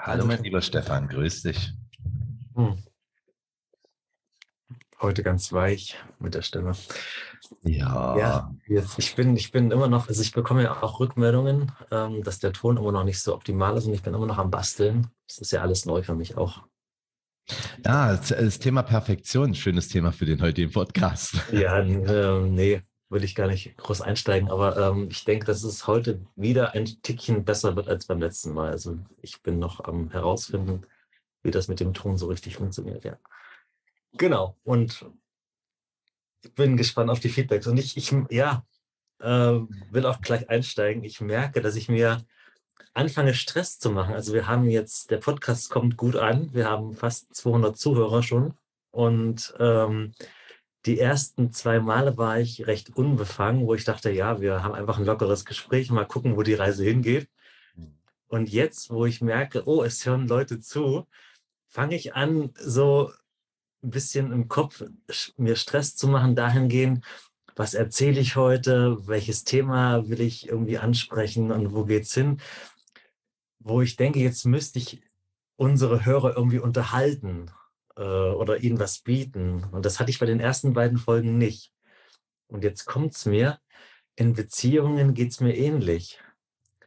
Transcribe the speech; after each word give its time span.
Hallo, 0.00 0.24
mein 0.24 0.42
lieber 0.42 0.62
Stefan, 0.62 1.08
grüß 1.08 1.42
dich. 1.42 1.72
Hm. 2.54 2.78
Heute 5.00 5.22
ganz 5.22 5.52
weich 5.52 5.96
mit 6.18 6.34
der 6.34 6.42
Stimme. 6.42 6.72
Ja. 7.62 8.16
Ja, 8.16 8.54
jetzt, 8.66 8.98
ich, 8.98 9.14
bin, 9.16 9.36
ich 9.36 9.50
bin 9.50 9.70
immer 9.70 9.88
noch, 9.88 10.08
also 10.08 10.22
ich 10.22 10.32
bekomme 10.32 10.62
ja 10.62 10.82
auch 10.82 11.00
Rückmeldungen, 11.00 11.72
ähm, 11.90 12.22
dass 12.22 12.38
der 12.38 12.52
Ton 12.52 12.76
immer 12.76 12.92
noch 12.92 13.04
nicht 13.04 13.20
so 13.20 13.34
optimal 13.34 13.76
ist 13.76 13.86
und 13.86 13.94
ich 13.94 14.02
bin 14.02 14.14
immer 14.14 14.26
noch 14.26 14.38
am 14.38 14.50
Basteln. 14.50 15.08
Das 15.26 15.38
ist 15.38 15.50
ja 15.50 15.62
alles 15.62 15.84
neu 15.84 16.02
für 16.02 16.14
mich 16.14 16.36
auch. 16.36 16.62
Ja, 17.84 18.16
das 18.16 18.58
Thema 18.58 18.82
Perfektion, 18.82 19.54
schönes 19.54 19.88
Thema 19.88 20.12
für 20.12 20.26
den 20.26 20.40
heutigen 20.42 20.70
Podcast. 20.70 21.34
Ja, 21.52 21.78
äh, 21.80 22.40
nee, 22.40 22.82
will 23.10 23.24
ich 23.24 23.34
gar 23.34 23.46
nicht 23.46 23.76
groß 23.76 24.02
einsteigen, 24.02 24.50
aber 24.50 24.76
ähm, 24.76 25.08
ich 25.10 25.24
denke, 25.24 25.46
dass 25.46 25.62
es 25.62 25.86
heute 25.86 26.20
wieder 26.36 26.74
ein 26.74 26.84
Tickchen 26.84 27.44
besser 27.44 27.74
wird 27.74 27.88
als 27.88 28.06
beim 28.06 28.20
letzten 28.20 28.52
Mal. 28.52 28.70
Also 28.70 28.98
ich 29.22 29.42
bin 29.42 29.58
noch 29.58 29.84
am 29.84 30.10
herausfinden, 30.10 30.82
wie 31.42 31.50
das 31.50 31.68
mit 31.68 31.80
dem 31.80 31.94
Ton 31.94 32.18
so 32.18 32.26
richtig 32.26 32.56
funktioniert, 32.56 33.04
ja. 33.04 33.18
Genau. 34.12 34.56
Und 34.64 35.06
ich 36.42 36.54
bin 36.54 36.76
gespannt 36.76 37.10
auf 37.10 37.20
die 37.20 37.28
Feedbacks. 37.28 37.66
Und 37.66 37.78
ich, 37.78 37.96
ich 37.96 38.14
ja, 38.30 38.64
äh, 39.20 39.60
will 39.90 40.06
auch 40.06 40.20
gleich 40.20 40.48
einsteigen. 40.48 41.04
Ich 41.04 41.20
merke, 41.20 41.60
dass 41.60 41.76
ich 41.76 41.88
mir 41.88 42.24
anfange, 42.94 43.34
Stress 43.34 43.78
zu 43.78 43.90
machen. 43.90 44.14
Also 44.14 44.32
wir 44.32 44.46
haben 44.46 44.68
jetzt, 44.68 45.10
der 45.10 45.18
Podcast 45.18 45.70
kommt 45.70 45.96
gut 45.96 46.16
an. 46.16 46.52
Wir 46.52 46.68
haben 46.68 46.94
fast 46.94 47.34
200 47.34 47.76
Zuhörer 47.76 48.22
schon. 48.22 48.54
Und 48.90 49.54
ähm, 49.58 50.14
die 50.86 50.98
ersten 50.98 51.52
zwei 51.52 51.80
Male 51.80 52.16
war 52.16 52.38
ich 52.38 52.66
recht 52.66 52.96
unbefangen, 52.96 53.66
wo 53.66 53.74
ich 53.74 53.84
dachte, 53.84 54.10
ja, 54.10 54.40
wir 54.40 54.62
haben 54.62 54.74
einfach 54.74 54.98
ein 54.98 55.04
lockeres 55.04 55.44
Gespräch, 55.44 55.90
mal 55.90 56.06
gucken, 56.06 56.36
wo 56.36 56.42
die 56.42 56.54
Reise 56.54 56.84
hingeht. 56.84 57.28
Und 58.28 58.50
jetzt, 58.50 58.90
wo 58.90 59.06
ich 59.06 59.20
merke, 59.20 59.66
oh, 59.66 59.82
es 59.82 60.04
hören 60.04 60.28
Leute 60.28 60.60
zu, 60.60 61.06
fange 61.66 61.96
ich 61.96 62.14
an, 62.14 62.52
so 62.54 63.10
ein 63.82 63.90
bisschen 63.90 64.32
im 64.32 64.48
Kopf 64.48 64.84
mir 65.36 65.56
Stress 65.56 65.96
zu 65.96 66.08
machen, 66.08 66.36
dahingehend, 66.36 67.04
was 67.56 67.74
erzähle 67.74 68.20
ich 68.20 68.36
heute, 68.36 68.98
welches 69.08 69.44
Thema 69.44 70.08
will 70.08 70.20
ich 70.20 70.48
irgendwie 70.48 70.78
ansprechen 70.78 71.50
und 71.50 71.72
wo 71.72 71.84
geht's 71.84 72.14
hin? 72.14 72.40
Wo 73.58 73.82
ich 73.82 73.96
denke, 73.96 74.20
jetzt 74.20 74.44
müsste 74.44 74.78
ich 74.78 75.02
unsere 75.56 76.04
Hörer 76.04 76.36
irgendwie 76.36 76.60
unterhalten 76.60 77.50
äh, 77.98 78.02
oder 78.02 78.58
ihnen 78.58 78.78
was 78.78 79.00
bieten. 79.00 79.64
Und 79.72 79.84
das 79.84 80.00
hatte 80.00 80.10
ich 80.10 80.18
bei 80.18 80.26
den 80.26 80.40
ersten 80.40 80.72
beiden 80.72 80.98
Folgen 80.98 81.36
nicht. 81.36 81.72
Und 82.46 82.64
jetzt 82.64 82.86
kommt's 82.86 83.26
mir, 83.26 83.58
in 84.16 84.32
Beziehungen 84.32 85.14
geht's 85.14 85.40
mir 85.40 85.56
ähnlich. 85.56 86.20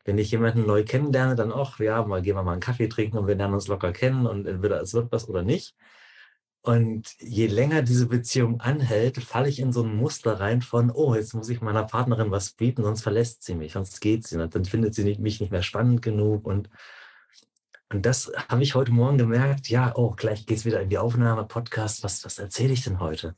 Wenn 0.05 0.17
ich 0.17 0.31
jemanden 0.31 0.65
neu 0.65 0.83
kennenlerne, 0.83 1.35
dann 1.35 1.51
auch, 1.51 1.79
ja, 1.79 2.03
mal 2.03 2.21
gehen 2.21 2.35
wir 2.35 2.43
mal 2.43 2.53
einen 2.53 2.61
Kaffee 2.61 2.87
trinken 2.87 3.17
und 3.17 3.27
wir 3.27 3.35
lernen 3.35 3.53
uns 3.53 3.67
locker 3.67 3.93
kennen 3.93 4.25
und 4.25 4.47
entweder 4.47 4.81
es 4.81 4.93
wird 4.93 5.11
was 5.11 5.29
oder 5.29 5.43
nicht. 5.43 5.75
Und 6.63 7.15
je 7.19 7.47
länger 7.47 7.81
diese 7.81 8.07
Beziehung 8.07 8.59
anhält, 8.59 9.17
falle 9.17 9.49
ich 9.49 9.59
in 9.59 9.73
so 9.73 9.83
ein 9.83 9.95
Muster 9.95 10.39
rein 10.39 10.61
von, 10.61 10.91
oh, 10.91 11.15
jetzt 11.15 11.33
muss 11.33 11.49
ich 11.49 11.61
meiner 11.61 11.83
Partnerin 11.85 12.31
was 12.31 12.51
bieten, 12.51 12.83
sonst 12.83 13.01
verlässt 13.01 13.43
sie 13.43 13.55
mich, 13.55 13.73
sonst 13.73 13.99
geht 13.99 14.27
sie 14.27 14.37
dann 14.37 14.65
findet 14.65 14.93
sie 14.93 15.03
mich 15.19 15.39
nicht 15.39 15.51
mehr 15.51 15.63
spannend 15.63 16.01
genug. 16.01 16.45
Und, 16.45 16.69
und 17.91 18.05
das 18.05 18.31
habe 18.47 18.63
ich 18.63 18.73
heute 18.73 18.91
Morgen 18.91 19.17
gemerkt, 19.17 19.67
ja, 19.67 19.93
oh, 19.95 20.11
gleich 20.11 20.45
geht 20.45 20.59
es 20.59 20.65
wieder 20.65 20.81
in 20.81 20.89
die 20.89 20.97
Aufnahme, 20.97 21.45
Podcast, 21.45 22.03
was, 22.03 22.23
was 22.23 22.39
erzähle 22.39 22.71
ich 22.71 22.83
denn 22.83 22.99
heute? 22.99 23.35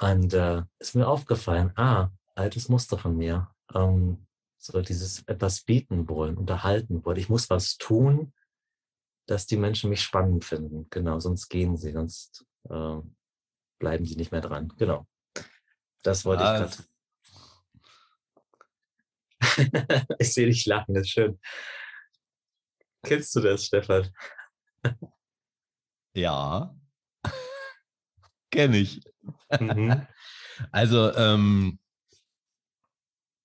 Und 0.00 0.34
äh, 0.34 0.62
ist 0.80 0.96
mir 0.96 1.06
aufgefallen, 1.06 1.72
ah, 1.76 2.10
altes 2.34 2.68
Muster 2.68 2.98
von 2.98 3.16
mir. 3.16 3.48
Ähm, 3.74 4.26
so 4.58 4.82
dieses 4.82 5.22
etwas 5.28 5.60
bieten 5.62 6.08
wollen, 6.08 6.36
unterhalten 6.36 7.04
wollen. 7.04 7.18
Ich 7.18 7.28
muss 7.28 7.48
was 7.48 7.76
tun, 7.76 8.32
dass 9.26 9.46
die 9.46 9.56
Menschen 9.56 9.90
mich 9.90 10.02
spannend 10.02 10.44
finden. 10.44 10.88
Genau, 10.90 11.20
sonst 11.20 11.48
gehen 11.48 11.76
sie, 11.76 11.92
sonst 11.92 12.44
äh, 12.68 12.96
bleiben 13.78 14.04
sie 14.04 14.16
nicht 14.16 14.32
mehr 14.32 14.40
dran. 14.40 14.72
Genau. 14.78 15.06
Das 16.02 16.24
wollte 16.24 16.44
ah, 16.44 16.64
ich 16.64 16.76
gerade. 19.60 20.06
ich 20.18 20.32
sehe 20.32 20.46
dich 20.46 20.66
lachen, 20.66 20.94
das 20.94 21.04
ist 21.04 21.10
schön. 21.10 21.38
Kennst 23.08 23.34
du 23.34 23.40
das, 23.40 23.64
Stefan? 23.64 24.08
ja. 26.14 26.74
Kenne 28.50 28.78
ich. 28.78 29.00
Mhm. 29.58 30.06
Also, 30.72 31.14
ähm, 31.14 31.78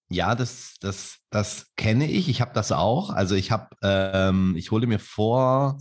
ja, 0.09 0.33
das, 0.33 0.77
das, 0.79 1.19
das 1.29 1.71
kenne 1.75 2.09
ich. 2.09 2.27
Ich 2.27 2.41
habe 2.41 2.53
das 2.55 2.71
auch. 2.71 3.11
Also 3.11 3.35
ich 3.35 3.51
habe, 3.51 3.67
ähm, 3.83 4.55
ich 4.57 4.71
hole 4.71 4.87
mir 4.87 4.97
vor, 4.97 5.77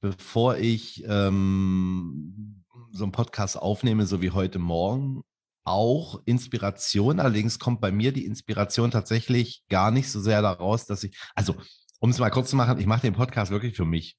bevor 0.00 0.56
ich 0.56 1.04
ähm, 1.06 2.64
so 2.90 3.04
einen 3.04 3.12
Podcast 3.12 3.56
aufnehme, 3.56 4.04
so 4.06 4.20
wie 4.20 4.32
heute 4.32 4.58
Morgen, 4.58 5.22
auch 5.62 6.20
Inspiration. 6.24 7.20
Allerdings 7.20 7.60
kommt 7.60 7.80
bei 7.80 7.92
mir 7.92 8.12
die 8.12 8.26
Inspiration 8.26 8.90
tatsächlich 8.90 9.62
gar 9.68 9.92
nicht 9.92 10.10
so 10.10 10.20
sehr 10.20 10.42
daraus, 10.42 10.86
dass 10.86 11.04
ich, 11.04 11.16
also 11.36 11.54
um 12.04 12.10
es 12.10 12.18
mal 12.18 12.28
kurz 12.28 12.50
zu 12.50 12.56
machen, 12.56 12.78
ich 12.78 12.84
mache 12.84 13.00
den 13.00 13.14
Podcast 13.14 13.50
wirklich 13.50 13.74
für 13.74 13.86
mich. 13.86 14.18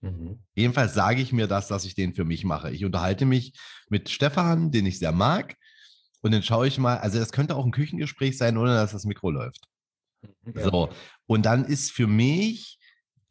Mhm. 0.00 0.38
Jedenfalls 0.54 0.94
sage 0.94 1.20
ich 1.20 1.30
mir 1.30 1.46
das, 1.46 1.68
dass 1.68 1.84
ich 1.84 1.94
den 1.94 2.14
für 2.14 2.24
mich 2.24 2.42
mache. 2.42 2.70
Ich 2.70 2.86
unterhalte 2.86 3.26
mich 3.26 3.52
mit 3.90 4.08
Stefan, 4.08 4.70
den 4.70 4.86
ich 4.86 4.98
sehr 4.98 5.12
mag. 5.12 5.54
Und 6.22 6.32
dann 6.32 6.42
schaue 6.42 6.66
ich 6.66 6.78
mal, 6.78 6.96
also 6.96 7.18
das 7.18 7.30
könnte 7.30 7.54
auch 7.54 7.66
ein 7.66 7.70
Küchengespräch 7.70 8.38
sein, 8.38 8.56
ohne 8.56 8.72
dass 8.72 8.92
das 8.92 9.04
Mikro 9.04 9.30
läuft. 9.30 9.60
Ja. 10.54 10.70
So. 10.70 10.88
Und 11.26 11.44
dann 11.44 11.66
ist 11.66 11.92
für 11.92 12.06
mich 12.06 12.78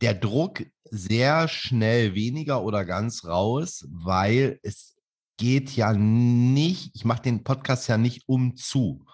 der 0.01 0.13
Druck 0.13 0.63
sehr 0.83 1.47
schnell 1.47 2.13
weniger 2.13 2.61
oder 2.61 2.85
ganz 2.85 3.25
raus, 3.25 3.83
weil 3.89 4.59
es 4.61 4.95
geht 5.37 5.75
ja 5.75 5.93
nicht, 5.93 6.91
ich 6.93 7.03
mache 7.03 7.23
den 7.23 7.43
Podcast 7.43 7.87
ja 7.89 7.97
nicht 7.97 8.25
um 8.27 8.55
zu, 8.55 9.07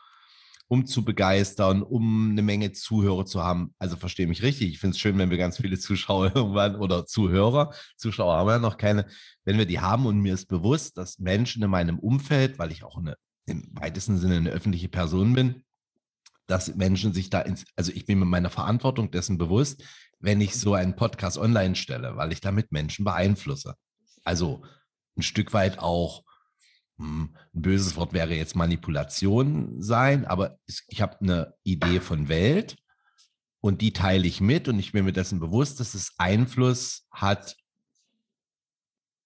um 0.67 0.85
zu 0.85 1.03
begeistern, 1.03 1.83
um 1.83 2.31
eine 2.31 2.41
Menge 2.41 2.71
Zuhörer 2.71 3.25
zu 3.25 3.43
haben. 3.43 3.73
Also 3.79 3.95
verstehe 3.95 4.27
mich 4.27 4.41
richtig. 4.41 4.69
Ich 4.69 4.79
finde 4.79 4.95
es 4.95 4.99
schön, 4.99 5.17
wenn 5.17 5.29
wir 5.29 5.37
ganz 5.37 5.57
viele 5.57 5.77
Zuschauer 5.79 6.35
irgendwann 6.35 6.75
oder 6.75 7.05
Zuhörer, 7.05 7.73
Zuschauer 7.97 8.35
haben 8.35 8.47
wir 8.47 8.53
ja 8.53 8.59
noch 8.59 8.77
keine, 8.77 9.05
wenn 9.45 9.57
wir 9.57 9.65
die 9.65 9.79
haben 9.79 10.05
und 10.05 10.19
mir 10.19 10.33
ist 10.33 10.47
bewusst, 10.47 10.97
dass 10.97 11.19
Menschen 11.19 11.63
in 11.63 11.69
meinem 11.69 11.99
Umfeld, 11.99 12.59
weil 12.59 12.71
ich 12.71 12.83
auch 12.83 12.97
eine 12.97 13.15
im 13.45 13.69
weitesten 13.73 14.17
Sinne 14.17 14.37
eine 14.37 14.51
öffentliche 14.51 14.87
Person 14.87 15.33
bin, 15.33 15.63
dass 16.47 16.75
Menschen 16.75 17.13
sich 17.13 17.29
da 17.29 17.41
ins, 17.41 17.65
also 17.75 17.91
ich 17.91 18.05
bin 18.05 18.19
mir 18.19 18.25
meiner 18.25 18.49
Verantwortung 18.49 19.11
dessen 19.11 19.37
bewusst, 19.37 19.83
wenn 20.19 20.41
ich 20.41 20.55
so 20.55 20.73
einen 20.73 20.95
Podcast 20.95 21.37
online 21.37 21.75
stelle, 21.75 22.15
weil 22.15 22.31
ich 22.31 22.41
damit 22.41 22.71
Menschen 22.71 23.05
beeinflusse. 23.05 23.75
Also 24.23 24.63
ein 25.17 25.21
Stück 25.21 25.53
weit 25.53 25.79
auch, 25.79 26.23
ein 27.03 27.35
böses 27.61 27.95
Wort 27.95 28.13
wäre 28.13 28.33
jetzt 28.33 28.55
Manipulation 28.55 29.81
sein, 29.81 30.25
aber 30.25 30.57
ich 30.87 31.01
habe 31.01 31.19
eine 31.21 31.53
Idee 31.63 31.99
von 31.99 32.29
Welt 32.29 32.77
und 33.61 33.81
die 33.81 33.93
teile 33.93 34.27
ich 34.27 34.41
mit 34.41 34.67
und 34.67 34.79
ich 34.79 34.91
bin 34.91 35.05
mir 35.05 35.13
dessen 35.13 35.39
bewusst, 35.39 35.79
dass 35.79 35.93
es 35.93 36.13
Einfluss 36.17 37.07
hat 37.11 37.55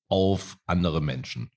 auf 0.10 0.58
andere 0.66 1.02
Menschen. 1.02 1.52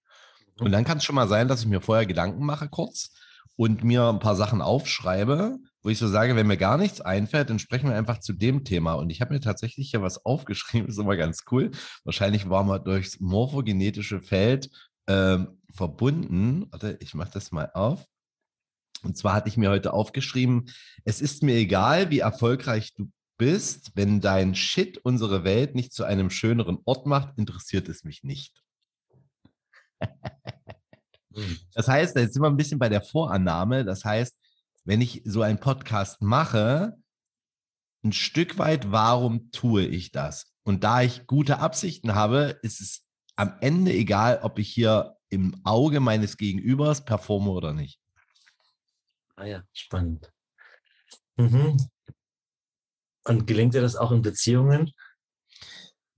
Und 0.58 0.72
dann 0.72 0.84
kann 0.84 0.98
es 0.98 1.04
schon 1.04 1.14
mal 1.14 1.28
sein, 1.28 1.48
dass 1.48 1.62
ich 1.62 1.66
mir 1.66 1.80
vorher 1.80 2.06
Gedanken 2.06 2.44
mache 2.44 2.68
kurz 2.68 3.12
und 3.56 3.84
mir 3.84 4.08
ein 4.08 4.18
paar 4.18 4.36
Sachen 4.36 4.62
aufschreibe, 4.62 5.58
wo 5.82 5.88
ich 5.88 5.98
so 5.98 6.08
sage, 6.08 6.36
wenn 6.36 6.46
mir 6.46 6.56
gar 6.56 6.76
nichts 6.76 7.00
einfällt, 7.00 7.50
dann 7.50 7.58
sprechen 7.58 7.88
wir 7.88 7.96
einfach 7.96 8.18
zu 8.18 8.32
dem 8.32 8.64
Thema. 8.64 8.94
Und 8.94 9.10
ich 9.10 9.20
habe 9.20 9.32
mir 9.32 9.40
tatsächlich 9.40 9.90
hier 9.90 10.02
was 10.02 10.24
aufgeschrieben, 10.24 10.88
ist 10.88 10.98
immer 10.98 11.16
ganz 11.16 11.44
cool. 11.50 11.70
Wahrscheinlich 12.04 12.48
waren 12.48 12.66
wir 12.66 12.78
durchs 12.78 13.20
morphogenetische 13.20 14.20
Feld 14.20 14.70
ähm, 15.06 15.60
verbunden. 15.70 16.66
Warte, 16.70 16.96
ich 17.00 17.14
mache 17.14 17.30
das 17.32 17.52
mal 17.52 17.70
auf. 17.74 18.04
Und 19.02 19.16
zwar 19.16 19.34
hatte 19.34 19.48
ich 19.48 19.56
mir 19.56 19.70
heute 19.70 19.92
aufgeschrieben, 19.92 20.70
es 21.04 21.20
ist 21.20 21.42
mir 21.42 21.54
egal, 21.54 22.10
wie 22.10 22.18
erfolgreich 22.18 22.94
du 22.94 23.10
bist, 23.38 23.92
wenn 23.94 24.20
dein 24.20 24.54
Shit 24.54 24.98
unsere 24.98 25.44
Welt 25.44 25.74
nicht 25.74 25.94
zu 25.94 26.04
einem 26.04 26.28
schöneren 26.28 26.78
Ort 26.84 27.06
macht, 27.06 27.38
interessiert 27.38 27.88
es 27.88 28.04
mich 28.04 28.22
nicht. 28.22 28.62
Hm. 31.32 31.58
Das 31.74 31.86
heißt, 31.86 32.16
jetzt 32.16 32.34
sind 32.34 32.42
wir 32.42 32.48
ein 32.50 32.56
bisschen 32.56 32.80
bei 32.80 32.88
der 32.88 33.02
Vorannahme. 33.02 33.84
Das 33.84 34.04
heißt, 34.04 34.36
wenn 34.84 35.00
ich 35.00 35.22
so 35.24 35.42
einen 35.42 35.60
Podcast 35.60 36.20
mache, 36.20 36.96
ein 38.02 38.12
Stück 38.12 38.58
weit, 38.58 38.90
warum 38.90 39.50
tue 39.52 39.86
ich 39.86 40.10
das? 40.10 40.52
Und 40.64 40.84
da 40.84 41.02
ich 41.02 41.26
gute 41.26 41.58
Absichten 41.58 42.14
habe, 42.14 42.58
ist 42.62 42.80
es 42.80 43.04
am 43.40 43.54
Ende 43.60 43.90
egal, 43.92 44.40
ob 44.42 44.58
ich 44.58 44.70
hier 44.70 45.16
im 45.30 45.58
Auge 45.64 46.00
meines 46.00 46.36
Gegenübers 46.36 47.06
performe 47.06 47.50
oder 47.50 47.72
nicht. 47.72 47.98
Ah 49.34 49.46
ja, 49.46 49.62
spannend. 49.72 50.30
Mhm. 51.36 51.78
Und 53.24 53.46
gelingt 53.46 53.72
dir 53.72 53.80
das 53.80 53.96
auch 53.96 54.12
in 54.12 54.20
Beziehungen? 54.20 54.92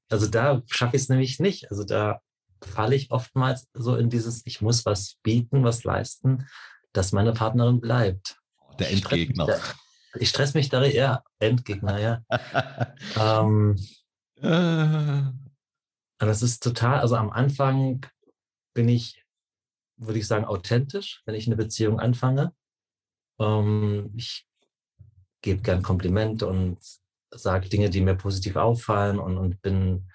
Also 0.08 0.26
da 0.26 0.62
schaffe 0.66 0.96
ich 0.96 1.02
es 1.02 1.08
nämlich 1.08 1.38
nicht. 1.38 1.70
Also 1.70 1.84
da 1.84 2.20
falle 2.60 2.96
ich 2.96 3.12
oftmals 3.12 3.69
so 3.72 3.94
in 3.94 4.10
dieses, 4.10 4.44
ich 4.44 4.60
muss 4.60 4.84
was 4.84 5.16
bieten, 5.22 5.62
was 5.62 5.84
leisten, 5.84 6.48
dass 6.92 7.12
meine 7.12 7.32
Partnerin 7.34 7.80
bleibt. 7.80 8.36
Der 8.80 8.90
Endgegner. 8.90 9.60
Ich 10.16 10.28
stress 10.28 10.54
mich 10.54 10.69
da, 10.70 10.84
ja, 10.84 11.22
Endgegner, 11.38 11.98
ja. 12.00 12.24
ähm, 13.16 13.76
Äh. 14.42 15.42
Das 16.26 16.42
ist 16.42 16.62
total, 16.62 17.00
also 17.00 17.16
am 17.16 17.30
Anfang 17.30 18.06
bin 18.74 18.88
ich, 18.88 19.24
würde 19.96 20.19
ich 20.19 20.26
sagen, 20.26 20.44
authentisch, 20.44 21.22
wenn 21.26 21.34
ich 21.34 21.46
eine 21.46 21.56
Beziehung 21.56 22.00
anfange. 22.00 22.54
Ähm, 23.38 24.12
ich 24.16 24.46
gebe 25.42 25.62
gern 25.62 25.82
Kompliment 25.82 26.42
und 26.42 26.78
sage 27.30 27.69
Dinge, 27.69 27.90
die 27.90 28.00
mir 28.00 28.14
positiv 28.14 28.56
auffallen 28.56 29.19
und, 29.19 29.38
und 29.38 29.60
bin 29.62 30.08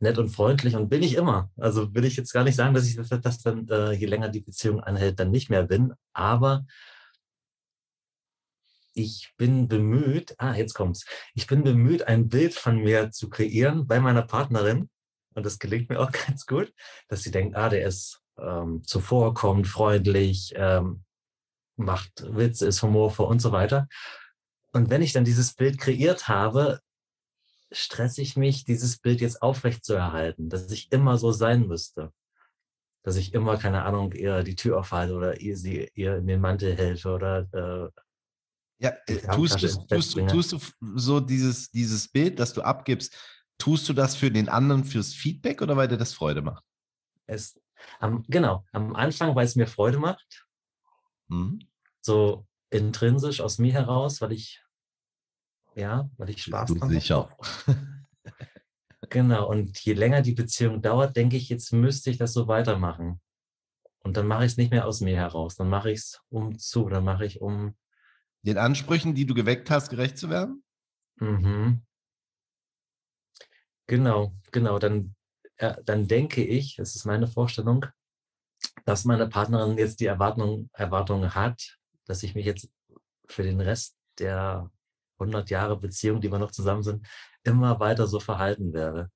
nett 0.00 0.18
und 0.18 0.28
freundlich 0.28 0.76
und 0.76 0.88
bin 0.88 1.02
ich 1.02 1.14
immer. 1.14 1.50
Also 1.56 1.94
will 1.94 2.04
ich 2.04 2.16
jetzt 2.16 2.32
gar 2.32 2.44
nicht 2.44 2.56
sagen, 2.56 2.74
dass 2.74 2.86
ich 2.86 2.96
das, 2.96 3.08
das 3.08 3.42
dann, 3.42 3.68
äh, 3.68 3.92
je 3.92 4.06
länger 4.06 4.28
die 4.28 4.40
Beziehung 4.40 4.80
anhält, 4.80 5.18
dann 5.18 5.30
nicht 5.30 5.50
mehr 5.50 5.64
bin. 5.64 5.92
Aber 6.12 6.66
ich 8.94 9.32
bin 9.36 9.68
bemüht, 9.68 10.34
ah, 10.38 10.54
jetzt 10.54 10.74
kommt's. 10.74 11.04
Ich 11.34 11.46
bin 11.46 11.62
bemüht, 11.62 12.06
ein 12.08 12.28
Bild 12.28 12.54
von 12.54 12.78
mir 12.78 13.10
zu 13.10 13.28
kreieren 13.28 13.86
bei 13.86 14.00
meiner 14.00 14.22
Partnerin. 14.22 14.88
Und 15.38 15.46
das 15.46 15.58
gelingt 15.58 15.88
mir 15.88 16.00
auch 16.00 16.12
ganz 16.26 16.46
gut, 16.46 16.72
dass 17.08 17.22
sie 17.22 17.30
denkt, 17.30 17.56
ah, 17.56 17.68
der 17.68 17.86
ist 17.86 18.20
ähm, 18.38 18.82
zuvorkommend, 18.84 19.66
freundlich, 19.66 20.52
ähm, 20.56 21.04
macht 21.76 22.24
Witze, 22.36 22.66
ist 22.66 22.82
humorvoll 22.82 23.26
und 23.26 23.40
so 23.40 23.52
weiter. 23.52 23.88
Und 24.72 24.90
wenn 24.90 25.00
ich 25.00 25.12
dann 25.12 25.24
dieses 25.24 25.54
Bild 25.54 25.78
kreiert 25.78 26.28
habe, 26.28 26.80
stresse 27.70 28.20
ich 28.20 28.36
mich, 28.36 28.64
dieses 28.64 28.98
Bild 28.98 29.20
jetzt 29.20 29.42
aufrecht 29.42 29.84
zu 29.84 29.94
erhalten, 29.94 30.48
dass 30.48 30.70
ich 30.70 30.90
immer 30.92 31.18
so 31.18 31.32
sein 31.32 31.66
müsste. 31.66 32.12
Dass 33.04 33.16
ich 33.16 33.32
immer, 33.32 33.56
keine 33.58 33.84
Ahnung, 33.84 34.12
ihr 34.12 34.42
die 34.42 34.56
Tür 34.56 34.80
aufhalte 34.80 35.14
oder 35.14 35.40
ihr 35.40 35.56
sie 35.56 35.88
ihr 35.94 36.16
in 36.16 36.26
den 36.26 36.40
Mantel 36.40 36.76
helfe 36.76 37.10
oder 37.10 37.46
äh, 37.52 38.00
ja, 38.80 38.92
tust, 39.32 39.62
du, 39.62 39.86
tust, 39.86 40.16
du, 40.16 40.26
tust 40.26 40.52
du 40.52 40.58
so 40.96 41.20
dieses, 41.20 41.70
dieses 41.70 42.08
Bild, 42.08 42.38
das 42.38 42.52
du 42.52 42.62
abgibst, 42.62 43.16
tust 43.58 43.88
du 43.88 43.92
das 43.92 44.16
für 44.16 44.30
den 44.30 44.48
anderen 44.48 44.84
fürs 44.84 45.12
Feedback 45.12 45.62
oder 45.62 45.76
weil 45.76 45.88
dir 45.88 45.98
das 45.98 46.14
Freude 46.14 46.42
macht? 46.42 46.64
Es, 47.26 47.60
am, 47.98 48.24
genau, 48.28 48.64
am 48.72 48.96
Anfang, 48.96 49.34
weil 49.34 49.44
es 49.44 49.56
mir 49.56 49.66
Freude 49.66 49.98
macht. 49.98 50.46
Mhm. 51.28 51.60
So 52.00 52.46
intrinsisch 52.70 53.40
aus 53.40 53.58
mir 53.58 53.72
heraus, 53.72 54.20
weil 54.20 54.32
ich 54.32 54.62
ja, 55.78 56.10
weil 56.16 56.30
ich 56.30 56.42
Spaß 56.42 56.74
dran 56.74 56.88
sicher. 56.88 57.30
genau, 59.08 59.48
und 59.48 59.78
je 59.78 59.92
länger 59.92 60.22
die 60.22 60.34
Beziehung 60.34 60.82
dauert, 60.82 61.16
denke 61.16 61.36
ich, 61.36 61.48
jetzt 61.48 61.72
müsste 61.72 62.10
ich 62.10 62.18
das 62.18 62.32
so 62.32 62.48
weitermachen. 62.48 63.20
Und 64.00 64.16
dann 64.16 64.26
mache 64.26 64.44
ich 64.44 64.52
es 64.52 64.56
nicht 64.56 64.72
mehr 64.72 64.86
aus 64.86 65.00
mir 65.00 65.16
heraus, 65.16 65.54
dann 65.54 65.68
mache 65.68 65.92
ich 65.92 65.98
es 65.98 66.20
um 66.30 66.58
zu, 66.58 66.88
dann 66.88 67.04
mache 67.04 67.26
ich 67.26 67.40
um. 67.40 67.76
Den 68.42 68.58
Ansprüchen, 68.58 69.14
die 69.14 69.26
du 69.26 69.34
geweckt 69.34 69.70
hast, 69.70 69.90
gerecht 69.90 70.18
zu 70.18 70.30
werden? 70.30 70.64
Mhm. 71.16 71.82
Genau, 73.88 74.32
genau. 74.52 74.78
Dann, 74.78 75.14
äh, 75.56 75.74
dann 75.84 76.06
denke 76.06 76.44
ich, 76.44 76.76
das 76.76 76.94
ist 76.94 77.06
meine 77.06 77.26
Vorstellung, 77.26 77.86
dass 78.84 79.04
meine 79.04 79.28
Partnerin 79.28 79.76
jetzt 79.76 79.98
die 80.00 80.06
Erwartung, 80.06 80.70
Erwartung 80.74 81.34
hat, 81.34 81.78
dass 82.06 82.22
ich 82.22 82.34
mich 82.34 82.46
jetzt 82.46 82.70
für 83.26 83.42
den 83.42 83.60
Rest 83.60 83.96
der 84.18 84.70
100 85.18 85.50
Jahre 85.50 85.78
Beziehung, 85.78 86.20
die 86.20 86.30
wir 86.30 86.38
noch 86.38 86.52
zusammen 86.52 86.82
sind, 86.82 87.06
immer 87.42 87.80
weiter 87.80 88.06
so 88.06 88.20
verhalten 88.20 88.72
werde. 88.72 89.10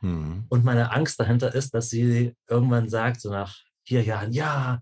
Mhm. 0.00 0.46
Und 0.48 0.64
meine 0.64 0.92
Angst 0.92 1.20
dahinter 1.20 1.54
ist, 1.54 1.74
dass 1.74 1.90
sie 1.90 2.34
irgendwann 2.48 2.88
sagt, 2.88 3.20
so 3.20 3.30
nach 3.30 3.54
vier 3.84 4.02
Jahren, 4.02 4.32
ja, 4.32 4.80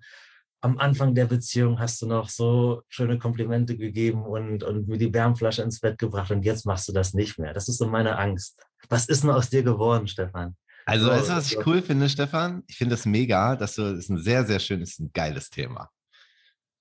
am 0.61 0.79
Anfang 0.79 1.15
der 1.15 1.27
Beziehung 1.27 1.79
hast 1.79 2.01
du 2.01 2.07
noch 2.07 2.31
so 2.31 2.83
schöne 2.89 3.19
Komplimente 3.19 3.77
gegeben 3.77 4.25
und, 4.25 4.63
und 4.63 4.89
mir 4.89 4.97
die 4.97 5.13
Wärmflasche 5.13 5.63
ins 5.63 5.81
Bett 5.81 5.99
gebracht 5.99 6.31
und 6.31 6.45
jetzt 6.45 6.65
machst 6.65 6.89
du 6.89 6.93
das 6.93 7.13
nicht 7.13 7.39
mehr. 7.39 7.53
Das 7.53 7.69
ist 7.69 7.79
so 7.79 7.87
meine 7.87 8.17
Angst. 8.17 8.65
Was 8.89 9.07
ist 9.07 9.23
denn 9.23 9.31
aus 9.31 9.51
dir 9.51 9.63
geworden, 9.63 10.07
Stefan? 10.09 10.57
Also, 10.87 11.09
weißt 11.09 11.31
du, 11.31 11.33
was 11.33 11.53
ich 11.53 11.67
cool 11.67 11.81
finde, 11.81 12.09
Stefan? 12.09 12.63
Ich 12.67 12.77
finde 12.77 12.95
das 12.95 13.07
mega, 13.07 13.57
dass 13.57 13.75
du, 13.75 13.83
das 13.83 14.01
ist 14.01 14.11
ein 14.11 14.19
sehr, 14.19 14.45
sehr 14.45 14.61
schönes, 14.61 14.99
ein 14.99 15.11
geiles 15.13 15.49
Thema. 15.49 15.91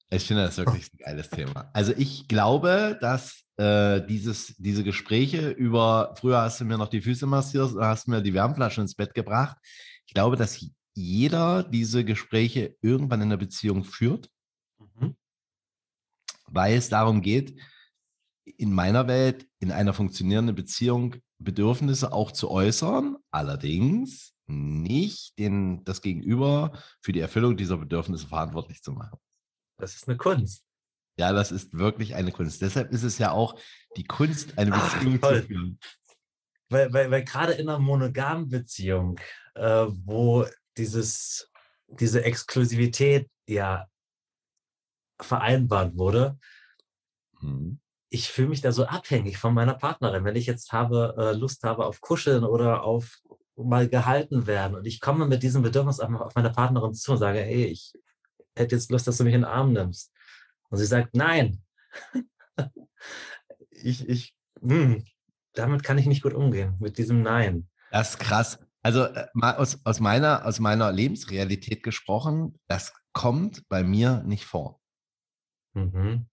Ich 0.09 0.25
finde 0.25 0.45
das 0.45 0.57
wirklich 0.57 0.91
ein 0.93 0.97
geiles 0.97 1.29
Thema. 1.29 1.71
Also 1.73 1.93
ich 1.97 2.27
glaube, 2.27 2.97
dass 3.01 3.43
äh, 3.57 4.01
dieses, 4.05 4.55
diese 4.57 4.83
Gespräche 4.83 5.49
über, 5.49 6.13
früher 6.19 6.41
hast 6.41 6.61
du 6.61 6.65
mir 6.65 6.77
noch 6.77 6.89
die 6.89 7.01
Füße 7.01 7.25
massiert, 7.25 7.73
hast 7.79 8.07
mir 8.07 8.21
die 8.21 8.33
Wärmflasche 8.33 8.81
ins 8.81 8.93
Bett 8.93 9.13
gebracht. 9.13 9.57
Ich 10.05 10.13
glaube, 10.13 10.35
dass 10.35 10.63
jeder 10.93 11.63
diese 11.63 12.05
Gespräche 12.05 12.75
irgendwann 12.81 13.21
in 13.21 13.29
der 13.29 13.37
Beziehung 13.37 13.83
führt, 13.83 14.29
mhm. 14.77 15.15
weil 16.47 16.77
es 16.77 16.89
darum 16.89 17.21
geht, 17.21 17.59
in 18.45 18.73
meiner 18.73 19.07
Welt, 19.07 19.47
in 19.59 19.71
einer 19.71 19.93
funktionierenden 19.93 20.55
Beziehung 20.55 21.15
Bedürfnisse 21.39 22.11
auch 22.13 22.31
zu 22.31 22.49
äußern, 22.49 23.17
allerdings 23.31 24.33
nicht 24.45 25.37
den, 25.39 25.83
das 25.83 26.01
Gegenüber 26.01 26.77
für 27.01 27.11
die 27.11 27.19
Erfüllung 27.19 27.57
dieser 27.57 27.77
Bedürfnisse 27.77 28.27
verantwortlich 28.27 28.81
zu 28.81 28.91
machen. 28.91 29.17
Das 29.77 29.95
ist 29.95 30.07
eine 30.07 30.17
Kunst. 30.17 30.65
Ja, 31.17 31.31
das 31.31 31.51
ist 31.51 31.73
wirklich 31.73 32.15
eine 32.15 32.31
Kunst. 32.31 32.61
Deshalb 32.61 32.91
ist 32.91 33.03
es 33.03 33.17
ja 33.17 33.31
auch 33.31 33.59
die 33.97 34.03
Kunst, 34.03 34.57
eine 34.57 34.71
Beziehung 34.71 35.19
Ach, 35.21 35.29
zu 35.29 35.43
führen. 35.43 35.79
Weil, 36.69 36.91
weil, 36.91 37.11
weil 37.11 37.23
gerade 37.23 37.53
in 37.53 37.69
einer 37.69 37.79
monogamen 37.79 38.49
Beziehung, 38.49 39.19
äh, 39.53 39.85
wo 39.87 40.45
dieses, 40.77 41.51
diese 41.87 42.23
Exklusivität 42.23 43.29
ja 43.47 43.87
vereinbart 45.21 45.95
wurde, 45.97 46.39
hm. 47.39 47.79
Ich 48.13 48.29
fühle 48.29 48.49
mich 48.49 48.61
da 48.61 48.71
so 48.71 48.85
abhängig 48.85 49.39
von 49.39 49.55
meiner 49.55 49.73
Partnerin. 49.73 50.23
Wenn 50.23 50.35
ich 50.35 50.45
jetzt 50.45 50.71
habe, 50.71 51.15
äh, 51.17 51.35
Lust 51.35 51.63
habe 51.63 51.87
auf 51.87 51.99
Kuscheln 51.99 52.43
oder 52.43 52.83
auf 52.83 53.23
mal 53.55 53.89
gehalten 53.89 54.45
werden 54.45 54.75
und 54.75 54.85
ich 54.85 55.01
komme 55.01 55.25
mit 55.25 55.41
diesem 55.41 55.63
Bedürfnis 55.63 55.99
auf 55.99 56.35
meine 56.35 56.51
Partnerin 56.51 56.93
zu 56.93 57.13
und 57.13 57.17
sage, 57.17 57.39
hey, 57.39 57.65
ich 57.65 57.93
hätte 58.55 58.75
jetzt 58.75 58.91
Lust, 58.91 59.07
dass 59.07 59.17
du 59.17 59.23
mich 59.23 59.33
in 59.33 59.41
den 59.41 59.49
Arm 59.49 59.73
nimmst 59.73 60.11
und 60.69 60.77
sie 60.77 60.85
sagt, 60.85 61.15
nein. 61.15 61.63
ich, 63.71 64.07
ich, 64.07 64.35
mh, 64.61 64.75
hm, 64.75 65.05
damit 65.53 65.83
kann 65.83 65.97
ich 65.97 66.05
nicht 66.05 66.21
gut 66.21 66.33
umgehen, 66.35 66.75
mit 66.79 66.99
diesem 66.99 67.23
Nein. 67.23 67.67
Das 67.91 68.11
ist 68.11 68.19
krass. 68.19 68.59
Also 68.83 69.05
äh, 69.05 69.27
mal 69.33 69.55
aus, 69.55 69.79
aus, 69.85 69.99
meiner, 69.99 70.45
aus 70.45 70.59
meiner 70.59 70.91
Lebensrealität 70.91 71.81
gesprochen, 71.81 72.59
das 72.67 72.93
kommt 73.11 73.67
bei 73.69 73.83
mir 73.83 74.21
nicht 74.23 74.45
vor. 74.45 74.79
Mhm. 75.73 76.27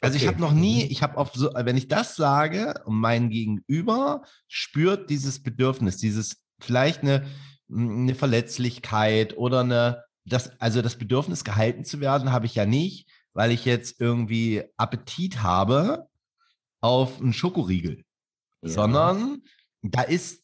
Also 0.00 0.16
okay. 0.16 0.24
ich 0.24 0.28
habe 0.28 0.40
noch 0.40 0.52
nie, 0.52 0.84
mhm. 0.84 0.90
ich 0.90 1.02
habe 1.02 1.16
auf 1.16 1.32
so, 1.34 1.50
wenn 1.54 1.76
ich 1.76 1.88
das 1.88 2.16
sage, 2.16 2.74
mein 2.86 3.30
Gegenüber 3.30 4.22
spürt 4.48 5.10
dieses 5.10 5.42
Bedürfnis, 5.42 5.96
dieses 5.96 6.42
vielleicht 6.60 7.02
eine, 7.02 7.26
eine 7.70 8.14
Verletzlichkeit 8.14 9.36
oder 9.36 9.60
eine, 9.60 10.04
das, 10.24 10.60
also 10.60 10.82
das 10.82 10.96
Bedürfnis 10.96 11.44
gehalten 11.44 11.84
zu 11.84 12.00
werden, 12.00 12.32
habe 12.32 12.46
ich 12.46 12.54
ja 12.54 12.66
nicht 12.66 13.08
weil 13.36 13.52
ich 13.52 13.66
jetzt 13.66 14.00
irgendwie 14.00 14.64
Appetit 14.78 15.42
habe 15.42 16.08
auf 16.80 17.20
einen 17.20 17.34
Schokoriegel, 17.34 18.02
ja. 18.62 18.68
sondern 18.70 19.42
da 19.82 20.00
ist 20.00 20.42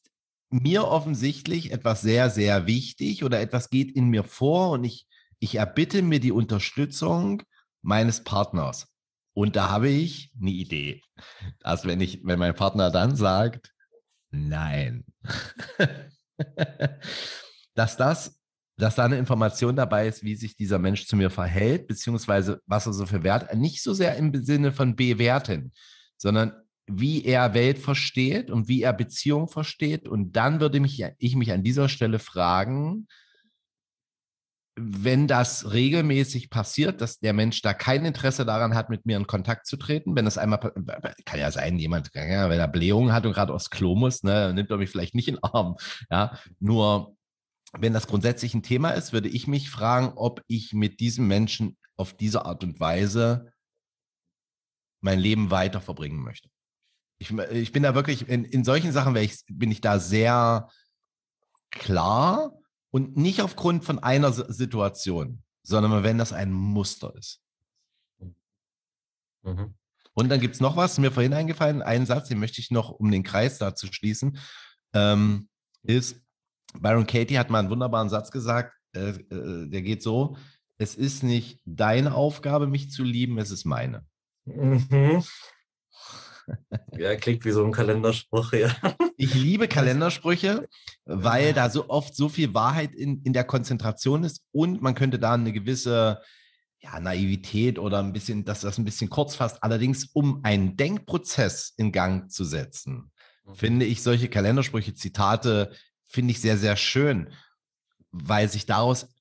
mir 0.50 0.86
offensichtlich 0.86 1.72
etwas 1.72 2.02
sehr, 2.02 2.28
sehr 2.28 2.66
wichtig 2.66 3.24
oder 3.24 3.40
etwas 3.40 3.70
geht 3.70 3.92
in 3.92 4.08
mir 4.08 4.24
vor 4.24 4.72
und 4.72 4.84
ich, 4.84 5.06
ich 5.38 5.54
erbitte 5.54 6.02
mir 6.02 6.20
die 6.20 6.32
Unterstützung 6.32 7.42
meines 7.80 8.24
Partners. 8.24 8.91
Und 9.34 9.56
da 9.56 9.70
habe 9.70 9.88
ich 9.88 10.32
eine 10.40 10.50
Idee. 10.50 11.02
dass 11.60 11.86
wenn 11.86 12.00
ich, 12.00 12.20
wenn 12.24 12.38
mein 12.38 12.54
Partner 12.54 12.90
dann 12.90 13.16
sagt, 13.16 13.72
nein, 14.30 15.04
dass 17.74 17.96
das 17.96 18.38
dass 18.78 18.96
da 18.96 19.04
eine 19.04 19.18
Information 19.18 19.76
dabei 19.76 20.08
ist, 20.08 20.24
wie 20.24 20.34
sich 20.34 20.56
dieser 20.56 20.78
Mensch 20.78 21.06
zu 21.06 21.14
mir 21.14 21.30
verhält, 21.30 21.86
beziehungsweise 21.86 22.60
was 22.66 22.86
er 22.86 22.92
so 22.92 23.06
für 23.06 23.22
Wert, 23.22 23.54
nicht 23.54 23.82
so 23.82 23.92
sehr 23.92 24.16
im 24.16 24.34
Sinne 24.44 24.72
von 24.72 24.96
bewerten, 24.96 25.72
sondern 26.16 26.52
wie 26.86 27.24
er 27.24 27.54
Welt 27.54 27.78
versteht 27.78 28.50
und 28.50 28.68
wie 28.68 28.82
er 28.82 28.92
Beziehung 28.92 29.48
versteht. 29.48 30.08
Und 30.08 30.36
dann 30.36 30.60
würde 30.60 30.80
mich, 30.80 31.04
ich 31.18 31.36
mich 31.36 31.52
an 31.52 31.62
dieser 31.62 31.88
Stelle 31.88 32.18
fragen, 32.18 33.06
wenn 34.74 35.26
das 35.26 35.72
regelmäßig 35.72 36.48
passiert, 36.48 37.00
dass 37.00 37.18
der 37.18 37.34
Mensch 37.34 37.60
da 37.60 37.74
kein 37.74 38.04
Interesse 38.06 38.46
daran 38.46 38.74
hat, 38.74 38.88
mit 38.88 39.04
mir 39.04 39.18
in 39.18 39.26
Kontakt 39.26 39.66
zu 39.66 39.76
treten, 39.76 40.16
wenn 40.16 40.24
das 40.24 40.38
einmal, 40.38 40.58
kann 41.26 41.40
ja 41.40 41.50
sein, 41.50 41.78
jemand, 41.78 42.10
ja, 42.14 42.48
wenn 42.48 42.58
er 42.58 42.68
Blähungen 42.68 43.12
hat 43.12 43.26
und 43.26 43.34
gerade 43.34 43.52
aufs 43.52 43.70
Klo 43.70 43.94
muss, 43.94 44.22
ne, 44.22 44.52
nimmt 44.54 44.70
er 44.70 44.78
mich 44.78 44.90
vielleicht 44.90 45.14
nicht 45.14 45.28
in 45.28 45.34
den 45.34 45.44
Arm, 45.44 45.76
ja, 46.10 46.38
nur 46.58 47.16
wenn 47.78 47.92
das 47.92 48.06
grundsätzlich 48.06 48.54
ein 48.54 48.62
Thema 48.62 48.90
ist, 48.90 49.12
würde 49.12 49.28
ich 49.28 49.46
mich 49.46 49.70
fragen, 49.70 50.12
ob 50.16 50.42
ich 50.46 50.72
mit 50.72 51.00
diesem 51.00 51.26
Menschen 51.26 51.76
auf 51.96 52.14
diese 52.14 52.44
Art 52.44 52.64
und 52.64 52.80
Weise 52.80 53.52
mein 55.00 55.18
Leben 55.18 55.50
weiter 55.50 55.80
verbringen 55.80 56.22
möchte. 56.22 56.48
Ich, 57.18 57.30
ich 57.30 57.72
bin 57.72 57.82
da 57.82 57.94
wirklich, 57.94 58.28
in, 58.28 58.44
in 58.44 58.64
solchen 58.64 58.92
Sachen 58.92 59.14
ich, 59.16 59.42
bin 59.48 59.70
ich 59.70 59.80
da 59.80 59.98
sehr 59.98 60.68
klar 61.70 62.52
und 62.92 63.16
nicht 63.16 63.40
aufgrund 63.40 63.84
von 63.84 63.98
einer 63.98 64.32
Situation, 64.32 65.42
sondern 65.62 66.04
wenn 66.04 66.18
das 66.18 66.32
ein 66.32 66.52
Muster 66.52 67.14
ist. 67.16 67.42
Mhm. 69.42 69.74
Und 70.14 70.28
dann 70.28 70.40
gibt 70.40 70.54
es 70.54 70.60
noch 70.60 70.76
was, 70.76 70.98
mir 70.98 71.10
vorhin 71.10 71.32
eingefallen, 71.32 71.82
einen 71.82 72.06
Satz, 72.06 72.28
den 72.28 72.38
möchte 72.38 72.60
ich 72.60 72.70
noch, 72.70 72.90
um 72.90 73.10
den 73.10 73.22
Kreis 73.22 73.58
da 73.58 73.74
zu 73.74 73.90
schließen, 73.90 74.38
ähm, 74.92 75.48
ist, 75.82 76.20
Byron 76.78 77.06
Katie 77.06 77.38
hat 77.38 77.50
mal 77.50 77.60
einen 77.60 77.70
wunderbaren 77.70 78.10
Satz 78.10 78.30
gesagt, 78.30 78.74
äh, 78.94 79.10
äh, 79.10 79.68
der 79.68 79.82
geht 79.82 80.02
so, 80.02 80.36
es 80.76 80.94
ist 80.94 81.22
nicht 81.22 81.60
deine 81.64 82.14
Aufgabe, 82.14 82.66
mich 82.66 82.90
zu 82.90 83.04
lieben, 83.04 83.38
es 83.38 83.50
ist 83.50 83.64
meine. 83.64 84.04
Mhm. 84.44 85.24
Ja, 86.96 87.16
klingt 87.16 87.44
wie 87.44 87.50
so 87.50 87.64
ein 87.64 87.72
Kalenderspruch, 87.72 88.52
ja. 88.52 88.74
Ich 89.16 89.34
liebe 89.34 89.68
Kalendersprüche, 89.68 90.68
weil 91.04 91.52
da 91.52 91.70
so 91.70 91.88
oft 91.88 92.14
so 92.14 92.28
viel 92.28 92.54
Wahrheit 92.54 92.94
in, 92.94 93.22
in 93.22 93.32
der 93.32 93.44
Konzentration 93.44 94.24
ist 94.24 94.42
und 94.52 94.82
man 94.82 94.94
könnte 94.94 95.18
da 95.18 95.34
eine 95.34 95.52
gewisse 95.52 96.20
ja, 96.80 96.98
Naivität 96.98 97.78
oder 97.78 98.00
ein 98.00 98.12
bisschen, 98.12 98.44
dass 98.44 98.60
das 98.60 98.78
ein 98.78 98.84
bisschen 98.84 99.08
kurz 99.08 99.36
fasst. 99.36 99.62
Allerdings, 99.62 100.06
um 100.12 100.40
einen 100.42 100.76
Denkprozess 100.76 101.74
in 101.76 101.92
Gang 101.92 102.30
zu 102.30 102.44
setzen, 102.44 103.10
mhm. 103.44 103.54
finde 103.54 103.86
ich 103.86 104.02
solche 104.02 104.28
Kalendersprüche, 104.28 104.94
Zitate, 104.94 105.72
finde 106.06 106.32
ich 106.32 106.40
sehr, 106.40 106.58
sehr 106.58 106.76
schön, 106.76 107.32
weil 108.10 108.48
sich 108.48 108.66
daraus 108.66 109.11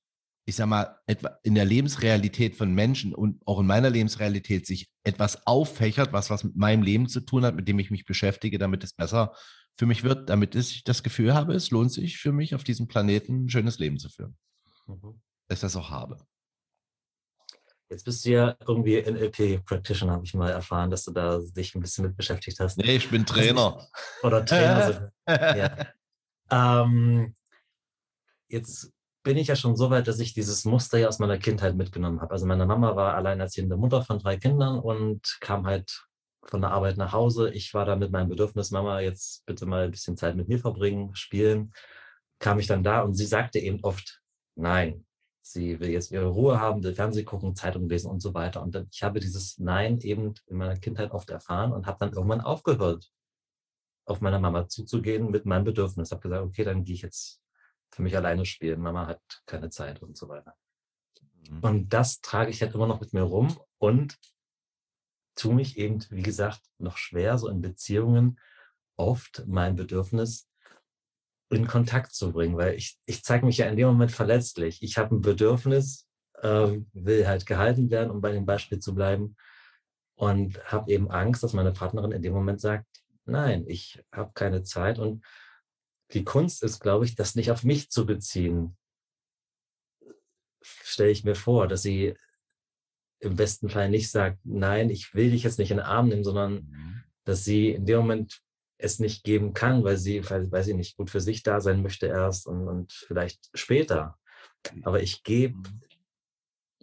ich 0.44 0.56
sag 0.56 0.66
mal, 0.66 0.98
etwa 1.06 1.38
in 1.42 1.54
der 1.54 1.64
Lebensrealität 1.64 2.56
von 2.56 2.74
Menschen 2.74 3.14
und 3.14 3.46
auch 3.46 3.60
in 3.60 3.66
meiner 3.66 3.90
Lebensrealität 3.90 4.66
sich 4.66 4.90
etwas 5.04 5.46
auffächert, 5.46 6.12
was 6.12 6.30
was 6.30 6.44
mit 6.44 6.56
meinem 6.56 6.82
Leben 6.82 7.08
zu 7.08 7.20
tun 7.20 7.44
hat, 7.44 7.54
mit 7.54 7.68
dem 7.68 7.78
ich 7.78 7.90
mich 7.90 8.04
beschäftige, 8.04 8.58
damit 8.58 8.82
es 8.82 8.92
besser 8.92 9.34
für 9.78 9.86
mich 9.86 10.02
wird, 10.02 10.28
damit 10.28 10.54
ich 10.54 10.84
das 10.84 11.02
Gefühl 11.02 11.34
habe, 11.34 11.54
es 11.54 11.70
lohnt 11.70 11.92
sich 11.92 12.18
für 12.18 12.32
mich 12.32 12.54
auf 12.54 12.64
diesem 12.64 12.88
Planeten 12.88 13.44
ein 13.44 13.48
schönes 13.48 13.78
Leben 13.78 13.98
zu 13.98 14.08
führen. 14.08 14.36
Mhm. 14.86 15.20
Dass 15.48 15.58
ich 15.58 15.62
das 15.62 15.76
auch 15.76 15.90
habe. 15.90 16.18
Jetzt 17.88 18.04
bist 18.04 18.24
du 18.24 18.30
ja 18.30 18.56
irgendwie 18.66 19.02
NLP-Practitioner, 19.02 20.14
habe 20.14 20.24
ich 20.24 20.32
mal 20.32 20.50
erfahren, 20.50 20.90
dass 20.90 21.04
du 21.04 21.12
da 21.12 21.38
dich 21.38 21.74
ein 21.74 21.80
bisschen 21.80 22.06
mit 22.06 22.16
beschäftigt 22.16 22.58
hast. 22.58 22.78
Nee, 22.78 22.96
ich 22.96 23.10
bin 23.10 23.26
Trainer. 23.26 23.86
Oder 24.22 24.44
Trainer. 24.44 25.12
ja. 25.28 25.86
ähm, 26.50 27.34
jetzt 28.48 28.90
bin 29.22 29.36
ich 29.36 29.48
ja 29.48 29.56
schon 29.56 29.76
so 29.76 29.90
weit, 29.90 30.08
dass 30.08 30.18
ich 30.18 30.34
dieses 30.34 30.64
Muster 30.64 30.98
ja 30.98 31.08
aus 31.08 31.18
meiner 31.18 31.38
Kindheit 31.38 31.76
mitgenommen 31.76 32.20
habe. 32.20 32.32
Also 32.32 32.46
meine 32.46 32.66
Mama 32.66 32.96
war 32.96 33.14
alleinerziehende 33.14 33.76
Mutter 33.76 34.02
von 34.02 34.18
drei 34.18 34.36
Kindern 34.36 34.78
und 34.78 35.38
kam 35.40 35.66
halt 35.66 36.04
von 36.44 36.60
der 36.60 36.70
Arbeit 36.72 36.96
nach 36.96 37.12
Hause. 37.12 37.50
Ich 37.50 37.72
war 37.74 37.84
da 37.84 37.96
mit 37.96 38.10
meinem 38.10 38.28
Bedürfnis, 38.28 38.70
Mama, 38.72 39.00
jetzt 39.00 39.46
bitte 39.46 39.66
mal 39.66 39.84
ein 39.84 39.90
bisschen 39.90 40.16
Zeit 40.16 40.36
mit 40.36 40.48
mir 40.48 40.58
verbringen, 40.58 41.14
spielen. 41.14 41.72
Kam 42.40 42.58
ich 42.58 42.66
dann 42.66 42.82
da 42.82 43.02
und 43.02 43.14
sie 43.14 43.26
sagte 43.26 43.60
eben 43.60 43.78
oft, 43.82 44.20
nein, 44.56 45.06
sie 45.42 45.78
will 45.80 45.90
jetzt 45.90 46.10
ihre 46.10 46.28
Ruhe 46.28 46.60
haben, 46.60 46.82
will 46.82 46.94
Fernsehen 46.94 47.26
gucken, 47.26 47.54
Zeitung 47.54 47.88
lesen 47.88 48.10
und 48.10 48.20
so 48.20 48.34
weiter. 48.34 48.62
Und 48.62 48.76
ich 48.90 49.02
habe 49.02 49.20
dieses 49.20 49.58
Nein 49.58 50.00
eben 50.00 50.34
in 50.46 50.56
meiner 50.56 50.76
Kindheit 50.76 51.12
oft 51.12 51.30
erfahren 51.30 51.72
und 51.72 51.86
habe 51.86 51.98
dann 52.00 52.12
irgendwann 52.12 52.40
aufgehört, 52.40 53.10
auf 54.04 54.20
meiner 54.20 54.40
Mama 54.40 54.68
zuzugehen 54.68 55.30
mit 55.30 55.46
meinem 55.46 55.64
Bedürfnis. 55.64 56.10
Habe 56.10 56.22
gesagt, 56.22 56.44
okay, 56.44 56.64
dann 56.64 56.84
gehe 56.84 56.94
ich 56.96 57.02
jetzt 57.02 57.41
für 57.92 58.02
mich 58.02 58.16
alleine 58.16 58.44
spielen. 58.44 58.80
Mama 58.80 59.06
hat 59.06 59.20
keine 59.46 59.70
Zeit 59.70 60.02
und 60.02 60.16
so 60.16 60.28
weiter. 60.28 60.54
Mhm. 61.48 61.60
Und 61.60 61.88
das 61.92 62.20
trage 62.20 62.50
ich 62.50 62.62
halt 62.62 62.74
immer 62.74 62.86
noch 62.86 63.00
mit 63.00 63.12
mir 63.12 63.22
rum 63.22 63.58
und 63.78 64.18
tue 65.34 65.54
mich 65.54 65.78
eben, 65.78 66.04
wie 66.10 66.22
gesagt, 66.22 66.60
noch 66.78 66.96
schwer, 66.96 67.38
so 67.38 67.48
in 67.48 67.60
Beziehungen 67.60 68.38
oft 68.96 69.44
mein 69.46 69.76
Bedürfnis 69.76 70.48
in 71.48 71.66
Kontakt 71.66 72.14
zu 72.14 72.32
bringen, 72.32 72.56
weil 72.56 72.74
ich, 72.74 72.98
ich 73.04 73.22
zeige 73.22 73.44
mich 73.44 73.58
ja 73.58 73.66
in 73.66 73.76
dem 73.76 73.88
Moment 73.88 74.12
verletzlich. 74.12 74.82
Ich 74.82 74.96
habe 74.96 75.14
ein 75.14 75.20
Bedürfnis, 75.20 76.08
äh, 76.40 76.78
will 76.92 77.26
halt 77.26 77.46
gehalten 77.46 77.90
werden, 77.90 78.10
um 78.10 78.20
bei 78.20 78.32
dem 78.32 78.46
Beispiel 78.46 78.78
zu 78.78 78.94
bleiben 78.94 79.36
und 80.14 80.62
habe 80.70 80.90
eben 80.90 81.10
Angst, 81.10 81.42
dass 81.42 81.52
meine 81.52 81.72
Partnerin 81.72 82.12
in 82.12 82.22
dem 82.22 82.32
Moment 82.32 82.60
sagt, 82.60 82.86
nein, 83.24 83.64
ich 83.66 84.02
habe 84.12 84.32
keine 84.34 84.62
Zeit 84.62 84.98
und 84.98 85.24
die 86.12 86.24
Kunst 86.24 86.62
ist, 86.62 86.80
glaube 86.80 87.04
ich, 87.04 87.14
das 87.14 87.34
nicht 87.34 87.50
auf 87.50 87.64
mich 87.64 87.90
zu 87.90 88.06
beziehen. 88.06 88.76
Stelle 90.62 91.10
ich 91.10 91.24
mir 91.24 91.34
vor, 91.34 91.66
dass 91.66 91.82
sie 91.82 92.14
im 93.20 93.36
besten 93.36 93.68
Fall 93.68 93.88
nicht 93.88 94.10
sagt, 94.10 94.38
nein, 94.44 94.90
ich 94.90 95.14
will 95.14 95.30
dich 95.30 95.44
jetzt 95.44 95.58
nicht 95.58 95.70
in 95.70 95.78
den 95.78 95.86
Arm 95.86 96.08
nehmen, 96.08 96.24
sondern 96.24 96.54
mhm. 96.54 97.02
dass 97.24 97.44
sie 97.44 97.70
in 97.70 97.86
dem 97.86 97.98
Moment 98.00 98.42
es 98.78 98.98
nicht 98.98 99.22
geben 99.22 99.54
kann, 99.54 99.84
weil 99.84 99.96
sie, 99.96 100.28
weil, 100.28 100.50
weil 100.50 100.64
sie 100.64 100.74
nicht 100.74 100.96
gut 100.96 101.08
für 101.08 101.20
sich 101.20 101.42
da 101.42 101.60
sein 101.60 101.82
möchte 101.82 102.06
erst 102.06 102.46
und, 102.46 102.66
und 102.66 102.92
vielleicht 102.92 103.48
später. 103.54 104.18
Aber 104.82 105.00
ich 105.00 105.22
gebe 105.22 105.56
mhm. 105.56 105.80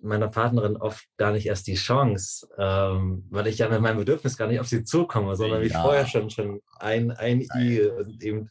meiner 0.01 0.29
Partnerin 0.29 0.77
oft 0.77 1.05
gar 1.17 1.33
nicht 1.33 1.45
erst 1.45 1.67
die 1.67 1.75
Chance, 1.75 2.47
ähm, 2.57 3.25
weil 3.29 3.47
ich 3.47 3.57
ja 3.57 3.67
mit 3.67 3.81
meinem 3.81 3.97
Bedürfnis 3.97 4.37
gar 4.37 4.47
nicht 4.47 4.61
auf 4.61 4.67
sie 4.67 4.85
zukomme, 4.85 5.35
sondern 5.35 5.61
ja. 5.61 5.65
wie 5.65 5.73
vorher 5.73 6.07
schon, 6.07 6.29
schon 6.29 6.61
ein, 6.79 7.11
ein 7.11 7.41
I 7.57 7.81
und 7.81 8.23
eben 8.23 8.49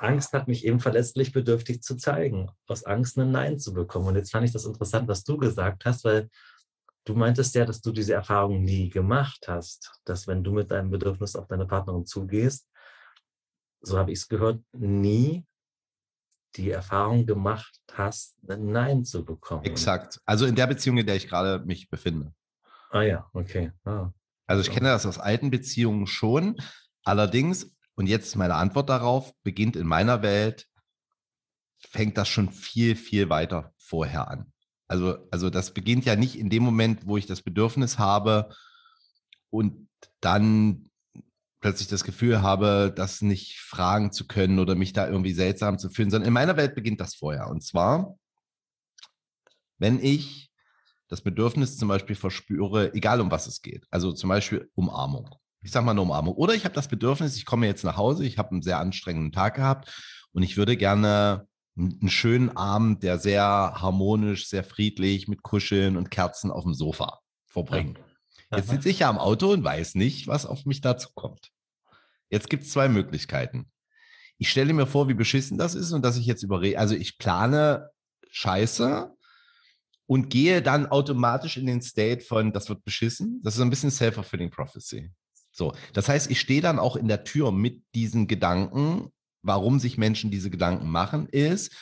Angst 0.00 0.32
hat 0.32 0.48
mich 0.48 0.64
eben 0.64 0.80
verletzlich 0.80 1.32
bedürftig 1.32 1.82
zu 1.82 1.96
zeigen, 1.96 2.50
aus 2.66 2.84
Angst 2.84 3.18
ein 3.18 3.30
Nein 3.30 3.58
zu 3.58 3.72
bekommen. 3.72 4.08
Und 4.08 4.16
jetzt 4.16 4.32
fand 4.32 4.46
ich 4.46 4.52
das 4.52 4.64
interessant, 4.64 5.08
was 5.08 5.24
du 5.24 5.36
gesagt 5.36 5.84
hast, 5.84 6.04
weil 6.04 6.28
du 7.04 7.14
meintest 7.14 7.54
ja, 7.54 7.64
dass 7.64 7.80
du 7.80 7.92
diese 7.92 8.14
Erfahrung 8.14 8.62
nie 8.62 8.90
gemacht 8.90 9.46
hast, 9.48 10.00
dass 10.04 10.26
wenn 10.26 10.42
du 10.42 10.52
mit 10.52 10.70
deinem 10.70 10.90
Bedürfnis 10.90 11.36
auf 11.36 11.46
deine 11.46 11.66
Partnerin 11.66 12.06
zugehst, 12.06 12.68
so 13.80 13.98
habe 13.98 14.12
ich 14.12 14.20
es 14.20 14.28
gehört, 14.28 14.62
nie 14.72 15.44
die 16.56 16.70
Erfahrung 16.70 17.26
gemacht 17.26 17.80
hast, 17.92 18.36
ein 18.48 18.66
Nein 18.70 19.04
zu 19.04 19.24
bekommen. 19.24 19.64
Exakt. 19.64 20.20
Also 20.24 20.46
in 20.46 20.54
der 20.54 20.66
Beziehung, 20.66 20.98
in 20.98 21.06
der 21.06 21.16
ich 21.16 21.28
gerade 21.28 21.64
mich 21.64 21.90
befinde. 21.90 22.32
Ah 22.90 23.02
ja, 23.02 23.28
okay. 23.32 23.72
Ah. 23.84 24.12
Also 24.46 24.62
ich 24.62 24.70
kenne 24.70 24.88
das 24.88 25.06
aus 25.06 25.18
alten 25.18 25.50
Beziehungen 25.50 26.06
schon. 26.06 26.56
Allerdings 27.04 27.74
und 27.94 28.06
jetzt 28.06 28.36
meine 28.36 28.54
Antwort 28.54 28.88
darauf, 28.88 29.32
beginnt 29.42 29.76
in 29.76 29.86
meiner 29.86 30.22
Welt, 30.22 30.66
fängt 31.78 32.16
das 32.16 32.28
schon 32.28 32.50
viel, 32.50 32.96
viel 32.96 33.28
weiter 33.28 33.72
vorher 33.78 34.28
an. 34.28 34.52
Also, 34.88 35.18
also 35.30 35.50
das 35.50 35.72
beginnt 35.72 36.04
ja 36.04 36.16
nicht 36.16 36.36
in 36.36 36.50
dem 36.50 36.62
Moment, 36.62 37.06
wo 37.06 37.16
ich 37.16 37.26
das 37.26 37.42
Bedürfnis 37.42 37.98
habe 37.98 38.54
und 39.50 39.88
dann 40.20 40.90
plötzlich 41.60 41.88
das 41.88 42.04
Gefühl 42.04 42.42
habe, 42.42 42.92
das 42.94 43.22
nicht 43.22 43.58
fragen 43.60 44.12
zu 44.12 44.26
können 44.26 44.58
oder 44.58 44.74
mich 44.74 44.92
da 44.92 45.08
irgendwie 45.08 45.32
seltsam 45.32 45.78
zu 45.78 45.88
fühlen, 45.88 46.10
sondern 46.10 46.28
in 46.28 46.34
meiner 46.34 46.56
Welt 46.56 46.74
beginnt 46.74 47.00
das 47.00 47.14
vorher. 47.14 47.48
Und 47.48 47.62
zwar, 47.62 48.18
wenn 49.78 49.98
ich 50.02 50.50
das 51.08 51.22
Bedürfnis 51.22 51.78
zum 51.78 51.88
Beispiel 51.88 52.16
verspüre, 52.16 52.92
egal 52.94 53.20
um 53.20 53.30
was 53.30 53.46
es 53.46 53.62
geht, 53.62 53.86
also 53.90 54.12
zum 54.12 54.28
Beispiel 54.28 54.70
Umarmung 54.74 55.34
ich 55.64 55.72
sag 55.72 55.82
mal 55.82 55.92
eine 55.92 56.02
Umarmung. 56.02 56.34
Oder 56.34 56.54
ich 56.54 56.64
habe 56.64 56.74
das 56.74 56.88
Bedürfnis, 56.88 57.36
ich 57.36 57.46
komme 57.46 57.66
jetzt 57.66 57.84
nach 57.84 57.96
Hause, 57.96 58.24
ich 58.24 58.38
habe 58.38 58.50
einen 58.52 58.62
sehr 58.62 58.78
anstrengenden 58.78 59.32
Tag 59.32 59.54
gehabt 59.54 59.90
und 60.32 60.42
ich 60.42 60.56
würde 60.56 60.76
gerne 60.76 61.48
einen 61.76 62.10
schönen 62.10 62.56
Abend, 62.56 63.02
der 63.02 63.18
sehr 63.18 63.42
harmonisch, 63.42 64.46
sehr 64.48 64.62
friedlich 64.62 65.26
mit 65.26 65.42
Kuscheln 65.42 65.96
und 65.96 66.10
Kerzen 66.10 66.50
auf 66.50 66.64
dem 66.64 66.74
Sofa 66.74 67.20
verbringen. 67.46 67.98
Ja. 68.50 68.58
Jetzt 68.58 68.68
sitze 68.68 68.90
ich 68.90 69.00
ja 69.00 69.08
am 69.08 69.18
Auto 69.18 69.50
und 69.52 69.64
weiß 69.64 69.94
nicht, 69.96 70.28
was 70.28 70.46
auf 70.46 70.66
mich 70.66 70.82
dazu 70.82 71.08
kommt. 71.14 71.50
Jetzt 72.28 72.50
gibt 72.50 72.64
es 72.64 72.70
zwei 72.70 72.88
Möglichkeiten. 72.88 73.70
Ich 74.38 74.50
stelle 74.50 74.72
mir 74.72 74.86
vor, 74.86 75.08
wie 75.08 75.14
beschissen 75.14 75.56
das 75.58 75.74
ist 75.74 75.92
und 75.92 76.04
dass 76.04 76.18
ich 76.18 76.26
jetzt 76.26 76.42
überrede, 76.42 76.78
also 76.78 76.94
ich 76.94 77.18
plane 77.18 77.90
Scheiße 78.30 79.12
und 80.06 80.28
gehe 80.28 80.60
dann 80.60 80.86
automatisch 80.86 81.56
in 81.56 81.66
den 81.66 81.80
State 81.80 82.22
von, 82.22 82.52
das 82.52 82.68
wird 82.68 82.84
beschissen. 82.84 83.40
Das 83.42 83.54
ist 83.56 83.62
ein 83.62 83.70
bisschen 83.70 83.90
self-fulfilling 83.90 84.50
prophecy. 84.50 85.10
So, 85.54 85.72
das 85.92 86.08
heißt, 86.08 86.30
ich 86.30 86.40
stehe 86.40 86.60
dann 86.60 86.80
auch 86.80 86.96
in 86.96 87.06
der 87.06 87.22
Tür 87.22 87.52
mit 87.52 87.82
diesen 87.94 88.26
Gedanken. 88.26 89.10
Warum 89.42 89.78
sich 89.78 89.98
Menschen 89.98 90.30
diese 90.30 90.50
Gedanken 90.50 90.88
machen, 90.88 91.28
ist, 91.28 91.72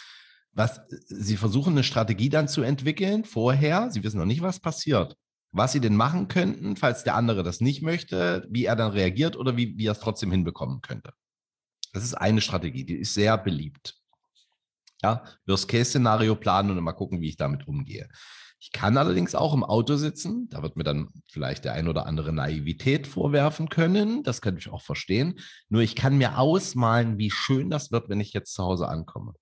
was 0.53 0.81
sie 1.07 1.37
versuchen, 1.37 1.73
eine 1.73 1.85
Strategie 1.85 2.29
dann 2.29 2.49
zu 2.49 2.63
entwickeln 2.63 3.25
vorher. 3.25 3.91
Sie 3.91 4.05
wissen 4.05 4.19
noch 4.19 4.27
nicht, 4.27 4.43
was 4.43 4.61
passiert. 4.61 5.17
Was 5.53 5.73
sie 5.73 5.81
denn 5.81 5.97
machen 5.97 6.29
könnten, 6.29 6.77
falls 6.77 7.05
der 7.05 7.15
andere 7.15 7.43
das 7.43 7.61
nicht 7.61 7.83
möchte, 7.83 8.47
wie 8.51 8.67
er 8.67 8.77
dann 8.77 8.91
reagiert 8.91 9.37
oder 9.37 9.57
wie, 9.57 9.79
wie 9.79 9.87
er 9.87 9.93
es 9.93 10.01
trotzdem 10.01 10.31
hinbekommen 10.31 10.83
könnte. 10.83 11.13
Das 11.93 12.05
ist 12.05 12.15
eine 12.15 12.41
Strategie, 12.41 12.85
die 12.85 12.97
ist 12.97 13.15
sehr 13.15 13.39
beliebt. 13.39 13.95
Ja, 15.03 15.25
Worst-Case-Szenario 15.47 16.37
planen 16.37 16.71
und 16.71 16.85
mal 16.85 16.93
gucken, 16.93 17.21
wie 17.21 17.29
ich 17.29 17.37
damit 17.37 17.67
umgehe. 17.67 18.09
Ich 18.63 18.71
kann 18.71 18.97
allerdings 18.97 19.35
auch 19.35 19.55
im 19.55 19.65
Auto 19.65 19.97
sitzen. 19.97 20.49
Da 20.49 20.63
wird 20.63 20.77
mir 20.77 20.85
dann 20.85 21.09
vielleicht 21.29 21.65
der 21.65 21.73
ein 21.73 21.89
oder 21.89 22.07
andere 22.07 22.33
Naivität 22.33 23.09
vorwerfen 23.09 23.69
können. 23.69 24.23
Das 24.23 24.41
könnte 24.41 24.61
ich 24.61 24.69
auch 24.69 24.83
verstehen. 24.83 25.41
Nur 25.69 25.83
ich 25.83 25.97
kann 25.97 26.17
mir 26.17 26.39
ausmalen, 26.39 27.19
wie 27.19 27.33
schön 27.33 27.71
das 27.71 27.91
wird, 27.91 28.09
wenn 28.09 28.21
ich 28.21 28.33
jetzt 28.33 28.55
zu 28.55 28.63
Hause 28.63 28.87
ankomme. 28.87 29.35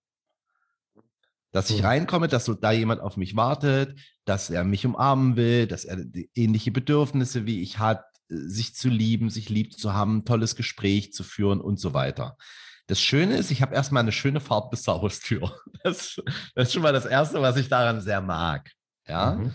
Dass 1.53 1.69
ich 1.69 1.81
hm. 1.81 1.85
reinkomme, 1.85 2.29
dass 2.29 2.47
so 2.47 2.55
da 2.55 2.73
jemand 2.73 3.03
auf 3.03 3.19
mich 3.19 3.37
wartet, 3.37 4.01
dass 4.25 4.49
er 4.49 4.65
mich 4.65 4.87
umarmen 4.87 5.37
will, 5.37 5.67
dass 5.67 5.85
er 5.85 6.03
ähnliche 6.35 6.71
Bedürfnisse 6.71 7.45
wie 7.45 7.61
ich 7.61 7.79
hat, 7.79 8.03
sich 8.31 8.75
zu 8.75 8.89
lieben, 8.89 9.29
sich 9.29 9.51
lieb 9.51 9.79
zu 9.79 9.93
haben, 9.93 10.19
ein 10.19 10.25
tolles 10.25 10.57
Gespräch 10.57 11.13
zu 11.13 11.25
führen 11.25 11.61
und 11.61 11.79
so 11.79 11.93
weiter. 11.93 12.39
Das 12.87 13.03
Schöne 13.03 13.37
ist, 13.37 13.51
ich 13.51 13.61
habe 13.61 13.75
erstmal 13.75 14.03
eine 14.03 14.13
schöne 14.13 14.41
Fahrt 14.41 14.71
bis 14.71 14.85
zur 14.85 15.03
Haustür. 15.03 15.55
Das, 15.83 16.21
das 16.55 16.69
ist 16.69 16.73
schon 16.75 16.83
mal 16.83 16.93
das 16.93 17.07
Erste, 17.07 17.41
was 17.41 17.57
ich 17.57 17.69
daran 17.69 18.01
sehr 18.01 18.21
mag. 18.21 18.71
Ja. 19.11 19.35
Mhm. 19.35 19.55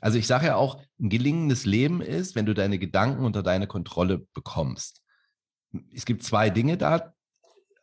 Also 0.00 0.18
ich 0.18 0.26
sage 0.26 0.46
ja 0.46 0.56
auch, 0.56 0.82
ein 1.00 1.08
gelingendes 1.08 1.64
Leben 1.64 2.02
ist, 2.02 2.34
wenn 2.34 2.46
du 2.46 2.54
deine 2.54 2.78
Gedanken 2.78 3.24
unter 3.24 3.42
deine 3.42 3.66
Kontrolle 3.66 4.26
bekommst. 4.34 5.02
Es 5.92 6.04
gibt 6.04 6.22
zwei 6.22 6.50
Dinge 6.50 6.76
da. 6.76 7.14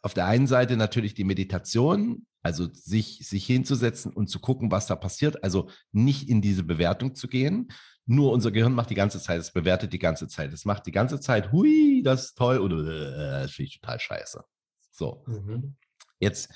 Auf 0.02 0.14
der 0.14 0.26
einen 0.26 0.48
Seite 0.48 0.78
natürlich 0.78 1.14
die 1.14 1.24
Meditation, 1.24 2.26
also 2.42 2.68
sich, 2.74 3.28
sich 3.28 3.46
hinzusetzen 3.46 4.12
und 4.14 4.28
zu 4.28 4.40
gucken, 4.40 4.72
was 4.72 4.88
da 4.88 4.96
passiert. 4.96 5.44
Also 5.44 5.70
nicht 5.92 6.28
in 6.28 6.42
diese 6.42 6.64
Bewertung 6.64 7.16
zu 7.16 7.28
gehen. 7.28 7.72
Nur 8.06 8.32
unser 8.32 8.52
Gehirn 8.52 8.74
macht 8.74 8.90
die 8.90 8.96
ganze 8.96 9.20
Zeit, 9.20 9.40
es 9.40 9.52
bewertet 9.52 9.94
die 9.94 10.00
ganze 10.00 10.28
Zeit. 10.28 10.52
Es 10.54 10.66
macht 10.66 10.86
die 10.88 10.92
ganze 10.92 11.20
Zeit, 11.20 11.52
hui, 11.52 12.02
das 12.04 12.26
ist 12.26 12.38
toll 12.38 12.58
oder 12.60 12.78
äh, 12.78 13.42
das 13.44 13.52
finde 13.52 13.68
ich 13.68 13.80
total 13.80 14.00
scheiße. 14.00 14.44
So. 14.92 15.24
Mhm. 15.28 15.76
Jetzt, 16.20 16.52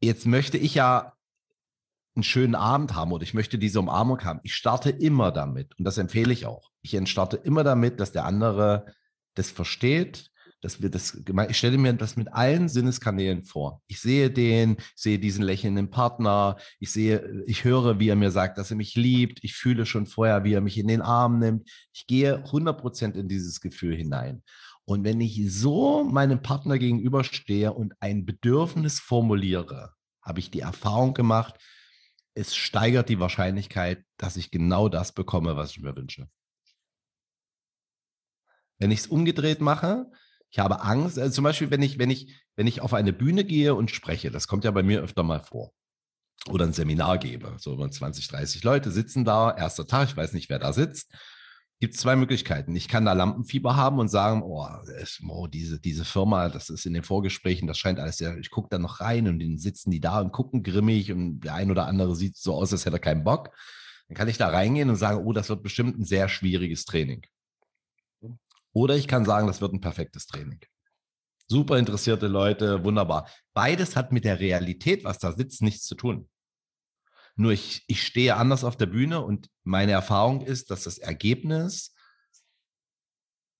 jetzt 0.00 0.26
möchte 0.26 0.58
ich 0.58 0.74
ja 0.74 1.14
einen 2.14 2.22
schönen 2.22 2.54
Abend 2.54 2.94
haben 2.94 3.12
oder 3.12 3.22
ich 3.22 3.34
möchte 3.34 3.58
diese 3.58 3.80
Umarmung 3.80 4.20
haben. 4.24 4.40
Ich 4.42 4.54
starte 4.54 4.90
immer 4.90 5.32
damit 5.32 5.78
und 5.78 5.84
das 5.84 5.98
empfehle 5.98 6.32
ich 6.32 6.46
auch. 6.46 6.70
Ich 6.82 6.98
starte 7.08 7.36
immer 7.36 7.64
damit, 7.64 8.00
dass 8.00 8.12
der 8.12 8.24
andere 8.24 8.86
das 9.34 9.50
versteht, 9.50 10.30
dass 10.60 10.82
wir 10.82 10.90
das, 10.90 11.22
ich 11.48 11.56
stelle 11.56 11.78
mir 11.78 11.92
das 11.94 12.16
mit 12.16 12.32
allen 12.32 12.68
Sinneskanälen 12.68 13.44
vor. 13.44 13.82
Ich 13.86 14.00
sehe 14.00 14.30
den, 14.30 14.76
sehe 14.94 15.18
diesen 15.18 15.42
lächelnden 15.42 15.90
Partner, 15.90 16.56
ich 16.78 16.92
sehe, 16.92 17.44
ich 17.46 17.64
höre, 17.64 17.98
wie 17.98 18.08
er 18.08 18.16
mir 18.16 18.30
sagt, 18.30 18.58
dass 18.58 18.70
er 18.70 18.76
mich 18.76 18.94
liebt, 18.94 19.42
ich 19.42 19.54
fühle 19.54 19.86
schon 19.86 20.06
vorher, 20.06 20.44
wie 20.44 20.52
er 20.52 20.60
mich 20.60 20.76
in 20.76 20.88
den 20.88 21.00
Arm 21.00 21.38
nimmt. 21.38 21.70
Ich 21.94 22.06
gehe 22.06 22.44
100% 22.44 23.14
in 23.14 23.28
dieses 23.28 23.60
Gefühl 23.60 23.96
hinein. 23.96 24.42
Und 24.84 25.04
wenn 25.04 25.20
ich 25.20 25.40
so 25.50 26.04
meinem 26.04 26.42
Partner 26.42 26.78
gegenüberstehe 26.78 27.72
und 27.72 27.94
ein 28.00 28.26
Bedürfnis 28.26 29.00
formuliere, 29.00 29.92
habe 30.22 30.40
ich 30.40 30.50
die 30.50 30.60
Erfahrung 30.60 31.14
gemacht, 31.14 31.54
es 32.34 32.54
steigert 32.54 33.08
die 33.08 33.20
Wahrscheinlichkeit, 33.20 34.04
dass 34.16 34.36
ich 34.36 34.50
genau 34.50 34.88
das 34.88 35.12
bekomme, 35.12 35.56
was 35.56 35.72
ich 35.72 35.80
mir 35.80 35.96
wünsche. 35.96 36.28
Wenn 38.78 38.90
ich 38.90 39.00
es 39.00 39.06
umgedreht 39.08 39.60
mache, 39.60 40.10
ich 40.50 40.58
habe 40.58 40.82
Angst, 40.82 41.18
also 41.18 41.32
zum 41.32 41.44
Beispiel, 41.44 41.70
wenn 41.70 41.82
ich, 41.82 41.98
wenn 41.98 42.10
ich, 42.10 42.34
wenn 42.56 42.66
ich 42.66 42.80
auf 42.80 42.94
eine 42.94 43.12
Bühne 43.12 43.44
gehe 43.44 43.74
und 43.74 43.90
spreche, 43.90 44.30
das 44.30 44.48
kommt 44.48 44.64
ja 44.64 44.70
bei 44.70 44.82
mir 44.82 45.00
öfter 45.00 45.22
mal 45.22 45.40
vor. 45.40 45.72
Oder 46.46 46.64
ein 46.64 46.72
Seminar 46.72 47.18
gebe. 47.18 47.54
So 47.58 47.86
20, 47.86 48.28
30 48.28 48.64
Leute 48.64 48.90
sitzen 48.90 49.24
da, 49.24 49.54
erster 49.54 49.86
Tag, 49.86 50.08
ich 50.08 50.16
weiß 50.16 50.32
nicht, 50.32 50.48
wer 50.48 50.58
da 50.58 50.72
sitzt. 50.72 51.14
Gibt 51.80 51.96
zwei 51.96 52.14
Möglichkeiten. 52.14 52.76
Ich 52.76 52.88
kann 52.88 53.06
da 53.06 53.14
Lampenfieber 53.14 53.74
haben 53.74 53.98
und 53.98 54.08
sagen, 54.08 54.42
oh, 54.42 54.66
oh, 55.28 55.46
diese, 55.46 55.80
diese 55.80 56.04
Firma, 56.04 56.50
das 56.50 56.68
ist 56.68 56.84
in 56.84 56.92
den 56.92 57.02
Vorgesprächen, 57.02 57.66
das 57.66 57.78
scheint 57.78 57.98
alles 57.98 58.18
sehr, 58.18 58.36
ich 58.36 58.50
gucke 58.50 58.68
da 58.70 58.78
noch 58.78 59.00
rein 59.00 59.26
und 59.28 59.40
dann 59.40 59.56
sitzen 59.56 59.90
die 59.90 60.00
da 60.00 60.20
und 60.20 60.30
gucken 60.30 60.62
grimmig 60.62 61.10
und 61.10 61.40
der 61.40 61.54
ein 61.54 61.70
oder 61.70 61.86
andere 61.86 62.14
sieht 62.14 62.36
so 62.36 62.54
aus, 62.54 62.72
als 62.72 62.84
hätte 62.84 62.96
er 62.96 63.00
keinen 63.00 63.24
Bock. 63.24 63.50
Dann 64.08 64.16
kann 64.16 64.28
ich 64.28 64.36
da 64.36 64.48
reingehen 64.48 64.90
und 64.90 64.96
sagen, 64.96 65.24
oh, 65.24 65.32
das 65.32 65.48
wird 65.48 65.62
bestimmt 65.62 65.98
ein 65.98 66.04
sehr 66.04 66.28
schwieriges 66.28 66.84
Training. 66.84 67.24
Oder 68.72 68.96
ich 68.96 69.08
kann 69.08 69.24
sagen, 69.24 69.46
das 69.46 69.62
wird 69.62 69.72
ein 69.72 69.80
perfektes 69.80 70.26
Training. 70.26 70.60
Super 71.48 71.78
interessierte 71.78 72.28
Leute, 72.28 72.84
wunderbar. 72.84 73.28
Beides 73.54 73.96
hat 73.96 74.12
mit 74.12 74.24
der 74.24 74.38
Realität, 74.38 75.02
was 75.02 75.18
da 75.18 75.32
sitzt, 75.32 75.62
nichts 75.62 75.86
zu 75.86 75.94
tun. 75.94 76.28
Nur 77.40 77.52
ich, 77.52 77.84
ich 77.86 78.02
stehe 78.02 78.36
anders 78.36 78.64
auf 78.64 78.76
der 78.76 78.84
Bühne 78.84 79.24
und 79.24 79.48
meine 79.64 79.92
Erfahrung 79.92 80.42
ist, 80.42 80.70
dass 80.70 80.82
das 80.82 80.98
Ergebnis 80.98 81.94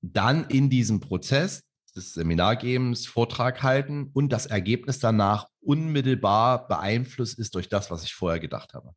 dann 0.03 0.45
in 0.51 0.69
diesem 0.69 1.01
Prozess 1.01 1.65
des 1.97 2.13
Seminargebens, 2.13 3.07
Vortrag 3.07 3.63
halten 3.63 4.11
und 4.13 4.29
das 4.29 4.45
Ergebnis 4.45 4.99
danach 4.99 5.47
unmittelbar 5.61 6.69
beeinflusst 6.69 7.39
ist 7.39 7.55
durch 7.55 7.71
das, 7.71 7.91
was 7.91 8.05
ich 8.05 8.13
vorher 8.13 8.39
gedacht 8.39 8.75
habe. 8.75 8.95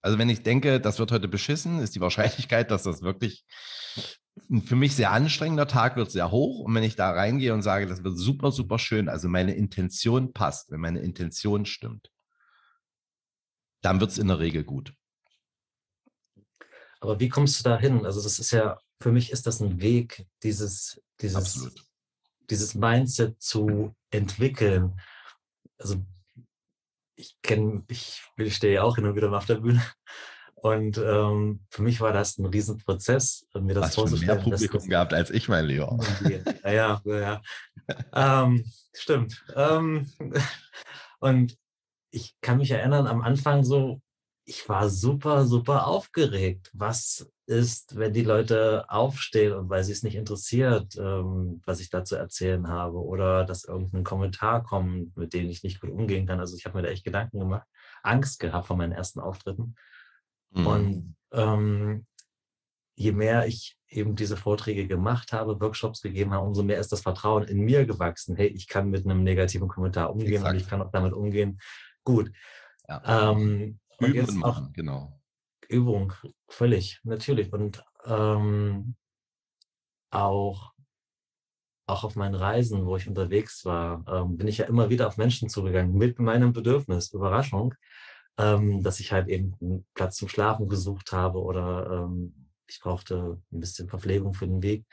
Also 0.00 0.18
wenn 0.18 0.28
ich 0.28 0.44
denke, 0.44 0.80
das 0.80 1.00
wird 1.00 1.10
heute 1.10 1.26
beschissen, 1.26 1.80
ist 1.80 1.96
die 1.96 2.00
Wahrscheinlichkeit, 2.08 2.70
dass 2.70 2.84
das 2.84 3.02
wirklich 3.02 3.44
ein 4.50 4.62
für 4.62 4.76
mich 4.76 4.94
sehr 4.94 5.10
anstrengender 5.10 5.66
Tag 5.66 5.96
wird 5.96 6.12
sehr 6.12 6.30
hoch. 6.30 6.60
Und 6.60 6.76
wenn 6.76 6.84
ich 6.84 6.94
da 6.94 7.10
reingehe 7.10 7.52
und 7.54 7.62
sage, 7.62 7.88
das 7.88 8.04
wird 8.04 8.16
super, 8.16 8.52
super 8.52 8.78
schön, 8.78 9.08
also 9.08 9.28
meine 9.28 9.54
Intention 9.54 10.32
passt, 10.32 10.70
wenn 10.70 10.78
meine 10.78 11.00
Intention 11.00 11.66
stimmt, 11.66 12.12
dann 13.80 14.00
wird 14.00 14.10
es 14.10 14.18
in 14.18 14.28
der 14.28 14.38
Regel 14.38 14.64
gut. 14.64 14.94
Aber 17.00 17.20
wie 17.20 17.28
kommst 17.28 17.58
du 17.58 17.64
da 17.64 17.78
hin? 17.78 18.04
Also 18.04 18.22
das 18.22 18.38
ist 18.38 18.50
ja, 18.50 18.78
für 19.00 19.12
mich 19.12 19.30
ist 19.30 19.46
das 19.46 19.60
ein 19.60 19.80
Weg, 19.80 20.26
dieses, 20.42 21.00
dieses, 21.20 21.74
dieses 22.50 22.74
Mindset 22.74 23.40
zu 23.40 23.94
entwickeln. 24.10 25.00
Also 25.78 25.96
ich 27.14 27.36
kenne, 27.42 27.84
ich, 27.88 28.22
ich 28.36 28.56
stehe 28.56 28.74
ja 28.74 28.82
auch 28.82 28.96
hin 28.96 29.06
und 29.06 29.16
wieder 29.16 29.28
mal 29.28 29.38
auf 29.38 29.46
der 29.46 29.56
Bühne. 29.56 29.82
Und 30.54 30.98
ähm, 30.98 31.60
für 31.70 31.82
mich 31.82 32.00
war 32.00 32.12
das 32.12 32.38
ein 32.38 32.46
Riesenprozess, 32.46 33.46
mir 33.54 33.74
das 33.74 33.86
Hast 33.86 33.94
vorzustellen. 33.94 34.38
Mehr 34.38 34.44
Publikum 34.44 34.80
das, 34.80 34.88
gehabt 34.88 35.14
als 35.14 35.30
ich, 35.30 35.48
mein 35.48 35.66
Leon. 35.66 36.04
Ja, 36.64 36.72
ja, 36.72 37.02
ja. 37.04 37.42
ähm, 38.44 38.64
stimmt. 38.92 39.44
Ähm, 39.54 40.10
und 41.20 41.56
ich 42.10 42.34
kann 42.40 42.58
mich 42.58 42.70
erinnern, 42.70 43.06
am 43.06 43.22
Anfang 43.22 43.64
so, 43.64 44.00
ich 44.44 44.66
war 44.68 44.88
super, 44.88 45.44
super 45.44 45.86
aufgeregt. 45.86 46.70
Was 46.72 47.30
ist, 47.46 47.96
wenn 47.96 48.14
die 48.14 48.22
Leute 48.22 48.84
aufstehen 48.88 49.52
und 49.52 49.68
weil 49.68 49.84
sie 49.84 49.92
es 49.92 50.02
nicht 50.02 50.16
interessiert, 50.16 50.96
ähm, 50.96 51.62
was 51.66 51.80
ich 51.80 51.90
da 51.90 52.04
zu 52.04 52.16
erzählen 52.16 52.68
habe 52.68 52.98
oder 52.98 53.44
dass 53.44 53.64
irgendein 53.64 54.04
Kommentar 54.04 54.62
kommt, 54.62 55.16
mit 55.16 55.34
dem 55.34 55.48
ich 55.48 55.62
nicht 55.62 55.80
gut 55.80 55.90
umgehen 55.90 56.26
kann. 56.26 56.40
Also 56.40 56.56
ich 56.56 56.64
habe 56.64 56.78
mir 56.78 56.82
da 56.82 56.88
echt 56.88 57.04
Gedanken 57.04 57.40
gemacht, 57.40 57.66
Angst 58.02 58.38
gehabt 58.38 58.66
vor 58.66 58.76
meinen 58.76 58.92
ersten 58.92 59.20
Auftritten. 59.20 59.74
Mhm. 60.50 60.66
Und 60.66 61.16
ähm, 61.32 62.06
je 62.96 63.12
mehr 63.12 63.46
ich 63.46 63.78
eben 63.88 64.16
diese 64.16 64.36
Vorträge 64.36 64.86
gemacht 64.86 65.32
habe, 65.32 65.60
Workshops 65.60 66.02
gegeben 66.02 66.32
habe, 66.32 66.46
umso 66.46 66.62
mehr 66.62 66.80
ist 66.80 66.92
das 66.92 67.02
Vertrauen 67.02 67.44
in 67.44 67.60
mir 67.60 67.86
gewachsen. 67.86 68.36
Hey, 68.36 68.48
ich 68.48 68.66
kann 68.66 68.90
mit 68.90 69.04
einem 69.04 69.22
negativen 69.22 69.68
Kommentar 69.68 70.12
umgehen 70.12 70.36
Exakt. 70.36 70.52
und 70.54 70.60
ich 70.60 70.68
kann 70.68 70.82
auch 70.82 70.90
damit 70.90 71.12
umgehen. 71.12 71.60
Gut. 72.08 72.32
Ja. 72.88 73.32
Ähm, 73.32 73.78
Üben 74.00 74.28
und 74.28 74.36
machen, 74.38 74.66
auch, 74.68 74.72
genau. 74.72 75.20
Übung, 75.68 76.14
völlig, 76.48 77.00
natürlich. 77.04 77.52
Und 77.52 77.84
ähm, 78.06 78.94
auch, 80.10 80.72
auch 81.86 82.04
auf 82.04 82.16
meinen 82.16 82.34
Reisen, 82.34 82.86
wo 82.86 82.96
ich 82.96 83.06
unterwegs 83.06 83.66
war, 83.66 84.06
ähm, 84.08 84.38
bin 84.38 84.48
ich 84.48 84.56
ja 84.56 84.64
immer 84.64 84.88
wieder 84.88 85.06
auf 85.06 85.18
Menschen 85.18 85.50
zugegangen 85.50 85.92
mit 85.92 86.18
meinem 86.18 86.54
Bedürfnis, 86.54 87.12
Überraschung, 87.12 87.74
ähm, 88.38 88.82
dass 88.82 89.00
ich 89.00 89.12
halt 89.12 89.28
eben 89.28 89.54
einen 89.60 89.86
Platz 89.92 90.16
zum 90.16 90.28
Schlafen 90.28 90.66
gesucht 90.66 91.12
habe 91.12 91.42
oder 91.42 92.06
ähm, 92.06 92.48
ich 92.66 92.80
brauchte 92.80 93.42
ein 93.52 93.60
bisschen 93.60 93.90
Verpflegung 93.90 94.32
für 94.32 94.46
den 94.46 94.62
Weg. 94.62 94.86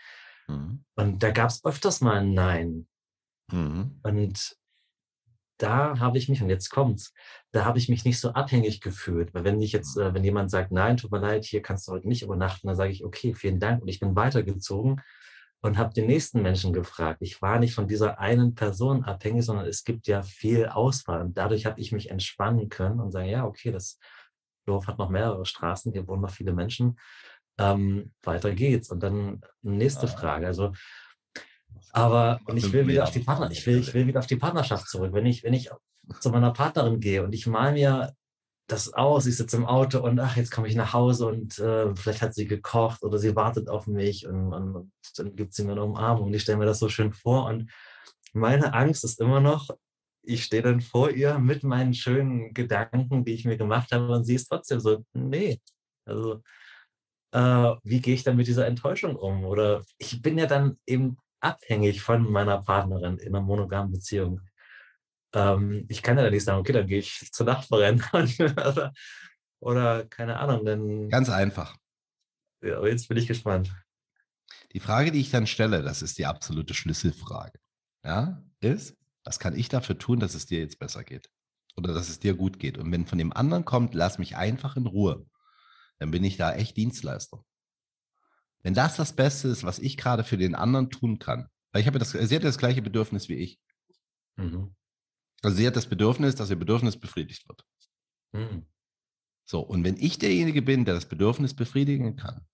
Mhm. 0.49 0.83
Und 0.95 1.23
da 1.23 1.31
gab 1.31 1.49
es 1.49 1.63
öfters 1.63 2.01
mal 2.01 2.17
ein 2.17 2.33
Nein. 2.33 2.87
Mhm. 3.53 4.01
Und 4.03 4.57
da 5.57 5.99
habe 5.99 6.17
ich 6.17 6.29
mich, 6.29 6.41
und 6.41 6.49
jetzt 6.49 6.69
kommt's, 6.69 7.13
da 7.51 7.65
habe 7.65 7.77
ich 7.77 7.89
mich 7.89 8.03
nicht 8.05 8.19
so 8.19 8.31
abhängig 8.31 8.81
gefühlt. 8.81 9.33
Weil 9.33 9.43
wenn 9.43 9.61
ich 9.61 9.71
jetzt, 9.71 9.97
äh, 9.97 10.13
wenn 10.13 10.23
jemand 10.23 10.51
sagt, 10.51 10.71
nein, 10.71 10.97
tut 10.97 11.11
mir 11.11 11.19
leid, 11.19 11.45
hier 11.45 11.61
kannst 11.61 11.87
du 11.87 11.93
heute 11.93 12.07
nicht 12.07 12.23
übernachten, 12.23 12.67
dann 12.67 12.75
sage 12.75 12.91
ich, 12.91 13.05
okay, 13.05 13.33
vielen 13.33 13.59
Dank. 13.59 13.81
Und 13.81 13.87
ich 13.87 13.99
bin 13.99 14.15
weitergezogen 14.15 15.01
und 15.61 15.77
habe 15.77 15.93
den 15.93 16.07
nächsten 16.07 16.41
Menschen 16.41 16.73
gefragt. 16.73 17.21
Ich 17.21 17.41
war 17.41 17.59
nicht 17.59 17.73
von 17.73 17.87
dieser 17.87 18.19
einen 18.19 18.55
Person 18.55 19.03
abhängig, 19.03 19.45
sondern 19.45 19.65
es 19.65 19.83
gibt 19.83 20.07
ja 20.07 20.21
viel 20.21 20.67
Auswahl. 20.67 21.21
Und 21.21 21.37
dadurch 21.37 21.65
habe 21.65 21.79
ich 21.79 21.91
mich 21.91 22.11
entspannen 22.11 22.69
können 22.69 22.99
und 22.99 23.11
sagen, 23.11 23.29
ja, 23.29 23.45
okay, 23.45 23.71
das 23.71 23.97
Dorf 24.65 24.87
hat 24.87 24.97
noch 24.97 25.09
mehrere 25.09 25.45
Straßen, 25.45 25.91
hier 25.93 26.07
wohnen 26.07 26.21
noch 26.21 26.31
viele 26.31 26.53
Menschen. 26.53 26.99
Ähm, 27.57 28.11
weiter 28.23 28.53
geht's. 28.53 28.89
Und 28.91 29.01
dann 29.01 29.41
nächste 29.61 30.07
Frage. 30.07 30.47
Also 30.47 30.73
aber 31.91 32.39
und 32.45 32.57
ich 32.57 32.71
will 32.71 32.87
wieder 32.87 33.03
auf 33.03 33.11
die 33.11 33.19
Partner, 33.19 33.51
ich 33.51 33.65
will, 33.65 33.79
ich 33.79 33.93
will 33.93 34.07
wieder 34.07 34.19
auf 34.19 34.27
die 34.27 34.35
Partnerschaft 34.35 34.87
zurück. 34.89 35.13
Wenn 35.13 35.25
ich, 35.25 35.43
wenn 35.43 35.53
ich 35.53 35.69
zu 36.19 36.29
meiner 36.29 36.51
Partnerin 36.51 36.99
gehe 36.99 37.23
und 37.23 37.33
ich 37.33 37.47
mal 37.47 37.73
mir 37.73 38.13
das 38.67 38.93
aus, 38.93 39.27
ich 39.27 39.37
sitze 39.37 39.57
im 39.57 39.65
Auto 39.65 39.99
und 39.99 40.19
ach, 40.19 40.37
jetzt 40.37 40.51
komme 40.51 40.67
ich 40.67 40.75
nach 40.75 40.93
Hause 40.93 41.27
und 41.27 41.59
äh, 41.59 41.95
vielleicht 41.95 42.21
hat 42.21 42.33
sie 42.33 42.47
gekocht 42.47 43.03
oder 43.03 43.19
sie 43.19 43.35
wartet 43.35 43.69
auf 43.69 43.85
mich 43.85 44.25
und, 44.27 44.53
und, 44.53 44.75
und 44.75 44.91
dann 45.17 45.35
gibt 45.35 45.53
sie 45.53 45.63
mir 45.63 45.73
eine 45.73 45.83
Umarmung 45.83 46.27
und 46.27 46.33
ich 46.33 46.41
stelle 46.41 46.57
mir 46.57 46.65
das 46.65 46.79
so 46.79 46.89
schön 46.89 47.13
vor 47.13 47.45
und 47.45 47.69
meine 48.33 48.73
Angst 48.73 49.03
ist 49.03 49.21
immer 49.21 49.39
noch, 49.39 49.69
ich 50.23 50.43
stehe 50.43 50.63
dann 50.63 50.81
vor 50.81 51.11
ihr 51.11 51.37
mit 51.37 51.63
meinen 51.63 51.93
schönen 51.93 52.53
Gedanken, 52.53 53.23
die 53.23 53.33
ich 53.33 53.45
mir 53.45 53.57
gemacht 53.57 53.91
habe 53.91 54.11
und 54.11 54.25
sie 54.25 54.35
ist 54.35 54.47
trotzdem 54.47 54.79
so, 54.79 55.05
nee, 55.13 55.59
also 56.05 56.41
äh, 57.31 57.75
wie 57.83 58.01
gehe 58.01 58.15
ich 58.15 58.23
dann 58.23 58.37
mit 58.37 58.47
dieser 58.47 58.65
Enttäuschung 58.65 59.15
um? 59.15 59.45
Oder 59.45 59.83
ich 59.97 60.21
bin 60.21 60.37
ja 60.37 60.47
dann 60.47 60.77
eben 60.87 61.17
abhängig 61.45 62.01
von 62.01 62.29
meiner 62.31 62.61
Partnerin 62.61 63.17
in 63.17 63.35
einer 63.35 63.43
monogamen 63.43 63.91
Beziehung. 63.91 64.41
Ähm, 65.33 65.85
ich 65.89 66.01
kann 66.01 66.17
ja 66.17 66.29
nicht 66.29 66.43
sagen, 66.43 66.59
okay, 66.59 66.73
dann 66.73 66.87
gehe 66.87 66.99
ich 66.99 67.31
zur 67.31 67.45
Nachbarin 67.45 68.03
oder, 68.13 68.93
oder, 69.59 70.05
keine 70.05 70.37
Ahnung. 70.37 70.65
Dann, 70.65 71.09
Ganz 71.09 71.29
einfach. 71.29 71.75
Ja, 72.61 72.77
aber 72.77 72.89
jetzt 72.89 73.07
bin 73.07 73.17
ich 73.17 73.27
gespannt. 73.27 73.73
Die 74.73 74.79
Frage, 74.79 75.11
die 75.11 75.21
ich 75.21 75.31
dann 75.31 75.47
stelle, 75.47 75.83
das 75.83 76.01
ist 76.01 76.17
die 76.17 76.25
absolute 76.25 76.73
Schlüsselfrage. 76.73 77.59
Ja, 78.03 78.43
ist, 78.59 78.97
was 79.23 79.39
kann 79.39 79.55
ich 79.55 79.69
dafür 79.69 79.97
tun, 79.97 80.19
dass 80.19 80.35
es 80.35 80.45
dir 80.45 80.59
jetzt 80.59 80.79
besser 80.79 81.03
geht? 81.03 81.29
oder 81.75 81.93
dass 81.93 82.09
es 82.09 82.19
dir 82.19 82.35
gut 82.35 82.59
geht. 82.59 82.77
Und 82.77 82.91
wenn 82.91 83.05
von 83.05 83.17
dem 83.17 83.33
anderen 83.33 83.65
kommt, 83.65 83.93
lass 83.93 84.17
mich 84.17 84.35
einfach 84.35 84.75
in 84.75 84.87
Ruhe, 84.87 85.25
dann 85.99 86.11
bin 86.11 86.23
ich 86.23 86.37
da 86.37 86.53
echt 86.53 86.77
Dienstleister. 86.77 87.43
Wenn 88.65 88.73
das 88.73 88.95
das 88.95 89.13
Beste 89.13 89.47
ist, 89.47 89.63
was 89.63 89.77
ich 89.77 89.95
gerade 89.95 90.23
für 90.23 90.37
den 90.37 90.55
anderen 90.55 90.89
tun 90.89 91.19
kann, 91.19 91.49
weil 91.71 91.81
ich 91.81 91.87
habe 91.87 91.99
das, 91.99 92.13
sie 92.13 92.35
hat 92.35 92.43
das 92.43 92.57
gleiche 92.57 92.81
Bedürfnis 92.81 93.29
wie 93.29 93.35
ich. 93.35 93.59
Mhm. 94.37 94.73
Also 95.43 95.57
sie 95.57 95.67
hat 95.67 95.75
das 95.75 95.85
Bedürfnis, 95.85 96.33
dass 96.33 96.49
ihr 96.49 96.55
Bedürfnis 96.55 96.97
befriedigt 96.97 97.47
wird. 97.47 97.63
Mhm. 98.31 98.65
So, 99.47 99.59
und 99.59 99.83
wenn 99.83 99.97
ich 99.97 100.17
derjenige 100.17 100.63
bin, 100.63 100.83
der 100.83 100.95
das 100.95 101.05
Bedürfnis 101.05 101.53
befriedigen 101.53 102.15
kann, 102.15 102.47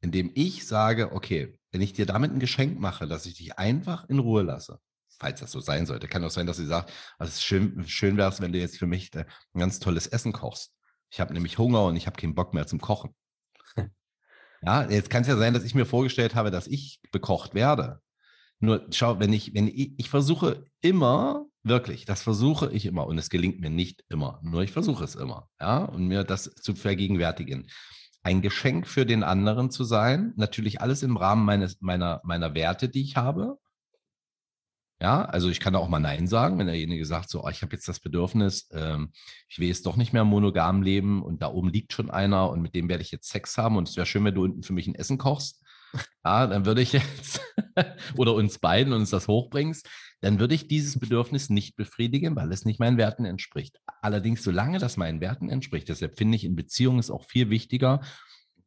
indem 0.00 0.30
ich 0.32 0.64
sage, 0.64 1.10
okay, 1.10 1.58
wenn 1.72 1.80
ich 1.80 1.92
dir 1.92 2.06
damit 2.06 2.30
ein 2.30 2.38
Geschenk 2.38 2.78
mache, 2.78 3.08
dass 3.08 3.26
ich 3.26 3.34
dich 3.34 3.58
einfach 3.58 4.08
in 4.08 4.20
Ruhe 4.20 4.42
lasse, 4.42 4.78
falls 5.18 5.40
das 5.40 5.50
so 5.50 5.58
sein 5.58 5.86
sollte, 5.86 6.06
kann 6.06 6.22
auch 6.24 6.30
sein, 6.30 6.46
dass 6.46 6.58
sie 6.58 6.66
sagt, 6.66 6.92
also 7.18 7.30
es 7.30 7.42
schön, 7.42 7.84
schön 7.88 8.16
wäre 8.16 8.30
es, 8.30 8.40
wenn 8.40 8.52
du 8.52 8.60
jetzt 8.60 8.78
für 8.78 8.86
mich 8.86 9.10
ein 9.12 9.26
ganz 9.58 9.80
tolles 9.80 10.06
Essen 10.06 10.32
kochst. 10.32 10.72
Ich 11.10 11.18
habe 11.18 11.34
nämlich 11.34 11.58
Hunger 11.58 11.86
und 11.86 11.96
ich 11.96 12.06
habe 12.06 12.20
keinen 12.20 12.36
Bock 12.36 12.54
mehr 12.54 12.68
zum 12.68 12.80
Kochen. 12.80 13.12
Ja, 14.64 14.88
jetzt 14.88 15.10
kann 15.10 15.22
es 15.22 15.28
ja 15.28 15.36
sein, 15.36 15.54
dass 15.54 15.64
ich 15.64 15.74
mir 15.74 15.86
vorgestellt 15.86 16.34
habe, 16.34 16.50
dass 16.50 16.66
ich 16.66 17.00
bekocht 17.10 17.54
werde. 17.54 18.00
Nur 18.60 18.86
schau, 18.90 19.18
wenn 19.18 19.32
ich, 19.32 19.54
wenn 19.54 19.66
ich, 19.66 19.92
ich 19.96 20.08
versuche 20.08 20.64
immer, 20.80 21.46
wirklich, 21.64 22.04
das 22.04 22.22
versuche 22.22 22.70
ich 22.70 22.86
immer 22.86 23.06
und 23.06 23.18
es 23.18 23.28
gelingt 23.28 23.60
mir 23.60 23.70
nicht 23.70 24.04
immer, 24.08 24.40
nur 24.42 24.62
ich 24.62 24.70
versuche 24.70 25.02
es 25.02 25.16
immer, 25.16 25.48
ja, 25.60 25.84
und 25.84 26.06
mir 26.06 26.22
das 26.22 26.44
zu 26.54 26.74
vergegenwärtigen. 26.74 27.66
Ein 28.22 28.40
Geschenk 28.40 28.86
für 28.86 29.04
den 29.04 29.24
anderen 29.24 29.72
zu 29.72 29.82
sein, 29.82 30.32
natürlich 30.36 30.80
alles 30.80 31.02
im 31.02 31.16
Rahmen 31.16 31.44
meines, 31.44 31.80
meiner, 31.80 32.20
meiner 32.22 32.54
Werte, 32.54 32.88
die 32.88 33.02
ich 33.02 33.16
habe. 33.16 33.58
Ja, 35.02 35.24
also 35.24 35.48
ich 35.48 35.58
kann 35.58 35.74
auch 35.74 35.88
mal 35.88 35.98
Nein 35.98 36.28
sagen, 36.28 36.60
wenn 36.60 36.68
derjenige 36.68 37.04
sagt, 37.04 37.28
so, 37.28 37.42
oh, 37.42 37.48
ich 37.48 37.62
habe 37.62 37.74
jetzt 37.74 37.88
das 37.88 37.98
Bedürfnis, 37.98 38.68
ähm, 38.72 39.10
ich 39.48 39.58
will 39.58 39.66
jetzt 39.66 39.84
doch 39.84 39.96
nicht 39.96 40.12
mehr 40.12 40.22
monogam 40.22 40.80
leben 40.80 41.24
und 41.24 41.42
da 41.42 41.48
oben 41.48 41.70
liegt 41.70 41.92
schon 41.92 42.08
einer 42.08 42.48
und 42.50 42.62
mit 42.62 42.76
dem 42.76 42.88
werde 42.88 43.02
ich 43.02 43.10
jetzt 43.10 43.28
Sex 43.28 43.58
haben 43.58 43.76
und 43.76 43.88
es 43.88 43.96
wäre 43.96 44.06
schön, 44.06 44.24
wenn 44.24 44.36
du 44.36 44.44
unten 44.44 44.62
für 44.62 44.72
mich 44.72 44.86
ein 44.86 44.94
Essen 44.94 45.18
kochst 45.18 45.60
ja, 46.24 46.46
dann 46.46 46.66
würde 46.66 46.82
ich 46.82 46.92
jetzt, 46.92 47.40
oder 48.16 48.32
uns 48.34 48.60
beiden 48.60 48.92
uns 48.92 49.10
das 49.10 49.26
hochbringst, 49.26 49.88
dann 50.20 50.38
würde 50.38 50.54
ich 50.54 50.68
dieses 50.68 50.98
Bedürfnis 50.98 51.50
nicht 51.50 51.74
befriedigen, 51.74 52.36
weil 52.36 52.52
es 52.52 52.64
nicht 52.64 52.78
meinen 52.78 52.96
Werten 52.96 53.24
entspricht. 53.24 53.80
Allerdings, 54.02 54.44
solange 54.44 54.78
das 54.78 54.96
meinen 54.96 55.20
Werten 55.20 55.48
entspricht, 55.48 55.88
deshalb 55.88 56.16
finde 56.16 56.36
ich 56.36 56.44
in 56.44 56.54
Beziehungen 56.54 57.00
ist 57.00 57.10
auch 57.10 57.24
viel 57.24 57.50
wichtiger, 57.50 58.02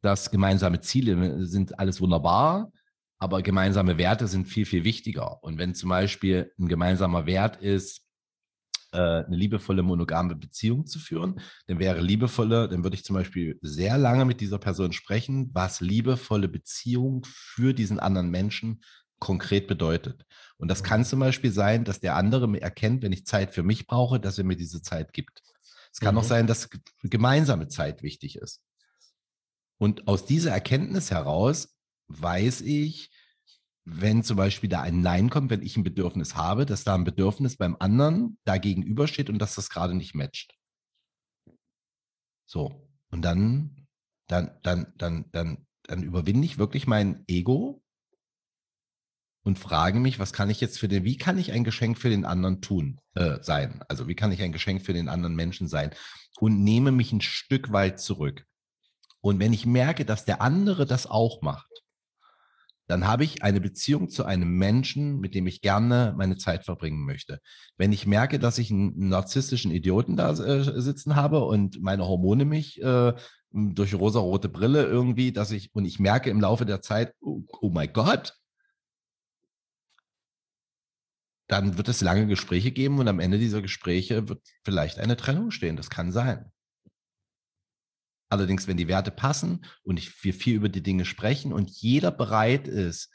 dass 0.02 0.30
gemeinsame 0.30 0.80
Ziele 0.80 1.46
sind 1.46 1.78
alles 1.78 2.00
wunderbar, 2.00 2.70
aber 3.18 3.42
gemeinsame 3.42 3.98
Werte 3.98 4.26
sind 4.26 4.46
viel, 4.46 4.66
viel 4.66 4.84
wichtiger. 4.84 5.42
Und 5.42 5.58
wenn 5.58 5.74
zum 5.74 5.88
Beispiel 5.88 6.52
ein 6.58 6.68
gemeinsamer 6.68 7.26
Wert 7.26 7.56
ist, 7.56 8.02
äh, 8.92 9.24
eine 9.24 9.36
liebevolle 9.36 9.82
monogame 9.82 10.36
Beziehung 10.36 10.86
zu 10.86 10.98
führen, 10.98 11.40
dann 11.66 11.78
wäre 11.78 12.00
liebevolle, 12.00 12.68
dann 12.68 12.84
würde 12.84 12.96
ich 12.96 13.04
zum 13.04 13.14
Beispiel 13.14 13.58
sehr 13.62 13.98
lange 13.98 14.24
mit 14.24 14.40
dieser 14.40 14.58
Person 14.58 14.92
sprechen, 14.92 15.50
was 15.52 15.80
liebevolle 15.80 16.48
Beziehung 16.48 17.24
für 17.26 17.72
diesen 17.74 17.98
anderen 17.98 18.30
Menschen 18.30 18.82
konkret 19.18 19.66
bedeutet. 19.66 20.24
Und 20.58 20.68
das 20.68 20.82
kann 20.82 21.04
zum 21.04 21.20
Beispiel 21.20 21.50
sein, 21.50 21.84
dass 21.84 22.00
der 22.00 22.16
andere 22.16 22.60
erkennt, 22.60 23.02
wenn 23.02 23.12
ich 23.12 23.26
Zeit 23.26 23.54
für 23.54 23.62
mich 23.62 23.86
brauche, 23.86 24.20
dass 24.20 24.38
er 24.38 24.44
mir 24.44 24.56
diese 24.56 24.82
Zeit 24.82 25.12
gibt. 25.12 25.42
Es 25.92 26.00
kann 26.00 26.14
mhm. 26.14 26.20
auch 26.20 26.24
sein, 26.24 26.46
dass 26.46 26.68
gemeinsame 27.02 27.68
Zeit 27.68 28.02
wichtig 28.02 28.36
ist. 28.36 28.60
Und 29.78 30.08
aus 30.08 30.26
dieser 30.26 30.52
Erkenntnis 30.52 31.10
heraus 31.10 31.75
weiß 32.08 32.62
ich, 32.62 33.10
wenn 33.84 34.24
zum 34.24 34.36
Beispiel 34.36 34.68
da 34.68 34.82
ein 34.82 35.00
Nein 35.00 35.30
kommt, 35.30 35.50
wenn 35.50 35.62
ich 35.62 35.76
ein 35.76 35.84
Bedürfnis 35.84 36.34
habe, 36.34 36.66
dass 36.66 36.82
da 36.82 36.94
ein 36.94 37.04
Bedürfnis 37.04 37.56
beim 37.56 37.76
anderen 37.78 38.36
da 38.44 38.58
gegenübersteht 38.58 39.30
und 39.30 39.38
dass 39.38 39.54
das 39.54 39.70
gerade 39.70 39.94
nicht 39.94 40.14
matcht. 40.14 40.54
So. 42.46 42.88
Und 43.10 43.22
dann, 43.22 43.86
dann, 44.26 44.58
dann, 44.62 44.92
dann, 44.96 45.30
dann, 45.30 45.66
dann 45.84 46.02
überwinde 46.02 46.44
ich 46.44 46.58
wirklich 46.58 46.88
mein 46.88 47.24
Ego 47.28 47.82
und 49.44 49.60
frage 49.60 50.00
mich, 50.00 50.18
was 50.18 50.32
kann 50.32 50.50
ich 50.50 50.60
jetzt 50.60 50.80
für 50.80 50.88
den, 50.88 51.04
wie 51.04 51.16
kann 51.16 51.38
ich 51.38 51.52
ein 51.52 51.62
Geschenk 51.62 51.98
für 51.98 52.10
den 52.10 52.24
anderen 52.24 52.60
tun, 52.60 53.00
äh, 53.14 53.40
sein? 53.40 53.84
Also 53.88 54.08
wie 54.08 54.16
kann 54.16 54.32
ich 54.32 54.42
ein 54.42 54.50
Geschenk 54.50 54.82
für 54.82 54.92
den 54.92 55.08
anderen 55.08 55.36
Menschen 55.36 55.68
sein? 55.68 55.92
Und 56.40 56.64
nehme 56.64 56.90
mich 56.90 57.12
ein 57.12 57.20
Stück 57.20 57.70
weit 57.70 58.00
zurück. 58.00 58.44
Und 59.20 59.38
wenn 59.38 59.52
ich 59.52 59.64
merke, 59.64 60.04
dass 60.04 60.24
der 60.24 60.40
andere 60.40 60.86
das 60.86 61.06
auch 61.06 61.42
macht, 61.42 61.70
dann 62.86 63.06
habe 63.06 63.24
ich 63.24 63.42
eine 63.42 63.60
Beziehung 63.60 64.08
zu 64.08 64.24
einem 64.24 64.50
Menschen, 64.56 65.18
mit 65.18 65.34
dem 65.34 65.46
ich 65.46 65.60
gerne 65.60 66.14
meine 66.16 66.36
Zeit 66.36 66.64
verbringen 66.64 67.04
möchte. 67.04 67.40
Wenn 67.76 67.92
ich 67.92 68.06
merke, 68.06 68.38
dass 68.38 68.58
ich 68.58 68.70
einen 68.70 69.08
narzisstischen 69.08 69.72
Idioten 69.72 70.16
da 70.16 70.30
äh, 70.32 70.80
sitzen 70.80 71.16
habe 71.16 71.44
und 71.44 71.82
meine 71.82 72.06
Hormone 72.06 72.44
mich 72.44 72.80
äh, 72.82 73.12
durch 73.50 73.94
rosa-rote 73.94 74.48
Brille 74.48 74.84
irgendwie, 74.84 75.32
dass 75.32 75.50
ich, 75.50 75.74
und 75.74 75.84
ich 75.84 75.98
merke 75.98 76.30
im 76.30 76.40
Laufe 76.40 76.66
der 76.66 76.82
Zeit, 76.82 77.14
oh, 77.20 77.42
oh 77.60 77.70
mein 77.70 77.92
Gott, 77.92 78.34
dann 81.48 81.76
wird 81.76 81.88
es 81.88 82.00
lange 82.00 82.26
Gespräche 82.26 82.72
geben 82.72 82.98
und 82.98 83.08
am 83.08 83.20
Ende 83.20 83.38
dieser 83.38 83.62
Gespräche 83.62 84.28
wird 84.28 84.42
vielleicht 84.64 84.98
eine 84.98 85.16
Trennung 85.16 85.50
stehen. 85.50 85.76
Das 85.76 85.90
kann 85.90 86.12
sein. 86.12 86.52
Allerdings, 88.28 88.66
wenn 88.66 88.76
die 88.76 88.88
Werte 88.88 89.10
passen 89.10 89.64
und 89.82 90.00
wir 90.24 90.34
viel 90.34 90.56
über 90.56 90.68
die 90.68 90.82
Dinge 90.82 91.04
sprechen 91.04 91.52
und 91.52 91.70
jeder 91.70 92.10
bereit 92.10 92.66
ist, 92.66 93.10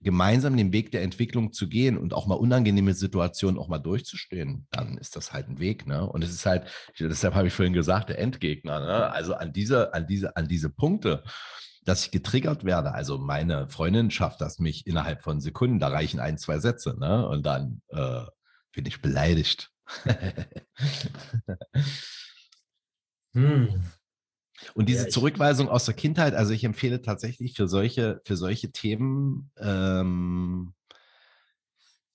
gemeinsam 0.00 0.56
den 0.56 0.72
Weg 0.72 0.92
der 0.92 1.02
Entwicklung 1.02 1.52
zu 1.52 1.68
gehen 1.68 1.96
und 1.98 2.14
auch 2.14 2.26
mal 2.26 2.34
unangenehme 2.34 2.94
Situationen 2.94 3.58
auch 3.58 3.68
mal 3.68 3.78
durchzustehen, 3.78 4.66
dann 4.70 4.98
ist 4.98 5.16
das 5.16 5.32
halt 5.32 5.48
ein 5.48 5.58
Weg. 5.58 5.86
Ne? 5.86 6.06
Und 6.06 6.22
es 6.22 6.30
ist 6.30 6.46
halt, 6.46 6.68
deshalb 6.98 7.34
habe 7.34 7.48
ich 7.48 7.54
vorhin 7.54 7.72
gesagt, 7.72 8.10
der 8.10 8.18
Endgegner. 8.18 8.80
Ne? 8.80 9.10
Also 9.10 9.34
an 9.34 9.52
diese, 9.52 9.94
an 9.94 10.06
diese, 10.06 10.36
an 10.36 10.48
diese 10.48 10.70
Punkte, 10.70 11.24
dass 11.84 12.04
ich 12.04 12.10
getriggert 12.10 12.64
werde. 12.64 12.92
Also 12.92 13.16
meine 13.16 13.68
Freundin 13.68 14.10
schafft 14.10 14.40
das 14.40 14.58
mich 14.58 14.86
innerhalb 14.86 15.22
von 15.22 15.40
Sekunden, 15.40 15.78
da 15.78 15.88
reichen 15.88 16.20
ein, 16.20 16.36
zwei 16.36 16.58
Sätze, 16.58 16.98
ne? 16.98 17.26
Und 17.28 17.46
dann 17.46 17.80
äh, 17.88 18.22
bin 18.72 18.86
ich 18.86 19.00
beleidigt. 19.00 19.70
hm. 23.34 23.82
Und 24.74 24.88
diese 24.88 25.04
ja, 25.04 25.08
Zurückweisung 25.08 25.68
aus 25.68 25.84
der 25.84 25.94
Kindheit, 25.94 26.34
also 26.34 26.52
ich 26.52 26.64
empfehle 26.64 27.02
tatsächlich 27.02 27.54
für 27.54 27.68
solche, 27.68 28.20
für 28.24 28.36
solche 28.36 28.72
Themen, 28.72 29.50
ähm, 29.58 30.72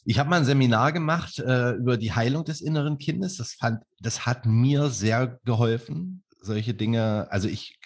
ich 0.04 0.18
habe 0.18 0.30
mal 0.30 0.38
ein 0.38 0.46
Seminar 0.46 0.92
gemacht 0.92 1.40
äh, 1.40 1.74
über 1.74 1.98
die 1.98 2.12
Heilung 2.12 2.44
des 2.44 2.62
inneren 2.62 2.98
Kindes. 2.98 3.38
Das 3.38 3.54
fand, 3.54 3.84
das 4.00 4.26
hat 4.26 4.46
mir 4.46 4.90
sehr 4.90 5.40
geholfen. 5.46 6.24
Solche 6.42 6.74
Dinge, 6.74 7.28
also 7.30 7.48
ich, 7.48 7.78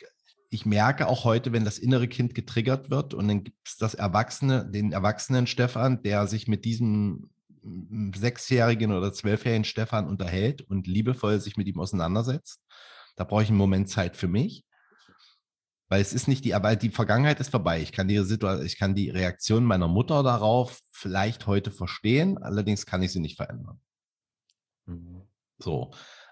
ich 0.50 0.66
merke 0.66 1.08
auch 1.08 1.26
heute, 1.26 1.52
wenn 1.52 1.66
das 1.66 1.78
innere 1.78 2.08
Kind 2.08 2.34
getriggert 2.34 2.90
wird 2.90 3.14
und 3.14 3.28
dann 3.28 3.44
gibt 3.44 3.68
es 3.68 3.76
das 3.76 3.96
Erwachsene, 3.96 4.66
den 4.66 4.94
erwachsenen 4.94 5.46
Stefan, 5.46 6.04
der 6.04 6.28
sich 6.28 6.48
mit 6.48 6.64
diesem 6.64 7.30
sechsjährigen 8.16 8.94
oder 8.94 9.12
zwölfjährigen 9.12 9.66
Stefan 9.66 10.08
unterhält 10.08 10.62
und 10.62 10.88
liebevoll 10.88 11.42
sich 11.42 11.58
mit 11.58 11.68
ihm 11.68 11.80
auseinandersetzt 11.80 12.62
da 13.16 13.24
brauche 13.24 13.44
ich 13.44 13.50
einen 13.50 13.58
Moment 13.58 13.90
Zeit 13.90 14.18
für 14.18 14.28
mich. 14.28 14.66
Weil 15.88 16.02
es 16.02 16.14
ist 16.14 16.28
nicht 16.28 16.46
die, 16.46 16.56
aber 16.56 16.76
die 16.76 16.90
Vergangenheit 16.90 17.40
ist 17.40 17.52
vorbei. 17.52 17.80
Ich 17.82 17.92
kann 17.92 18.08
die 18.08 18.18
Situation, 18.24 18.66
ich 18.66 18.78
kann 18.78 18.96
die 18.96 19.12
Reaktion 19.12 19.64
meiner 19.64 19.88
Mutter 19.88 20.24
darauf 20.24 20.80
vielleicht 20.92 21.46
heute 21.46 21.72
verstehen, 21.72 22.40
allerdings 22.40 22.86
kann 22.86 23.04
ich 23.04 23.12
sie 23.12 23.20
nicht 23.20 23.38
verändern. 23.38 23.80
Mhm. 24.86 25.22
So. 25.60 25.92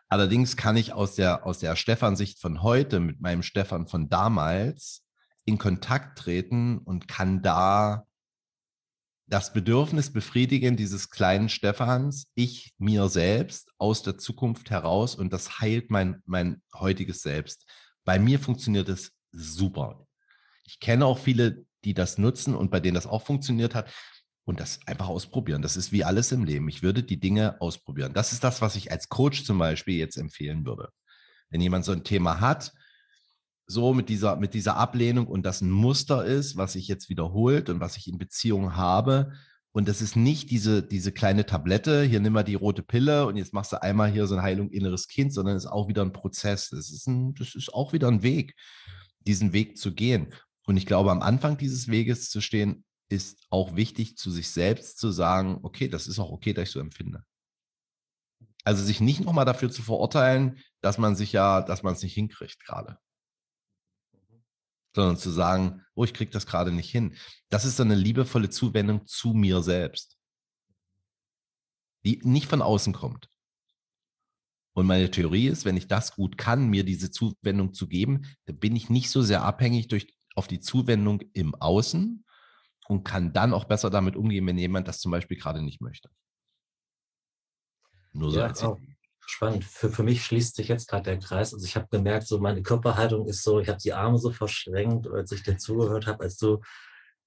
Allerdings 0.10 0.58
kann 0.58 0.78
ich 0.78 0.94
aus 0.94 1.16
der, 1.16 1.46
aus 1.46 1.60
der 1.60 1.76
Stefan-Sicht 1.76 2.40
von 2.40 2.62
heute 2.62 3.00
mit 3.00 3.22
meinem 3.22 3.44
Stefan 3.44 3.88
von 3.88 4.10
damals 4.10 5.04
in 5.46 5.58
Kontakt 5.58 6.20
treten 6.20 6.78
und 6.80 7.08
kann 7.08 7.42
da 7.42 8.06
das 9.34 9.52
Bedürfnis 9.52 10.14
befriedigen 10.14 10.78
dieses 10.78 11.10
kleinen 11.10 11.50
Stephans, 11.50 12.28
ich 12.36 12.72
mir 12.78 13.10
selbst 13.10 13.72
aus 13.80 14.04
der 14.04 14.20
Zukunft 14.20 14.70
heraus 14.70 15.16
und 15.16 15.34
das 15.34 15.60
heilt 15.60 15.90
mein, 15.90 16.22
mein 16.28 16.62
heutiges 16.72 17.24
Selbst. 17.24 17.66
Bei 18.06 18.20
mir 18.20 18.38
funktioniert 18.38 18.90
es 18.90 19.12
super. 19.32 20.06
Ich 20.68 20.80
kenne 20.80 21.08
auch 21.08 21.18
viele, 21.18 21.66
die 21.84 21.96
das 21.96 22.20
nutzen 22.20 22.54
und 22.54 22.70
bei 22.70 22.80
denen 22.80 22.94
das 22.94 23.08
auch 23.08 23.26
funktioniert 23.26 23.74
hat 23.74 23.92
und 24.46 24.60
das 24.60 24.80
einfach 24.86 25.08
ausprobieren. 25.08 25.64
Das 25.64 25.78
ist 25.78 25.92
wie 25.92 26.04
alles 26.04 26.32
im 26.32 26.44
Leben. 26.44 26.70
Ich 26.70 26.84
würde 26.84 27.02
die 27.02 27.20
Dinge 27.20 27.60
ausprobieren. 27.60 28.14
Das 28.14 28.34
ist 28.34 28.44
das, 28.44 28.62
was 28.62 28.76
ich 28.76 28.92
als 28.92 29.10
Coach 29.10 29.46
zum 29.46 29.58
Beispiel 29.58 29.96
jetzt 29.98 30.18
empfehlen 30.18 30.64
würde. 30.64 30.90
Wenn 31.50 31.60
jemand 31.60 31.86
so 31.86 31.92
ein 31.92 32.04
Thema 32.04 32.40
hat, 32.40 32.72
so 33.66 33.94
mit 33.94 34.10
dieser, 34.10 34.36
mit 34.36 34.54
dieser 34.54 34.78
Ablehnung 34.78 35.28
und 35.28 35.46
das 35.46 35.62
ein 35.62 35.72
Muster 35.72 36.26
ist, 36.26 36.58
was 36.58 36.74
sich 36.74 36.88
jetzt 36.88 37.10
wiederholt 37.10 37.70
und 37.70 37.80
was 37.80 37.98
ich 37.98 38.08
in 38.08 38.18
Beziehungen 38.18 38.76
habe. 38.76 39.34
Und 39.72 39.88
das 39.88 40.02
ist 40.02 40.16
nicht 40.16 40.52
diese, 40.52 40.84
diese 40.84 41.12
kleine 41.12 41.46
Tablette, 41.46 42.04
hier 42.04 42.20
nimm 42.20 42.34
mal 42.34 42.44
die 42.44 42.56
rote 42.56 42.84
Pille 42.84 43.26
und 43.26 43.38
jetzt 43.38 43.54
machst 43.54 43.72
du 43.72 43.82
einmal 43.82 44.12
hier 44.12 44.28
so 44.28 44.36
eine 44.36 44.44
Heilung 44.44 44.70
inneres 44.70 45.08
Kind, 45.08 45.34
sondern 45.34 45.56
es 45.56 45.66
ist 45.66 45.72
auch 45.72 45.88
wieder 45.88 46.04
ein 46.04 46.14
Prozess. 46.14 46.70
Das 46.70 46.92
ist, 46.92 47.08
ein, 47.08 47.34
das 47.34 47.56
ist 47.56 47.74
auch 47.74 47.92
wieder 47.94 48.08
ein 48.08 48.22
Weg, 48.22 48.56
diesen 49.22 49.52
Weg 49.52 49.78
zu 49.78 49.94
gehen. 49.94 50.34
Und 50.66 50.78
ich 50.78 50.86
glaube, 50.86 51.12
am 51.12 51.22
Anfang 51.22 51.58
dieses 51.58 51.88
Weges 51.88 52.30
zu 52.30 52.40
stehen, 52.40 52.84
ist 53.10 53.46
auch 53.50 53.76
wichtig, 53.76 54.18
zu 54.18 54.32
sich 54.32 54.50
selbst 54.50 54.98
zu 55.00 55.12
sagen, 55.12 55.60
okay, 55.64 55.88
das 55.88 56.08
ist 56.08 56.20
auch 56.20 56.32
okay, 56.32 56.54
dass 56.54 56.70
ich 56.70 56.74
so 56.74 56.80
empfinde. 56.80 57.24
Also 58.64 58.84
sich 58.84 59.02
nicht 59.02 59.22
nochmal 59.22 59.46
dafür 59.46 59.72
zu 59.72 59.82
verurteilen, 59.82 60.60
dass 60.82 60.98
man 60.98 61.16
sich 61.16 61.34
ja, 61.34 61.62
dass 61.62 61.84
man 61.84 61.94
es 61.94 62.02
nicht 62.02 62.14
hinkriegt 62.14 62.64
gerade. 62.64 62.98
Sondern 64.96 65.18
zu 65.18 65.32
sagen, 65.32 65.82
oh, 65.96 66.04
ich 66.04 66.14
kriege 66.14 66.32
das 66.32 66.46
gerade 66.46 66.72
nicht 66.72 66.92
hin. 66.92 67.16
Das 67.50 67.66
ist 67.66 67.78
so 67.78 67.84
eine 67.84 67.96
liebevolle 67.96 68.50
Zuwendung 68.50 69.06
zu 69.08 69.34
mir 69.34 69.62
selbst. 69.62 70.18
Die 72.06 72.20
nicht 72.24 72.48
von 72.48 72.62
außen 72.62 72.94
kommt. 72.94 73.30
Und 74.74 74.88
meine 74.88 75.10
Theorie 75.12 75.48
ist, 75.48 75.66
wenn 75.66 75.78
ich 75.78 75.88
das 75.88 76.16
gut 76.16 76.38
kann, 76.38 76.70
mir 76.70 76.84
diese 76.84 77.12
Zuwendung 77.12 77.74
zu 77.74 77.88
geben, 77.88 78.26
dann 78.46 78.58
bin 78.58 78.76
ich 78.76 78.90
nicht 78.90 79.10
so 79.10 79.22
sehr 79.22 79.44
abhängig 79.44 79.88
durch, 79.88 80.08
auf 80.36 80.48
die 80.48 80.60
Zuwendung 80.60 81.22
im 81.34 81.54
Außen 81.56 82.26
und 82.88 83.04
kann 83.04 83.34
dann 83.34 83.54
auch 83.54 83.66
besser 83.66 83.90
damit 83.90 84.16
umgehen, 84.16 84.46
wenn 84.48 84.58
jemand 84.58 84.88
das 84.88 85.00
zum 85.00 85.12
Beispiel 85.12 85.38
gerade 85.38 85.62
nicht 85.62 85.80
möchte. 85.80 86.10
Nur 88.14 88.32
so 88.32 88.40
ja, 88.40 88.46
als 88.48 88.64
oh, 88.64 88.80
Spannend. 89.26 89.64
Für, 89.64 89.90
für 89.90 90.04
mich 90.04 90.24
schließt 90.26 90.56
sich 90.56 90.68
jetzt 90.68 90.88
gerade 90.88 91.04
der 91.04 91.20
Kreis. 91.20 91.54
Also 91.54 91.66
ich 91.66 91.76
habe 91.76 91.88
gemerkt, 91.90 92.28
so 92.28 92.40
meine 92.40 92.62
Körperhaltung 92.62 93.28
ist 93.28 93.44
so, 93.44 93.60
ich 93.60 93.70
habe 93.70 93.80
die 93.80 93.94
Arme 93.94 94.18
so 94.18 94.32
verschränkt, 94.32 95.08
als 95.08 95.32
ich 95.32 95.44
dir 95.44 95.58
zugehört 95.58 96.08
habe, 96.08 96.24
als 96.24 96.38
du 96.38 96.62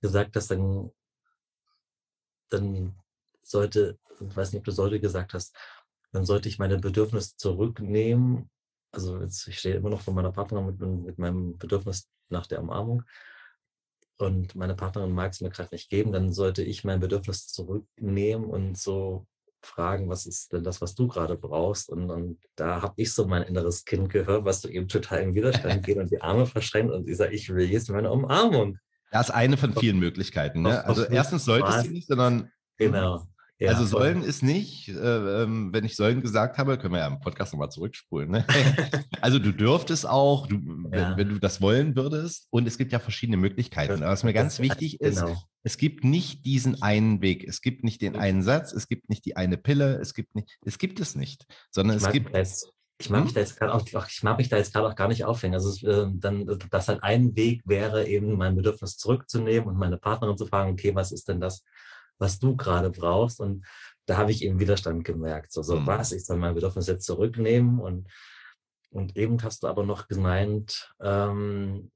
gesagt 0.00 0.36
hast, 0.36 0.50
dann, 0.50 0.90
dann 2.50 2.94
sollte, 3.42 3.98
ich 4.20 4.36
weiß 4.36 4.52
nicht, 4.52 4.60
ob 4.60 4.64
du 4.64 4.72
sollte 4.72 5.00
gesagt 5.00 5.34
hast, 5.34 5.56
dann 6.12 6.24
sollte 6.24 6.48
ich 6.48 6.58
meine 6.58 6.78
Bedürfnisse 6.78 7.36
zurücknehmen. 7.36 8.50
Also 8.92 9.20
jetzt, 9.20 9.46
ich 9.48 9.58
stehe 9.58 9.76
immer 9.76 9.90
noch 9.90 10.00
vor 10.00 10.14
meiner 10.14 10.32
Partnerin 10.32 10.66
mit, 10.66 10.80
mit 10.80 11.18
meinem 11.18 11.58
Bedürfnis 11.58 12.08
nach 12.28 12.46
der 12.46 12.60
Umarmung 12.60 13.04
und 14.18 14.54
meine 14.54 14.74
Partnerin 14.74 15.12
mag 15.12 15.32
es 15.32 15.40
mir 15.40 15.50
gerade 15.50 15.70
nicht 15.72 15.90
geben, 15.90 16.12
dann 16.12 16.32
sollte 16.32 16.62
ich 16.62 16.84
mein 16.84 17.00
Bedürfnis 17.00 17.48
zurücknehmen 17.48 18.46
und 18.46 18.78
so 18.78 19.26
fragen, 19.62 20.08
was 20.08 20.26
ist 20.26 20.52
denn 20.52 20.64
das, 20.64 20.80
was 20.80 20.94
du 20.94 21.08
gerade 21.08 21.36
brauchst? 21.36 21.90
Und, 21.90 22.10
und 22.10 22.38
da 22.54 22.82
habe 22.82 22.94
ich 22.96 23.12
so 23.12 23.26
mein 23.26 23.42
inneres 23.42 23.84
Kind 23.84 24.10
gehört, 24.10 24.44
was 24.44 24.60
du 24.60 24.68
eben 24.68 24.88
total 24.88 25.22
im 25.22 25.34
Widerstand 25.34 25.82
geht 25.86 25.98
und 25.98 26.10
die 26.10 26.20
Arme 26.20 26.46
verschränkt 26.46 26.92
und 26.92 27.08
ich 27.08 27.16
sage, 27.16 27.34
ich 27.34 27.48
will 27.48 27.70
jetzt 27.70 27.90
meine 27.90 28.10
Umarmung. 28.10 28.78
Das 29.10 29.28
ist 29.28 29.34
eine 29.34 29.56
von 29.56 29.74
vielen 29.74 29.98
Möglichkeiten. 29.98 30.62
Ne? 30.62 30.84
Also 30.84 31.04
erstens 31.04 31.44
solltest 31.44 31.86
du 31.86 31.90
nicht, 31.90 32.08
sondern 32.08 32.50
genau. 32.76 33.26
Ja, 33.58 33.70
also 33.70 33.86
sollen 33.86 34.22
ist 34.22 34.42
nicht, 34.42 34.88
äh, 34.88 35.42
ähm, 35.42 35.72
wenn 35.72 35.84
ich 35.84 35.96
sollen 35.96 36.20
gesagt 36.20 36.58
habe, 36.58 36.76
können 36.76 36.92
wir 36.92 37.00
ja 37.00 37.06
im 37.06 37.20
Podcast 37.20 37.54
nochmal 37.54 37.70
zurückspulen. 37.70 38.30
Ne? 38.30 38.44
also 39.22 39.38
du 39.38 39.50
dürftest 39.50 40.06
auch, 40.06 40.46
du, 40.46 40.56
ja. 40.92 41.16
wenn, 41.16 41.30
du 41.30 41.38
das 41.38 41.62
wollen 41.62 41.96
würdest. 41.96 42.48
Und 42.50 42.68
es 42.68 42.76
gibt 42.76 42.92
ja 42.92 42.98
verschiedene 42.98 43.38
Möglichkeiten. 43.38 44.02
Aber 44.02 44.12
was 44.12 44.24
mir 44.24 44.34
ganz 44.34 44.58
wichtig 44.58 45.00
ist, 45.00 45.22
genau. 45.22 45.42
es 45.62 45.78
gibt 45.78 46.04
nicht 46.04 46.44
diesen 46.44 46.82
einen 46.82 47.22
Weg. 47.22 47.44
Es 47.48 47.62
gibt 47.62 47.82
nicht 47.82 48.02
den 48.02 48.16
einen 48.16 48.42
Satz, 48.42 48.72
es 48.72 48.88
gibt 48.88 49.08
nicht 49.08 49.24
die 49.24 49.36
eine 49.36 49.56
Pille, 49.56 49.98
es 50.02 50.12
gibt 50.12 50.34
nicht, 50.34 50.58
es 50.66 50.76
gibt 50.76 51.00
es 51.00 51.14
nicht, 51.14 51.46
sondern 51.70 51.96
es 51.96 52.10
gibt. 52.10 52.34
Das, 52.34 52.70
ich 52.98 53.08
mag 53.08 53.24
mich 53.24 53.32
da 53.32 53.40
jetzt 53.40 53.58
gerade 53.58 53.72
auch, 53.72 53.86
ich 53.86 54.22
mag 54.22 54.36
mich 54.36 54.50
da 54.50 54.58
jetzt 54.58 54.74
gerade 54.74 54.86
auch 54.86 54.96
gar 54.96 55.08
nicht 55.08 55.24
aufhängen. 55.24 55.54
Also 55.54 55.86
äh, 55.86 56.10
dann, 56.12 56.46
dass 56.70 56.88
halt 56.88 57.02
ein 57.02 57.34
Weg 57.36 57.62
wäre, 57.64 58.06
eben 58.06 58.36
mein 58.36 58.54
Bedürfnis 58.54 58.98
zurückzunehmen 58.98 59.66
und 59.66 59.78
meine 59.78 59.96
Partnerin 59.96 60.36
zu 60.36 60.46
fragen, 60.46 60.72
okay, 60.72 60.94
was 60.94 61.10
ist 61.10 61.28
denn 61.28 61.40
das, 61.40 61.64
was 62.18 62.38
du 62.38 62.56
gerade 62.56 62.90
brauchst. 62.90 63.40
Und 63.40 63.66
da 64.06 64.16
habe 64.16 64.30
ich 64.30 64.42
eben 64.42 64.60
Widerstand 64.60 65.04
gemerkt. 65.04 65.52
So, 65.52 65.62
so 65.62 65.80
mhm. 65.80 65.86
was, 65.86 66.12
ich 66.12 66.24
soll 66.24 66.38
mein 66.38 66.54
Bedürfnis 66.54 66.86
jetzt 66.86 67.06
zurücknehmen. 67.06 67.80
Und, 67.80 68.08
und 68.90 69.16
eben 69.16 69.42
hast 69.42 69.62
du 69.62 69.68
aber 69.68 69.84
noch 69.84 70.08
gemeint, 70.08 70.94
ähm, 71.00 71.90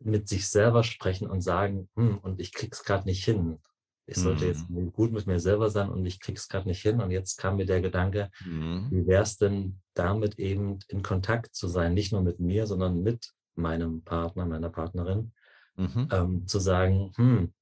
mit 0.00 0.28
sich 0.28 0.48
selber 0.48 0.84
sprechen 0.84 1.28
und 1.28 1.40
sagen, 1.40 1.88
hm, 1.96 2.18
und 2.18 2.40
ich 2.40 2.52
krieg's 2.52 2.84
gerade 2.84 3.06
nicht 3.06 3.24
hin. 3.24 3.58
Ich 4.06 4.16
sollte 4.16 4.44
mhm. 4.44 4.50
jetzt 4.50 4.94
gut 4.94 5.12
mit 5.12 5.26
mir 5.26 5.38
selber 5.38 5.68
sein 5.68 5.90
und 5.90 6.06
ich 6.06 6.18
krieg's 6.18 6.48
gerade 6.48 6.66
nicht 6.66 6.80
hin. 6.80 7.00
Und 7.02 7.10
jetzt 7.10 7.36
kam 7.36 7.56
mir 7.56 7.66
der 7.66 7.82
Gedanke, 7.82 8.30
mhm. 8.42 8.88
wie 8.90 9.06
wäre 9.06 9.22
es 9.22 9.36
denn 9.36 9.80
damit 9.92 10.38
eben 10.38 10.78
in 10.88 11.02
Kontakt 11.02 11.54
zu 11.54 11.68
sein, 11.68 11.92
nicht 11.92 12.12
nur 12.12 12.22
mit 12.22 12.40
mir, 12.40 12.66
sondern 12.66 13.02
mit 13.02 13.32
meinem 13.54 14.02
Partner, 14.04 14.46
meiner 14.46 14.70
Partnerin, 14.70 15.32
mhm. 15.76 16.08
ähm, 16.10 16.46
zu 16.46 16.58
sagen, 16.58 17.12
hm, 17.16 17.52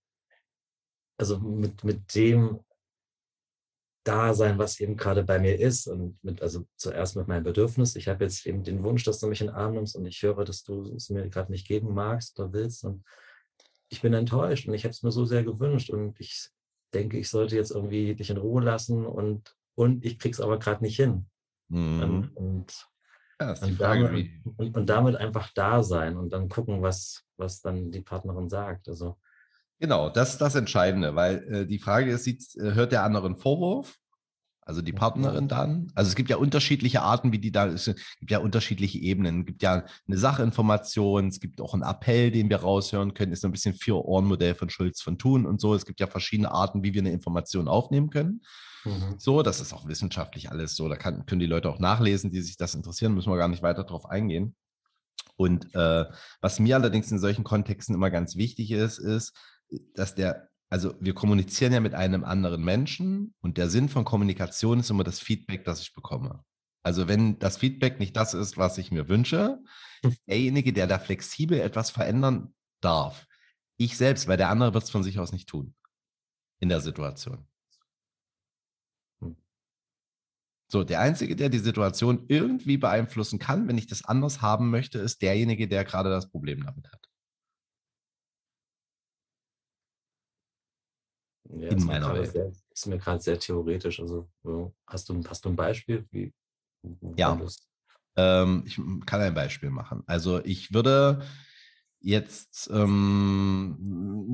also 1.19 1.39
mit, 1.39 1.85
mit 1.85 2.15
dem 2.15 2.61
Dasein, 4.05 4.57
was 4.59 4.79
eben 4.79 4.97
gerade 4.97 5.25
bei 5.25 5.39
mir 5.39 5.59
ist 5.59 5.89
und 5.89 6.23
mit, 6.23 6.41
also 6.41 6.65
zuerst 6.77 7.17
mit 7.17 7.27
meinem 7.27 7.43
Bedürfnis. 7.43 7.97
Ich 7.97 8.07
habe 8.07 8.25
jetzt 8.25 8.47
eben 8.47 8.63
den 8.63 8.85
Wunsch, 8.85 9.03
dass 9.03 9.19
du 9.19 9.27
mich 9.27 9.41
in 9.41 9.49
den 9.49 9.57
Arm 9.57 9.75
nimmst 9.75 9.97
und 9.97 10.07
ich 10.07 10.23
höre, 10.23 10.45
dass 10.45 10.63
du 10.63 10.95
es 10.95 11.11
mir 11.11 11.29
gerade 11.29 11.51
nicht 11.51 11.67
geben 11.67 11.93
magst 11.93 12.39
oder 12.39 12.53
willst 12.53 12.85
und 12.85 13.05
ich 13.89 14.03
bin 14.03 14.15
enttäuscht 14.15 14.69
und 14.69 14.75
ich 14.75 14.85
habe 14.85 14.91
es 14.91 15.03
mir 15.03 15.11
so 15.11 15.25
sehr 15.25 15.43
gewünscht 15.43 15.91
und 15.91 16.19
ich 16.21 16.51
denke, 16.95 17.19
ich 17.19 17.29
sollte 17.29 17.57
jetzt 17.57 17.71
irgendwie 17.73 18.15
dich 18.15 18.31
in 18.31 18.37
Ruhe 18.37 18.63
lassen 18.63 19.07
und, 19.07 19.57
und 19.75 20.05
ich 20.05 20.19
krieg's 20.19 20.41
aber 20.41 20.59
gerade 20.59 20.85
nicht 20.85 20.97
hin. 20.97 21.27
Mhm. 21.69 22.03
Und, 22.03 22.37
und, 22.37 22.89
ja, 23.41 23.55
und, 23.61 23.81
damit, 23.81 24.31
und, 24.57 24.77
und, 24.77 24.87
damit, 24.89 25.17
einfach 25.17 25.53
da 25.53 25.83
sein 25.83 26.17
und 26.17 26.33
dann 26.33 26.49
gucken, 26.49 26.81
was, 26.81 27.25
was 27.37 27.61
dann 27.61 27.91
die 27.91 28.01
Partnerin 28.01 28.49
sagt. 28.49 28.89
Also 28.89 29.19
Genau, 29.79 30.09
das 30.09 30.33
ist 30.33 30.41
das 30.41 30.55
Entscheidende, 30.55 31.15
weil 31.15 31.37
äh, 31.53 31.67
die 31.67 31.79
Frage 31.79 32.11
ist, 32.11 32.25
sieht, 32.25 32.43
äh, 32.57 32.73
hört 32.75 32.93
der 32.93 33.05
andere 33.05 33.27
einen 33.27 33.37
Vorwurf? 33.37 33.99
Also 34.67 34.83
die 34.83 34.93
Partnerin 34.93 35.47
dann? 35.47 35.93
Also 35.95 36.09
es 36.09 36.17
gibt 36.17 36.29
ja 36.29 36.39
unterschiedliche 36.39 37.01
Arten, 37.01 37.31
wie 37.31 37.39
die 37.39 37.53
da, 37.53 37.69
es 37.69 37.85
gibt 38.19 38.33
ja 38.33 38.41
unterschiedliche 38.41 38.99
Ebenen. 38.99 39.41
Es 39.41 39.47
gibt 39.47 39.63
ja 39.63 39.85
eine 40.09 40.19
Sachinformation, 40.19 41.29
es 41.29 41.39
gibt 41.39 41.61
auch 41.61 41.73
einen 41.73 41.85
Appell, 41.85 42.33
den 42.33 42.51
wir 42.51 42.57
raushören 42.57 43.15
können, 43.15 43.31
ist 43.31 43.43
so 43.43 43.49
ein 43.49 43.53
bisschen 43.53 43.75
Vier-Ohren-Modell 43.75 44.57
von 44.57 44.69
Schulz 44.69 45.03
von 45.03 45.19
Thun 45.19 45.47
und 45.47 45.61
so. 45.61 45.73
Es 45.73 45.87
gibt 45.87 46.01
ja 46.01 46.09
verschiedene 46.09 46.51
Arten, 46.51 46.83
wie 46.83 46.95
wir 46.95 47.01
eine 47.01 47.13
Information 47.13 47.69
aufnehmen 47.69 48.11
können. 48.11 48.43
Mhm. 48.85 49.15
So, 49.19 49.43
das 49.43 49.61
ist 49.61 49.73
auch 49.73 49.87
wissenschaftlich 49.87 50.51
alles 50.51 50.75
so. 50.75 50.89
Da 50.89 50.97
kann, 50.97 51.27
können 51.27 51.41
die 51.41 51.47
Leute 51.47 51.71
auch 51.71 51.79
nachlesen, 51.79 52.33
die 52.33 52.41
sich 52.41 52.57
das 52.57 52.75
interessieren, 52.75 53.15
müssen 53.15 53.31
wir 53.31 53.37
gar 53.37 53.47
nicht 53.47 53.63
weiter 53.63 53.85
drauf 53.85 54.07
eingehen. 54.07 54.57
Und 55.37 55.73
äh, 55.77 56.07
was 56.41 56.59
mir 56.59 56.75
allerdings 56.75 57.13
in 57.13 57.21
solchen 57.21 57.45
Kontexten 57.45 57.95
immer 57.95 58.11
ganz 58.11 58.35
wichtig 58.35 58.73
ist, 58.73 58.99
ist, 58.99 59.33
dass 59.95 60.15
der, 60.15 60.49
also 60.71 60.95
wir 61.01 61.15
kommunizieren 61.15 61.73
ja 61.73 61.81
mit 61.81 61.95
einem 61.95 62.25
anderen 62.25 62.65
Menschen 62.65 63.35
und 63.41 63.59
der 63.59 63.71
Sinn 63.71 63.89
von 63.89 64.05
Kommunikation 64.05 64.81
ist 64.81 64.91
immer 64.91 65.05
das 65.05 65.21
Feedback, 65.21 65.65
das 65.65 65.81
ich 65.81 65.93
bekomme. 65.93 66.45
Also 66.83 67.09
wenn 67.09 67.39
das 67.39 67.57
Feedback 67.57 67.99
nicht 67.99 68.17
das 68.17 68.33
ist, 68.33 68.57
was 68.57 68.79
ich 68.79 68.93
mir 68.93 69.09
wünsche, 69.09 69.59
ist 70.03 70.21
derjenige, 70.29 70.73
der 70.73 70.87
da 70.87 70.99
flexibel 70.99 71.59
etwas 71.61 71.91
verändern 71.91 72.55
darf. 72.81 73.27
Ich 73.77 73.97
selbst, 73.97 74.29
weil 74.29 74.37
der 74.37 74.51
andere 74.51 74.73
wird 74.73 74.85
es 74.85 74.91
von 74.91 75.03
sich 75.03 75.19
aus 75.19 75.33
nicht 75.33 75.49
tun 75.49 75.75
in 76.61 76.69
der 76.69 76.81
Situation. 76.81 77.47
Hm. 79.21 79.37
So, 80.71 80.85
der 80.85 81.01
Einzige, 81.01 81.37
der 81.37 81.49
die 81.49 81.59
Situation 81.59 82.25
irgendwie 82.29 82.77
beeinflussen 82.77 83.39
kann, 83.39 83.69
wenn 83.69 83.79
ich 83.79 83.87
das 83.87 84.05
anders 84.05 84.41
haben 84.41 84.71
möchte, 84.71 84.99
ist 84.99 85.23
derjenige, 85.23 85.69
der 85.69 85.85
gerade 85.85 86.11
das 86.11 86.31
Problem 86.31 86.65
damit 86.65 86.87
hat. 86.91 87.06
Ja, 91.51 91.69
in 91.71 91.85
meiner 91.85 92.15
Welt. 92.15 92.33
Sehr, 92.33 92.53
ist 92.71 92.87
mir 92.87 92.99
gerade 92.99 93.21
sehr 93.21 93.39
theoretisch. 93.39 94.01
Also 94.01 94.29
hast 94.87 95.09
du, 95.09 95.23
hast 95.27 95.45
du 95.45 95.49
ein 95.51 95.57
Beispiel? 95.57 96.07
Wie, 96.11 96.33
ja, 97.17 97.39
ähm, 98.17 98.65
ich 98.67 98.81
kann 99.07 99.21
ein 99.21 99.35
Beispiel 99.35 99.71
machen. 99.71 100.03
Also 100.07 100.43
ich 100.45 100.73
würde 100.73 101.23
jetzt, 102.01 102.71
ähm, 102.73 103.77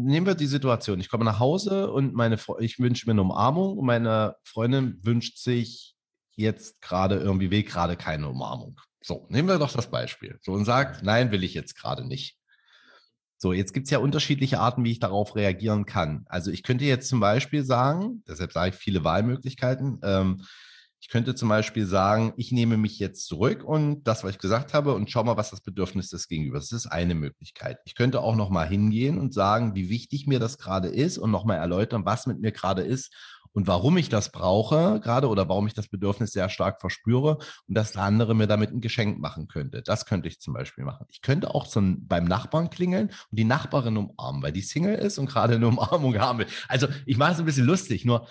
nehmen 0.05 0.27
wir 0.27 0.35
die 0.35 0.47
Situation, 0.47 1.01
ich 1.01 1.09
komme 1.09 1.25
nach 1.25 1.39
Hause 1.39 1.91
und 1.91 2.15
meine, 2.15 2.39
ich 2.59 2.79
wünsche 2.79 3.07
mir 3.07 3.13
eine 3.13 3.23
Umarmung 3.23 3.79
und 3.79 3.87
meine 3.87 4.37
Freundin 4.45 4.99
wünscht 5.03 5.39
sich 5.39 5.97
jetzt 6.35 6.81
gerade 6.81 7.17
irgendwie, 7.17 7.51
will 7.51 7.63
gerade 7.63 7.97
keine 7.97 8.29
Umarmung. 8.29 8.81
So, 9.01 9.27
nehmen 9.31 9.49
wir 9.49 9.59
doch 9.59 9.73
das 9.73 9.91
Beispiel. 9.91 10.39
So 10.43 10.53
und 10.53 10.65
sagt, 10.65 11.03
nein, 11.03 11.33
will 11.33 11.45
ich 11.45 11.55
jetzt 11.55 11.75
gerade 11.75 12.07
nicht. 12.07 12.39
So, 13.43 13.53
jetzt 13.53 13.75
gibt 13.75 13.89
es 13.89 13.91
ja 13.91 13.99
unterschiedliche 13.99 14.61
Arten, 14.61 14.85
wie 14.85 14.93
ich 14.93 15.01
darauf 15.01 15.35
reagieren 15.35 15.85
kann. 15.85 16.25
Also 16.29 16.53
ich 16.53 16.63
könnte 16.63 16.85
jetzt 16.85 17.09
zum 17.09 17.19
Beispiel 17.19 17.65
sagen, 17.65 18.23
deshalb 18.29 18.53
sage 18.53 18.71
ich 18.71 18.77
viele 18.77 19.03
Wahlmöglichkeiten, 19.03 19.99
ähm, 20.05 20.43
ich 21.01 21.09
könnte 21.09 21.35
zum 21.35 21.49
Beispiel 21.49 21.85
sagen, 21.85 22.35
ich 22.37 22.53
nehme 22.53 22.77
mich 22.77 23.01
jetzt 23.01 23.27
zurück 23.27 23.65
und 23.65 24.05
das, 24.05 24.23
was 24.23 24.31
ich 24.31 24.39
gesagt 24.39 24.75
habe, 24.75 24.95
und 24.95 25.11
schau 25.11 25.25
mal, 25.25 25.37
was 25.37 25.51
das 25.51 25.61
Bedürfnis 25.61 26.09
des 26.09 26.29
Gegenübers 26.29 26.67
ist. 26.67 26.73
Das 26.73 26.85
ist 26.85 26.93
eine 26.93 27.17
Möglichkeit. 27.17 27.79
Ich 27.85 27.97
könnte 27.97 28.21
auch 28.21 28.37
noch 28.37 28.49
mal 28.49 28.69
hingehen 28.69 29.19
und 29.19 29.35
sagen, 29.35 29.75
wie 29.75 29.89
wichtig 29.89 30.29
mir 30.29 30.39
das 30.39 30.57
gerade 30.57 30.87
ist 30.87 31.19
und 31.19 31.33
noch 31.33 31.45
mal 31.45 31.57
erläutern, 31.57 32.05
was 32.05 32.29
mit 32.29 32.41
mir 32.41 32.53
gerade 32.53 32.83
ist 32.83 33.13
und 33.53 33.67
warum 33.67 33.97
ich 33.97 34.09
das 34.09 34.33
brauche 34.33 35.01
gerade 35.01 35.29
oder 35.29 35.49
warum 35.49 35.67
ich 35.67 35.75
das 35.75 35.89
Bedürfnis 35.89 36.33
sehr 36.33 36.49
stark 36.49 36.81
verspüre 36.81 37.39
und 37.67 37.75
dass 37.75 37.93
der 37.93 38.03
andere 38.03 38.35
mir 38.35 38.47
damit 38.47 38.71
ein 38.71 38.81
Geschenk 38.81 39.19
machen 39.19 39.49
könnte. 39.49 39.83
Das 39.83 40.07
könnte 40.07 40.29
ich 40.29 40.41
zum 40.41 40.55
Beispiel 40.55 40.85
machen. 40.85 41.07
Ich 41.11 41.23
könnte 41.23 41.55
auch 41.55 41.67
zum, 41.67 42.07
beim 42.07 42.25
Nachbarn 42.25 42.71
klingeln 42.71 43.09
und 43.09 43.39
die 43.39 43.45
Nachbarin 43.45 43.97
umarmen, 43.97 44.43
weil 44.43 44.53
die 44.53 44.63
Single 44.63 44.95
ist 44.95 45.19
und 45.19 45.27
gerade 45.27 45.57
eine 45.57 45.69
Umarmung 45.69 46.19
haben 46.19 46.41
will. 46.41 46.47
Also 46.69 46.89
ich 47.07 47.17
mache 47.17 47.33
es 47.33 47.39
ein 47.39 47.45
bisschen 47.45 47.67
lustig, 47.67 48.05
nur 48.05 48.27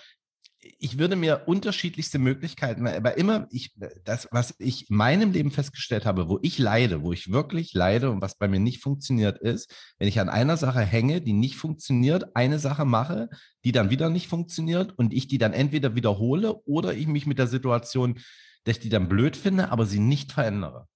ich 0.62 1.00
würde 1.00 1.16
mir 1.16 1.44
unterschiedlichste 1.48 2.20
Möglichkeiten, 2.20 2.86
aber 2.86 3.18
immer, 3.18 3.48
ich, 3.50 3.74
das, 4.04 4.28
was 4.32 4.56
ich 4.60 4.90
in 4.90 4.96
meinem 4.96 5.32
Leben 5.32 5.50
festgestellt 5.50 6.06
habe, 6.06 6.30
wo 6.30 6.38
ich 6.44 6.60
leide, 6.60 7.02
wo 7.02 7.12
ich 7.12 7.32
wirklich 7.32 7.74
leide 7.74 8.12
und 8.12 8.22
was 8.22 8.38
bei 8.38 8.48
mir 8.48 8.60
nicht 8.60 8.82
funktioniert, 8.82 9.40
ist, 9.40 9.74
wenn 9.98 10.08
ich 10.08 10.20
an 10.20 10.30
einer 10.30 10.58
Sache 10.58 10.82
hänge, 10.82 11.22
die 11.22 11.34
nicht 11.34 11.56
funktioniert, 11.56 12.36
eine 12.36 12.60
Sache 12.60 12.86
mache, 12.86 13.30
die 13.64 13.72
dann 13.72 13.90
wieder 13.90 14.10
nicht 14.10 14.28
funktioniert 14.28 14.98
und 14.98 15.14
ich 15.14 15.28
die 15.28 15.40
dann 15.40 15.54
entweder 15.54 15.96
wiederhole 15.96 16.62
oder 16.66 16.94
ich 16.94 17.08
mich 17.08 17.26
mit 17.26 17.40
der 17.40 17.48
Situation, 17.48 18.20
dass 18.64 18.78
ich 18.78 18.84
die 18.84 18.90
dann 18.90 19.10
blöd 19.10 19.36
finde, 19.36 19.72
aber 19.72 19.88
sie 19.88 20.00
nicht 20.00 20.32
verändere. 20.32 20.88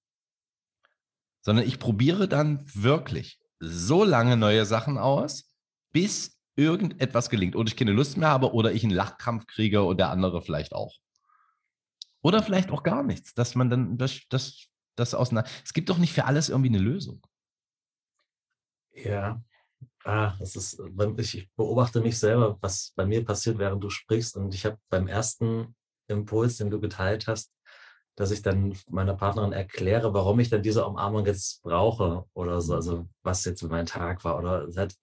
Sondern 1.40 1.66
ich 1.66 1.80
probiere 1.80 2.28
dann 2.28 2.64
wirklich 2.72 3.40
so 3.58 4.04
lange 4.04 4.36
neue 4.36 4.64
Sachen 4.64 4.96
aus, 4.96 5.52
bis 5.92 6.35
irgendetwas 6.56 7.30
gelingt 7.30 7.54
oder 7.54 7.68
ich 7.68 7.76
keine 7.76 7.92
Lust 7.92 8.16
mehr 8.16 8.28
habe 8.28 8.52
oder 8.52 8.72
ich 8.72 8.82
einen 8.82 8.94
Lachkrampf 8.94 9.46
kriege 9.46 9.82
und 9.82 9.98
der 9.98 10.10
andere 10.10 10.42
vielleicht 10.42 10.72
auch. 10.72 10.94
Oder 12.22 12.42
vielleicht 12.42 12.70
auch 12.70 12.82
gar 12.82 13.02
nichts, 13.02 13.34
dass 13.34 13.54
man 13.54 13.70
dann 13.70 13.98
das, 13.98 14.22
das, 14.30 14.66
das 14.96 15.14
auseinander. 15.14 15.48
Es 15.64 15.72
gibt 15.72 15.90
doch 15.90 15.98
nicht 15.98 16.12
für 16.12 16.24
alles 16.24 16.48
irgendwie 16.48 16.70
eine 16.70 16.78
Lösung. 16.78 17.24
Ja, 18.92 19.42
ah, 20.04 20.34
das 20.38 20.56
ist, 20.56 20.80
ich 21.18 21.50
beobachte 21.54 22.00
mich 22.00 22.18
selber, 22.18 22.58
was 22.60 22.92
bei 22.96 23.04
mir 23.04 23.24
passiert, 23.24 23.58
während 23.58 23.84
du 23.84 23.90
sprichst. 23.90 24.36
Und 24.36 24.54
ich 24.54 24.64
habe 24.64 24.78
beim 24.88 25.06
ersten 25.06 25.76
Impuls, 26.08 26.56
den 26.56 26.70
du 26.70 26.80
geteilt 26.80 27.26
hast, 27.26 27.52
dass 28.16 28.30
ich 28.30 28.40
dann 28.40 28.74
meiner 28.88 29.14
Partnerin 29.14 29.52
erkläre, 29.52 30.14
warum 30.14 30.40
ich 30.40 30.48
dann 30.48 30.62
diese 30.62 30.86
Umarmung 30.86 31.26
jetzt 31.26 31.62
brauche 31.62 32.24
oder 32.32 32.62
so, 32.62 32.74
also 32.74 33.06
was 33.22 33.44
jetzt 33.44 33.62
mein 33.62 33.84
Tag 33.84 34.24
war. 34.24 34.38
Oder 34.38 34.70
sie 34.70 34.80
hat 34.80 34.94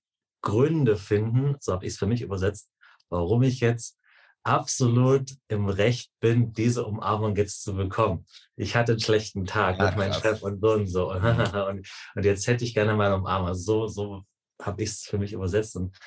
Gründe 0.43 0.97
finden, 0.97 1.55
so 1.59 1.73
habe 1.73 1.85
ich 1.85 1.93
es 1.93 1.97
für 1.97 2.05
mich 2.05 2.21
übersetzt, 2.21 2.69
warum 3.09 3.41
ich 3.41 3.59
jetzt 3.61 3.97
absolut 4.43 5.31
im 5.47 5.69
Recht 5.69 6.11
bin, 6.19 6.53
diese 6.53 6.85
Umarmung 6.85 7.35
jetzt 7.35 7.63
zu 7.63 7.75
bekommen. 7.75 8.25
Ich 8.55 8.75
hatte 8.75 8.91
einen 8.91 8.99
schlechten 8.99 9.45
Tag 9.45 9.79
ja, 9.79 9.85
mit 9.85 9.97
meinem 9.97 10.13
Chef 10.13 10.43
und 10.43 10.61
so 10.61 10.73
und 10.73 10.87
so. 10.87 11.11
Und, 11.13 11.87
und, 12.15 12.25
jetzt 12.25 12.45
hätte 12.45 12.65
ich 12.65 12.73
gerne 12.73 12.93
meine 12.93 13.15
Umarmung. 13.15 13.53
So, 13.55 13.87
so 13.87 14.23
habe 14.61 14.83
ich 14.83 14.89
es 14.89 15.03
für 15.03 15.17
mich 15.17 15.31
übersetzt. 15.33 15.77
Und 15.77 15.97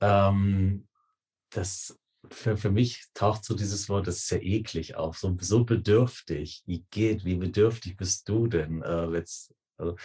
ähm, 0.00 0.86
das 1.50 1.98
für, 2.30 2.56
für 2.56 2.70
mich 2.70 3.06
taucht 3.14 3.44
so 3.44 3.54
dieses 3.54 3.88
Wort, 3.88 4.06
das 4.06 4.18
ist 4.18 4.30
ja 4.30 4.38
eklig 4.38 4.94
auf, 4.94 5.18
so, 5.18 5.36
so 5.40 5.64
bedürftig. 5.64 6.62
Wie 6.66 6.84
geht, 6.90 7.24
wie 7.24 7.36
bedürftig 7.36 7.96
bist 7.96 8.28
du 8.28 8.46
denn? 8.46 8.82
Äh, 8.82 9.08
jetzt 9.10 9.52
also, 9.80 9.96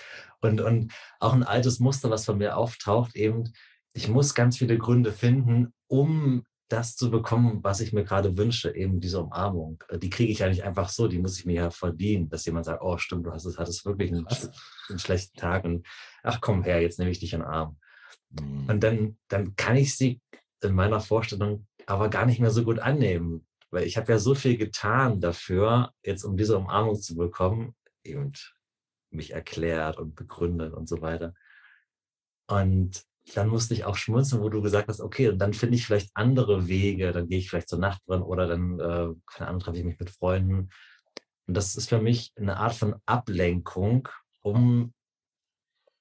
und, 0.41 0.61
und 0.61 0.93
auch 1.19 1.33
ein 1.33 1.43
altes 1.43 1.79
Muster, 1.79 2.09
was 2.09 2.25
von 2.25 2.37
mir 2.37 2.57
auftaucht, 2.57 3.15
eben, 3.15 3.53
ich 3.93 4.07
muss 4.07 4.35
ganz 4.35 4.57
viele 4.57 4.77
Gründe 4.77 5.11
finden, 5.11 5.73
um 5.87 6.43
das 6.67 6.95
zu 6.95 7.11
bekommen, 7.11 7.59
was 7.63 7.79
ich 7.79 7.93
mir 7.93 8.03
gerade 8.03 8.37
wünsche, 8.37 8.75
eben 8.75 8.99
diese 8.99 9.21
Umarmung. 9.21 9.83
Äh, 9.89 9.99
die 9.99 10.09
kriege 10.09 10.31
ich 10.31 10.39
ja 10.39 10.49
nicht 10.49 10.63
einfach 10.63 10.89
so, 10.89 11.07
die 11.07 11.19
muss 11.19 11.37
ich 11.37 11.45
mir 11.45 11.55
ja 11.55 11.69
verdienen, 11.69 12.27
dass 12.29 12.45
jemand 12.45 12.65
sagt, 12.65 12.81
oh 12.81 12.97
stimmt, 12.97 13.25
du 13.25 13.31
hast 13.31 13.45
es, 13.45 13.59
hattest 13.59 13.85
wirklich 13.85 14.11
einen, 14.11 14.25
einen 14.89 14.99
schlechten 14.99 15.37
Tag 15.37 15.63
und 15.63 15.85
ach 16.23 16.41
komm 16.41 16.63
her, 16.63 16.81
jetzt 16.81 16.97
nehme 16.97 17.11
ich 17.11 17.19
dich 17.19 17.33
in 17.33 17.41
den 17.41 17.47
Arm. 17.47 17.77
Mhm. 18.31 18.67
Und 18.67 18.83
dann, 18.83 19.17
dann 19.27 19.55
kann 19.55 19.75
ich 19.75 19.95
sie 19.95 20.21
in 20.61 20.73
meiner 20.73 21.01
Vorstellung 21.01 21.67
aber 21.85 22.09
gar 22.09 22.25
nicht 22.25 22.39
mehr 22.39 22.49
so 22.49 22.63
gut 22.63 22.79
annehmen, 22.79 23.45
weil 23.69 23.85
ich 23.85 23.97
habe 23.97 24.11
ja 24.11 24.17
so 24.17 24.33
viel 24.33 24.57
getan 24.57 25.21
dafür, 25.21 25.91
jetzt 26.03 26.23
um 26.23 26.35
diese 26.35 26.57
Umarmung 26.57 26.99
zu 26.99 27.15
bekommen. 27.15 27.75
Eben 28.03 28.31
mich 29.09 29.31
erklärt 29.31 29.97
und 29.97 30.15
begründet 30.15 30.73
und 30.73 30.87
so 30.87 31.01
weiter. 31.01 31.33
Und 32.47 33.03
dann 33.33 33.47
musste 33.47 33.73
ich 33.73 33.85
auch 33.85 33.95
schmunzeln, 33.95 34.41
wo 34.43 34.49
du 34.49 34.61
gesagt 34.61 34.87
hast, 34.87 35.01
okay, 35.01 35.29
und 35.29 35.39
dann 35.39 35.53
finde 35.53 35.75
ich 35.75 35.85
vielleicht 35.85 36.11
andere 36.13 36.67
Wege, 36.67 37.11
dann 37.11 37.27
gehe 37.27 37.39
ich 37.39 37.49
vielleicht 37.49 37.69
zur 37.69 37.79
Nachbarin 37.79 38.21
oder 38.21 38.47
dann, 38.47 38.79
äh, 38.79 39.07
keine 39.25 39.49
Ahnung, 39.49 39.61
treffe 39.61 39.79
ich 39.79 39.83
mich 39.83 39.99
mit 39.99 40.11
Freunden. 40.11 40.69
Und 41.47 41.53
das 41.55 41.75
ist 41.75 41.89
für 41.89 42.01
mich 42.01 42.33
eine 42.35 42.57
Art 42.57 42.75
von 42.75 42.95
Ablenkung, 43.05 44.07
um, 44.41 44.93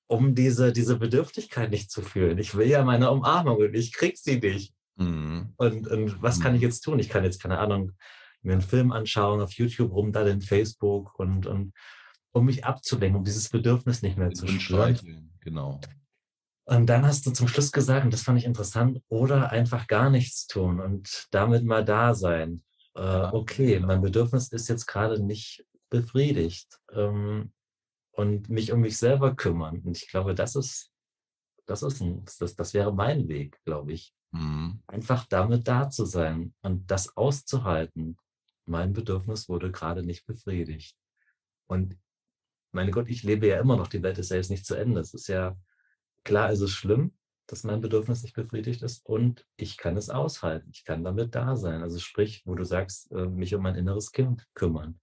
um 0.07 0.35
diese, 0.35 0.73
diese 0.73 0.99
Bedürftigkeit 0.99 1.71
nicht 1.71 1.91
zu 1.91 2.03
fühlen. 2.03 2.39
Ich 2.39 2.55
will 2.55 2.69
ja 2.69 2.85
meine 2.85 3.11
Umarmung 3.11 3.57
und 3.57 3.75
ich 3.75 3.93
krieg 3.93 4.19
sie 4.19 4.39
nicht. 4.39 4.75
Mhm. 4.97 5.55
Und, 5.57 5.89
und 5.89 6.23
was 6.23 6.39
mhm. 6.39 6.43
kann 6.43 6.55
ich 6.55 6.61
mhm. 6.61 6.67
jetzt 6.67 6.81
tun? 6.83 6.99
Ich 6.99 7.09
kann 7.09 7.25
jetzt, 7.25 7.41
keine 7.41 7.59
Ahnung, 7.59 7.93
mir 8.43 8.53
einen 8.53 8.63
Film 8.63 8.93
anschauen, 8.93 9.41
auf 9.41 9.53
YouTube 9.53 9.93
rumdaddeln, 9.93 10.43
Facebook 10.43 11.19
und, 11.19 11.47
und 11.47 11.73
um 12.35 12.45
mich 12.45 12.65
abzulenken, 12.65 13.17
um 13.17 13.25
dieses 13.25 13.49
Bedürfnis 13.49 14.03
nicht 14.03 14.19
mehr 14.19 14.31
zu 14.33 14.47
spüren. 14.49 15.31
Genau. 15.41 15.81
Und 16.67 16.87
dann 16.87 17.07
hast 17.07 17.27
du 17.27 17.31
zum 17.31 17.47
Schluss 17.47 17.71
gesagt, 17.73 18.05
und 18.05 18.13
das 18.13 18.23
fand 18.23 18.39
ich 18.39 18.45
interessant, 18.45 19.01
oder 19.09 19.53
einfach 19.53 19.87
gar 19.87 20.11
nichts 20.11 20.47
tun 20.47 20.81
und 20.81 21.29
damit 21.31 21.65
mal 21.65 21.85
da 21.85 22.15
sein. 22.15 22.65
Äh, 22.95 23.27
okay, 23.33 23.79
mein 23.81 24.01
Bedürfnis 24.01 24.49
ist 24.49 24.69
jetzt 24.69 24.87
gerade 24.87 25.23
nicht 25.23 25.65
befriedigt 25.91 26.81
ähm, 26.93 27.53
und 28.13 28.49
mich 28.49 28.73
um 28.73 28.81
mich 28.81 28.99
selber 28.99 29.37
kümmern. 29.37 29.81
Und 29.81 29.97
ich 29.97 30.09
glaube, 30.09 30.35
das 30.35 30.57
ist, 30.57 30.91
das 31.67 31.83
ist 31.83 32.01
ein, 32.01 32.25
das, 32.41 32.57
das 32.57 32.75
wäre 32.75 32.93
mein 32.93 33.29
Weg, 33.29 33.61
glaube 33.65 33.93
ich. 33.93 34.13
Mhm. 34.33 34.83
Einfach 34.89 35.27
damit 35.27 35.69
da 35.69 35.89
zu 35.89 36.05
sein 36.05 36.55
und 36.63 36.91
das 36.91 37.17
auszuhalten. 37.17 38.17
Mein 38.67 38.93
Bedürfnis 38.93 39.49
wurde 39.49 39.71
gerade 39.71 40.03
nicht 40.03 40.27
befriedigt. 40.27 40.97
Und 41.67 41.97
meine 42.75 42.91
Gott, 42.91 43.09
ich 43.09 43.23
lebe 43.23 43.47
ja 43.47 43.61
immer 43.61 43.77
noch, 43.77 43.89
die 43.89 44.03
Welt 44.03 44.19
ist 44.19 44.31
ja 44.31 44.37
jetzt 44.37 44.51
nicht 44.51 44.67
zu 44.67 44.75
Ende. 44.75 45.01
Es 45.01 45.15
ist 45.15 45.29
ja 45.29 45.57
klar, 46.25 46.51
es 46.51 46.61
ist 46.61 46.73
schlimm, 46.73 47.17
dass 47.47 47.65
mein 47.65 47.81
Bedürfnis 47.81 48.23
nicht 48.23 48.35
befriedigt 48.35 48.83
ist 48.83 49.05
und 49.07 49.47
ich 49.57 49.77
kann 49.77 49.97
es 49.97 50.11
aushalten. 50.11 50.71
Ich 50.73 50.85
kann 50.85 51.05
damit 51.05 51.35
da 51.35 51.57
sein. 51.57 51.83
Also 51.83 51.99
sprich, 51.99 52.43
wo 52.47 52.55
du 52.55 52.65
sagst, 52.65 53.13
äh, 53.13 53.27
mich 53.27 53.55
um 53.55 53.63
mein 53.63 53.75
inneres 53.75 54.13
Kind 54.13 54.47
kümmern, 54.55 55.01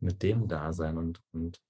mit 0.00 0.22
dem 0.22 0.48
da 0.48 0.72
sein 0.72 0.98
und, 0.98 1.20
und 1.32 1.60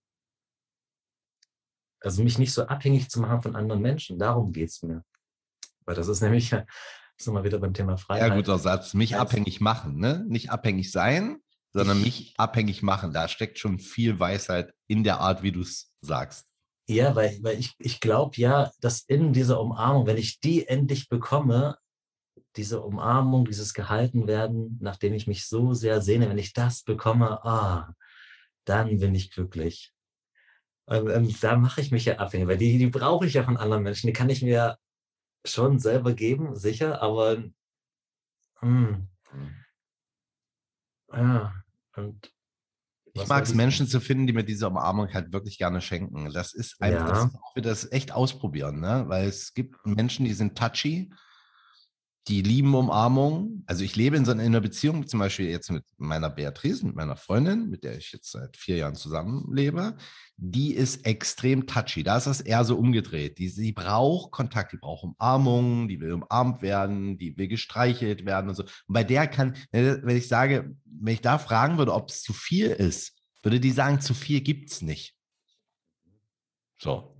also 2.00 2.22
mich 2.22 2.38
nicht 2.38 2.52
so 2.52 2.66
abhängig 2.66 3.08
zu 3.10 3.20
machen 3.20 3.42
von 3.42 3.56
anderen 3.56 3.80
Menschen. 3.80 4.18
Darum 4.18 4.52
geht 4.52 4.70
es 4.70 4.82
mir. 4.82 5.04
Weil 5.84 5.94
das 5.94 6.08
ist 6.08 6.20
nämlich, 6.20 6.50
sind 7.16 7.34
wir 7.34 7.44
wieder 7.44 7.58
beim 7.58 7.74
Thema 7.74 7.96
Freiheit. 7.96 8.28
Ja, 8.28 8.34
guter 8.34 8.58
Satz. 8.58 8.94
Mich 8.94 9.16
abhängig 9.16 9.60
machen, 9.60 9.98
ne? 9.98 10.24
Nicht 10.28 10.50
abhängig 10.50 10.90
sein, 10.90 11.38
sondern 11.72 12.02
mich 12.02 12.34
abhängig 12.36 12.82
machen. 12.82 13.12
Da 13.12 13.28
steckt 13.28 13.58
schon 13.58 13.78
viel 13.78 14.18
Weisheit 14.18 14.74
in 14.92 15.04
der 15.04 15.20
Art, 15.20 15.42
wie 15.42 15.52
du 15.52 15.62
es 15.62 15.90
sagst. 16.02 16.46
Ja, 16.86 17.16
weil, 17.16 17.38
weil 17.42 17.58
ich, 17.58 17.74
ich 17.78 17.98
glaube 18.00 18.36
ja, 18.36 18.70
dass 18.80 19.00
in 19.00 19.32
dieser 19.32 19.58
Umarmung, 19.58 20.06
wenn 20.06 20.18
ich 20.18 20.38
die 20.40 20.68
endlich 20.68 21.08
bekomme, 21.08 21.78
diese 22.56 22.82
Umarmung, 22.82 23.46
dieses 23.46 23.72
Gehaltenwerden, 23.72 24.78
nachdem 24.82 25.14
ich 25.14 25.26
mich 25.26 25.46
so 25.46 25.72
sehr 25.72 26.02
sehne, 26.02 26.28
wenn 26.28 26.36
ich 26.36 26.52
das 26.52 26.82
bekomme, 26.82 27.42
ah, 27.44 27.94
dann 28.66 28.98
bin 28.98 29.14
ich 29.14 29.30
glücklich. 29.30 29.94
Und, 30.84 31.08
und 31.08 31.42
da 31.42 31.56
mache 31.56 31.80
ich 31.80 31.90
mich 31.90 32.04
ja 32.04 32.16
abhängig, 32.18 32.48
weil 32.48 32.58
die, 32.58 32.76
die 32.76 32.88
brauche 32.88 33.26
ich 33.26 33.32
ja 33.32 33.44
von 33.44 33.56
anderen 33.56 33.82
Menschen. 33.82 34.08
Die 34.08 34.12
kann 34.12 34.28
ich 34.28 34.42
mir 34.42 34.76
schon 35.46 35.78
selber 35.78 36.12
geben, 36.12 36.54
sicher, 36.54 37.00
aber 37.00 37.42
hm, 38.60 39.08
hm. 39.30 39.54
ja, 41.12 41.54
und 41.96 42.32
ich 43.14 43.28
mag 43.28 43.44
es, 43.44 43.54
Menschen 43.54 43.86
zu 43.86 44.00
finden, 44.00 44.26
die 44.26 44.32
mir 44.32 44.44
diese 44.44 44.66
Umarmung 44.66 45.12
halt 45.12 45.32
wirklich 45.32 45.58
gerne 45.58 45.80
schenken. 45.80 46.30
Das 46.32 46.54
ist 46.54 46.80
einfach, 46.80 47.08
ja. 47.08 47.24
das, 47.24 47.32
wir 47.54 47.62
das 47.62 47.92
echt 47.92 48.12
ausprobieren, 48.12 48.80
ne? 48.80 49.04
Weil 49.08 49.28
es 49.28 49.52
gibt 49.52 49.84
Menschen, 49.84 50.24
die 50.24 50.32
sind 50.32 50.56
touchy, 50.56 51.10
die 52.28 52.42
lieben 52.42 52.74
Umarmung. 52.74 53.64
Also 53.66 53.82
ich 53.82 53.96
lebe 53.96 54.16
in 54.16 54.24
so 54.24 54.32
einer 54.32 54.60
Beziehung, 54.60 55.06
zum 55.08 55.18
Beispiel 55.18 55.48
jetzt 55.48 55.70
mit 55.70 55.84
meiner 55.96 56.30
Beatrice, 56.30 56.86
mit 56.86 56.94
meiner 56.94 57.16
Freundin, 57.16 57.68
mit 57.68 57.82
der 57.82 57.96
ich 57.98 58.12
jetzt 58.12 58.30
seit 58.30 58.56
vier 58.56 58.76
Jahren 58.76 58.94
zusammenlebe. 58.94 59.96
Die 60.36 60.72
ist 60.72 61.04
extrem 61.04 61.66
touchy. 61.66 62.04
Da 62.04 62.16
ist 62.16 62.28
das 62.28 62.40
eher 62.40 62.64
so 62.64 62.76
umgedreht. 62.76 63.38
Die, 63.38 63.48
sie 63.48 63.72
braucht 63.72 64.30
Kontakt, 64.30 64.72
die 64.72 64.76
braucht 64.76 65.04
Umarmung, 65.04 65.88
die 65.88 66.00
will 66.00 66.12
umarmt 66.12 66.62
werden, 66.62 67.18
die 67.18 67.36
will 67.36 67.48
gestreichelt 67.48 68.24
werden 68.24 68.48
und 68.48 68.54
so. 68.54 68.62
Und 68.62 68.72
bei 68.86 69.04
der 69.04 69.26
kann, 69.26 69.56
wenn 69.72 70.16
ich 70.16 70.28
sage, 70.28 70.76
wenn 70.84 71.14
ich 71.14 71.22
da 71.22 71.38
fragen 71.38 71.78
würde, 71.78 71.92
ob 71.92 72.10
es 72.10 72.22
zu 72.22 72.32
viel 72.32 72.68
ist, 72.68 73.18
würde 73.42 73.58
die 73.58 73.72
sagen, 73.72 74.00
zu 74.00 74.14
viel 74.14 74.40
gibt 74.40 74.70
es 74.70 74.82
nicht. 74.82 75.16
So. 76.78 77.11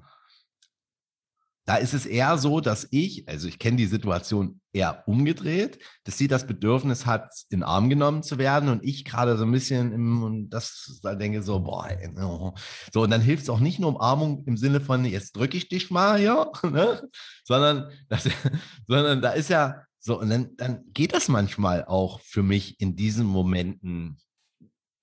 Da 1.64 1.76
ist 1.76 1.94
es 1.94 2.06
eher 2.06 2.38
so, 2.38 2.60
dass 2.60 2.88
ich, 2.90 3.28
also 3.28 3.46
ich 3.46 3.58
kenne 3.58 3.76
die 3.76 3.86
Situation 3.86 4.60
eher 4.72 5.06
umgedreht, 5.06 5.78
dass 6.04 6.18
sie 6.18 6.26
das 6.26 6.46
Bedürfnis 6.46 7.06
hat, 7.06 7.30
in 7.50 7.62
Arm 7.62 7.88
genommen 7.88 8.24
zu 8.24 8.38
werden 8.38 8.68
und 8.68 8.84
ich 8.84 9.04
gerade 9.04 9.36
so 9.36 9.44
ein 9.44 9.52
bisschen 9.52 9.92
im, 9.92 10.22
und 10.24 10.50
das 10.50 10.98
da 11.02 11.14
denke 11.14 11.42
so, 11.42 11.60
boah, 11.60 11.88
oh. 12.20 12.52
so 12.92 13.02
und 13.02 13.10
dann 13.10 13.20
hilft 13.20 13.44
es 13.44 13.50
auch 13.50 13.60
nicht 13.60 13.78
nur 13.78 13.90
Umarmung 13.90 14.44
im 14.46 14.56
Sinne 14.56 14.80
von, 14.80 15.04
jetzt 15.04 15.36
drücke 15.36 15.56
ich 15.56 15.68
dich 15.68 15.90
mal, 15.90 16.20
ja, 16.20 16.50
ne? 16.64 17.08
sondern, 17.44 17.92
das, 18.08 18.28
sondern 18.88 19.22
da 19.22 19.30
ist 19.30 19.48
ja 19.50 19.84
so, 20.04 20.18
und 20.18 20.30
dann, 20.30 20.56
dann 20.56 20.82
geht 20.92 21.14
das 21.14 21.28
manchmal 21.28 21.84
auch 21.84 22.20
für 22.22 22.42
mich 22.42 22.80
in 22.80 22.96
diesen 22.96 23.24
Momenten 23.24 24.18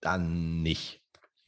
dann 0.02 0.62
nicht. 0.62 0.99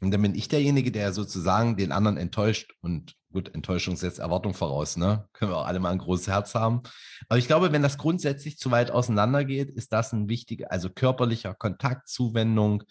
Und 0.01 0.11
dann 0.11 0.21
bin 0.21 0.35
ich 0.35 0.47
derjenige, 0.47 0.91
der 0.91 1.13
sozusagen 1.13 1.77
den 1.77 1.91
anderen 1.91 2.17
enttäuscht. 2.17 2.73
Und 2.81 3.15
gut, 3.31 3.53
Enttäuschung 3.53 3.95
setzt 3.95 4.19
Erwartung 4.19 4.55
voraus, 4.55 4.97
ne? 4.97 5.29
Können 5.31 5.51
wir 5.51 5.57
auch 5.57 5.67
alle 5.67 5.79
mal 5.79 5.91
ein 5.91 5.99
großes 5.99 6.27
Herz 6.27 6.55
haben. 6.55 6.81
Aber 7.29 7.37
ich 7.37 7.45
glaube, 7.45 7.71
wenn 7.71 7.83
das 7.83 7.99
grundsätzlich 7.99 8.57
zu 8.57 8.71
weit 8.71 8.89
auseinandergeht, 8.89 9.69
ist 9.69 9.93
das 9.93 10.11
ein 10.11 10.27
wichtiger, 10.27 10.71
also 10.71 10.89
körperlicher 10.89 11.53
Kontakt, 11.53 12.07
Zuwendung. 12.09 12.83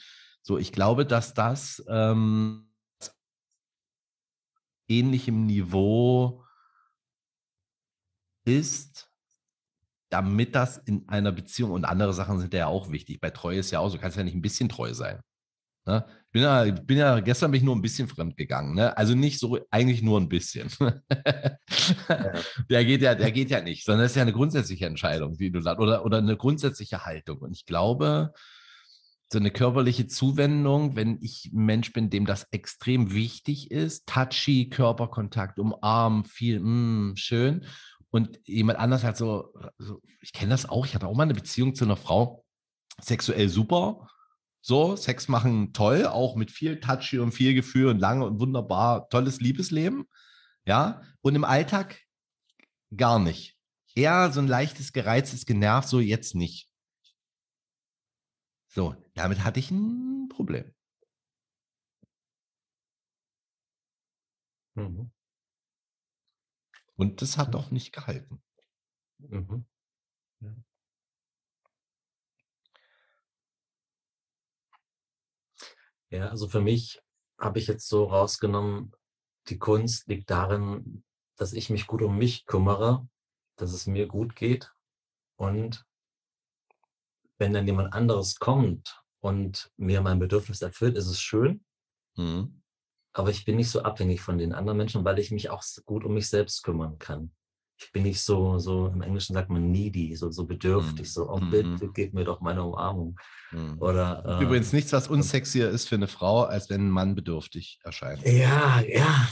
So, 0.42 0.56
ich 0.56 0.70
glaube, 0.70 1.04
dass 1.04 1.34
das 1.34 1.84
ähm, 1.88 2.70
ähnlichem 4.88 5.46
Niveau 5.46 6.44
ist, 8.44 9.10
damit 10.10 10.54
das 10.54 10.78
in 10.78 11.08
einer 11.08 11.32
Beziehung 11.32 11.72
und 11.72 11.84
andere 11.84 12.12
Sachen 12.12 12.38
sind 12.38 12.54
ja 12.54 12.68
auch 12.68 12.90
wichtig. 12.90 13.20
Bei 13.20 13.30
Treue 13.30 13.58
ist 13.58 13.72
ja 13.72 13.80
auch 13.80 13.88
so, 13.88 13.98
kannst 13.98 14.16
ja 14.16 14.24
nicht 14.24 14.34
ein 14.34 14.42
bisschen 14.42 14.68
treu 14.68 14.94
sein. 14.94 15.20
Ne? 15.86 16.04
Ich 16.30 16.32
bin 16.32 16.42
ja, 16.42 16.62
bin 16.62 16.96
ja, 16.96 17.18
gestern 17.18 17.50
bin 17.50 17.58
ich 17.58 17.64
nur 17.64 17.74
ein 17.74 17.82
bisschen 17.82 18.06
fremd 18.06 18.36
gegangen. 18.36 18.76
Ne? 18.76 18.96
Also 18.96 19.16
nicht 19.16 19.40
so, 19.40 19.58
eigentlich 19.68 20.00
nur 20.00 20.20
ein 20.20 20.28
bisschen. 20.28 20.70
der, 22.70 22.84
geht 22.84 23.02
ja, 23.02 23.16
der 23.16 23.32
geht 23.32 23.50
ja 23.50 23.60
nicht, 23.60 23.84
sondern 23.84 24.06
es 24.06 24.12
ist 24.12 24.16
ja 24.16 24.22
eine 24.22 24.32
grundsätzliche 24.32 24.86
Entscheidung, 24.86 25.40
wie 25.40 25.50
du 25.50 25.60
sagst, 25.60 25.80
oder, 25.80 26.04
oder 26.04 26.18
eine 26.18 26.36
grundsätzliche 26.36 27.04
Haltung. 27.04 27.38
Und 27.38 27.50
ich 27.50 27.66
glaube, 27.66 28.32
so 29.32 29.40
eine 29.40 29.50
körperliche 29.50 30.06
Zuwendung, 30.06 30.94
wenn 30.94 31.18
ich 31.20 31.50
ein 31.52 31.64
Mensch 31.64 31.92
bin, 31.92 32.10
dem 32.10 32.26
das 32.26 32.46
extrem 32.52 33.12
wichtig 33.12 33.72
ist, 33.72 34.06
touchy, 34.06 34.68
Körperkontakt, 34.68 35.58
umarmen, 35.58 36.24
viel, 36.26 36.60
mm, 36.60 37.16
schön. 37.16 37.66
Und 38.10 38.38
jemand 38.44 38.78
anders 38.78 39.02
hat 39.02 39.16
so, 39.16 39.52
so 39.78 40.00
ich 40.20 40.32
kenne 40.32 40.50
das 40.50 40.68
auch, 40.68 40.86
ich 40.86 40.94
hatte 40.94 41.08
auch 41.08 41.16
mal 41.16 41.24
eine 41.24 41.34
Beziehung 41.34 41.74
zu 41.74 41.84
einer 41.84 41.96
Frau, 41.96 42.44
sexuell 43.00 43.48
super, 43.48 44.08
so, 44.60 44.96
Sex 44.96 45.28
machen 45.28 45.72
toll, 45.72 46.06
auch 46.06 46.36
mit 46.36 46.50
viel 46.50 46.80
Touchy 46.80 47.18
und 47.18 47.32
viel 47.32 47.54
Gefühl 47.54 47.88
und 47.88 47.98
lange 47.98 48.24
und 48.26 48.40
wunderbar 48.40 49.08
tolles 49.08 49.40
Liebesleben. 49.40 50.06
Ja, 50.66 51.02
und 51.22 51.34
im 51.34 51.44
Alltag 51.44 52.00
gar 52.96 53.18
nicht. 53.18 53.56
Eher 53.94 54.30
so 54.32 54.40
ein 54.40 54.48
leichtes, 54.48 54.92
gereiztes, 54.92 55.46
genervt, 55.46 55.88
so 55.88 56.00
jetzt 56.00 56.34
nicht. 56.34 56.70
So, 58.68 58.94
damit 59.14 59.42
hatte 59.44 59.60
ich 59.60 59.70
ein 59.70 60.28
Problem. 60.28 60.72
Mhm. 64.76 65.10
Und 66.96 67.22
das 67.22 67.38
hat 67.38 67.56
auch 67.56 67.70
nicht 67.70 67.92
gehalten. 67.92 68.42
Mhm. 69.18 69.64
Ja. 70.40 70.54
Ja, 76.10 76.28
also 76.28 76.48
für 76.48 76.60
mich 76.60 77.00
habe 77.38 77.58
ich 77.58 77.66
jetzt 77.66 77.88
so 77.88 78.04
rausgenommen, 78.04 78.92
die 79.48 79.58
Kunst 79.58 80.08
liegt 80.08 80.30
darin, 80.30 81.04
dass 81.36 81.52
ich 81.52 81.70
mich 81.70 81.86
gut 81.86 82.02
um 82.02 82.18
mich 82.18 82.46
kümmere, 82.46 83.08
dass 83.56 83.72
es 83.72 83.86
mir 83.86 84.06
gut 84.06 84.36
geht. 84.36 84.72
Und 85.36 85.86
wenn 87.38 87.52
dann 87.54 87.66
jemand 87.66 87.94
anderes 87.94 88.36
kommt 88.38 89.02
und 89.20 89.72
mir 89.76 90.02
mein 90.02 90.18
Bedürfnis 90.18 90.60
erfüllt, 90.60 90.96
ist 90.96 91.06
es 91.06 91.20
schön. 91.20 91.64
Mhm. 92.16 92.62
Aber 93.12 93.30
ich 93.30 93.44
bin 93.44 93.56
nicht 93.56 93.70
so 93.70 93.82
abhängig 93.82 94.20
von 94.20 94.38
den 94.38 94.52
anderen 94.52 94.76
Menschen, 94.76 95.04
weil 95.04 95.18
ich 95.18 95.30
mich 95.30 95.50
auch 95.50 95.64
gut 95.84 96.04
um 96.04 96.14
mich 96.14 96.28
selbst 96.28 96.62
kümmern 96.62 96.98
kann 96.98 97.32
bin 97.92 98.02
nicht 98.02 98.20
so, 98.20 98.58
so 98.58 98.88
im 98.88 99.02
Englischen 99.02 99.34
sagt 99.34 99.50
man 99.50 99.70
needy, 99.70 100.14
so, 100.16 100.30
so 100.30 100.44
bedürftig, 100.44 101.06
mm. 101.06 101.10
so, 101.10 101.30
oh 101.30 101.40
bitte, 101.40 101.86
mm. 101.86 101.92
gib 101.94 102.14
mir 102.14 102.24
doch 102.24 102.40
meine 102.40 102.62
Umarmung. 102.62 103.18
Mm. 103.52 103.80
Oder, 103.80 104.40
äh, 104.40 104.44
Übrigens 104.44 104.72
nichts, 104.72 104.92
was 104.92 105.08
unsexier 105.08 105.70
ist 105.70 105.88
für 105.88 105.94
eine 105.94 106.08
Frau, 106.08 106.42
als 106.42 106.70
wenn 106.70 106.86
ein 106.86 106.90
Mann 106.90 107.14
bedürftig 107.14 107.80
erscheint. 107.82 108.22
Ja, 108.26 108.80
ja. 108.80 109.28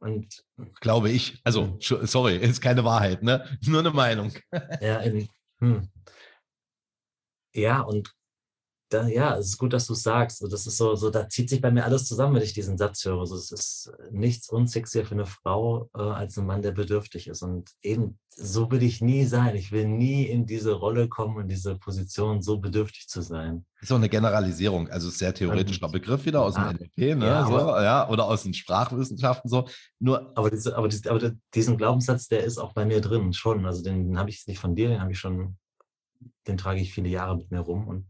Und, 0.00 0.44
Glaube 0.80 1.10
ich. 1.10 1.40
Also, 1.44 1.78
sorry, 1.80 2.36
ist 2.36 2.60
keine 2.60 2.84
Wahrheit, 2.84 3.22
ne? 3.22 3.58
Nur 3.66 3.80
eine 3.80 3.90
Meinung. 3.90 4.32
Ja, 4.80 4.98
in, 4.98 5.28
hm. 5.60 5.88
ja 7.54 7.80
und 7.80 8.12
da, 8.90 9.08
ja, 9.08 9.36
es 9.36 9.46
ist 9.46 9.58
gut, 9.58 9.72
dass 9.72 9.86
du 9.86 9.94
es 9.94 10.02
sagst. 10.02 10.42
Das 10.42 10.66
ist 10.66 10.76
so, 10.76 10.94
so, 10.94 11.10
da 11.10 11.28
zieht 11.28 11.48
sich 11.48 11.60
bei 11.60 11.70
mir 11.70 11.84
alles 11.84 12.06
zusammen, 12.06 12.34
wenn 12.36 12.42
ich 12.42 12.52
diesen 12.52 12.78
Satz 12.78 13.04
höre. 13.04 13.26
So, 13.26 13.34
es 13.36 13.50
ist 13.50 13.92
nichts 14.10 14.48
unsexier 14.50 15.04
für 15.04 15.14
eine 15.14 15.26
Frau 15.26 15.90
äh, 15.96 16.02
als 16.02 16.36
ein 16.36 16.46
Mann, 16.46 16.62
der 16.62 16.72
bedürftig 16.72 17.28
ist. 17.28 17.42
Und 17.42 17.70
eben 17.82 18.18
so 18.28 18.70
will 18.70 18.82
ich 18.82 19.00
nie 19.00 19.24
sein. 19.24 19.56
Ich 19.56 19.72
will 19.72 19.86
nie 19.86 20.24
in 20.24 20.46
diese 20.46 20.72
Rolle 20.72 21.08
kommen, 21.08 21.40
in 21.42 21.48
diese 21.48 21.76
Position, 21.76 22.42
so 22.42 22.58
bedürftig 22.58 23.08
zu 23.08 23.22
sein. 23.22 23.64
Das 23.80 23.88
ist 23.88 23.92
auch 23.92 23.96
eine 23.96 24.08
Generalisierung, 24.08 24.88
also 24.88 25.08
sehr 25.08 25.34
theoretischer 25.34 25.88
Begriff 25.88 26.24
wieder 26.24 26.42
aus 26.42 26.56
ja, 26.56 26.72
dem 26.72 26.78
NLP, 26.78 27.18
ne? 27.18 27.26
Ja, 27.26 27.46
so, 27.46 27.58
ja, 27.58 28.08
oder 28.08 28.24
aus 28.24 28.42
den 28.42 28.54
Sprachwissenschaften 28.54 29.48
so. 29.48 29.68
Nur 29.98 30.36
aber, 30.36 30.50
diese, 30.50 30.76
aber, 30.76 30.88
diese, 30.88 31.10
aber 31.10 31.32
diesen 31.54 31.76
Glaubenssatz, 31.76 32.28
der 32.28 32.44
ist 32.44 32.58
auch 32.58 32.72
bei 32.72 32.84
mir 32.84 33.00
drin 33.00 33.32
schon. 33.32 33.66
Also 33.66 33.82
den, 33.82 34.08
den 34.08 34.18
habe 34.18 34.30
ich 34.30 34.46
nicht 34.46 34.58
von 34.58 34.74
dir, 34.74 34.88
den 34.88 35.00
habe 35.00 35.12
ich 35.12 35.18
schon, 35.18 35.56
den 36.46 36.56
trage 36.56 36.80
ich 36.80 36.92
viele 36.92 37.08
Jahre 37.08 37.36
mit 37.36 37.50
mir 37.50 37.60
rum 37.60 37.88
und 37.88 38.06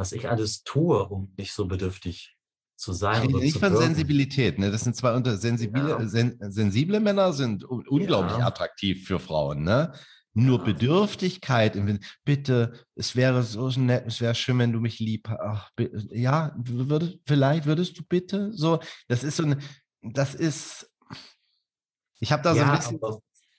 was 0.00 0.12
ich 0.12 0.30
alles 0.30 0.64
tue, 0.64 1.06
um 1.08 1.30
nicht 1.36 1.52
so 1.52 1.66
bedürftig 1.66 2.34
zu 2.74 2.94
sein. 2.94 3.28
Ich 3.28 3.36
nicht 3.36 3.58
von 3.58 3.72
wirken. 3.72 3.84
Sensibilität, 3.84 4.58
ne? 4.58 4.70
Das 4.70 4.82
sind 4.82 4.96
zwei 4.96 5.14
unter 5.14 5.36
sensibile, 5.36 5.90
ja. 5.90 6.08
sen, 6.08 6.38
sensible 6.40 7.00
Männer 7.00 7.34
sind 7.34 7.64
unglaublich 7.64 8.38
ja. 8.38 8.46
attraktiv 8.46 9.06
für 9.06 9.20
Frauen, 9.20 9.62
ne? 9.62 9.92
Nur 10.32 10.60
ja. 10.60 10.64
Bedürftigkeit, 10.64 11.76
bitte, 12.24 12.72
es 12.94 13.14
wäre 13.14 13.42
so 13.42 13.68
nett, 13.68 14.04
es 14.06 14.22
wäre 14.22 14.34
schön, 14.34 14.58
wenn 14.58 14.72
du 14.72 14.80
mich 14.80 15.00
lieb, 15.00 15.28
ach, 15.28 15.70
ja, 16.10 16.54
würde, 16.56 17.18
vielleicht 17.26 17.66
würdest 17.66 17.98
du 17.98 18.02
bitte, 18.02 18.52
so, 18.54 18.80
das 19.06 19.22
ist 19.22 19.36
so 19.36 19.42
ein, 19.42 19.60
das 20.00 20.34
ist, 20.34 20.90
ich 22.20 22.32
habe 22.32 22.42
da 22.42 22.54
so 22.54 22.62
ein 22.62 22.76
bisschen. 22.76 23.00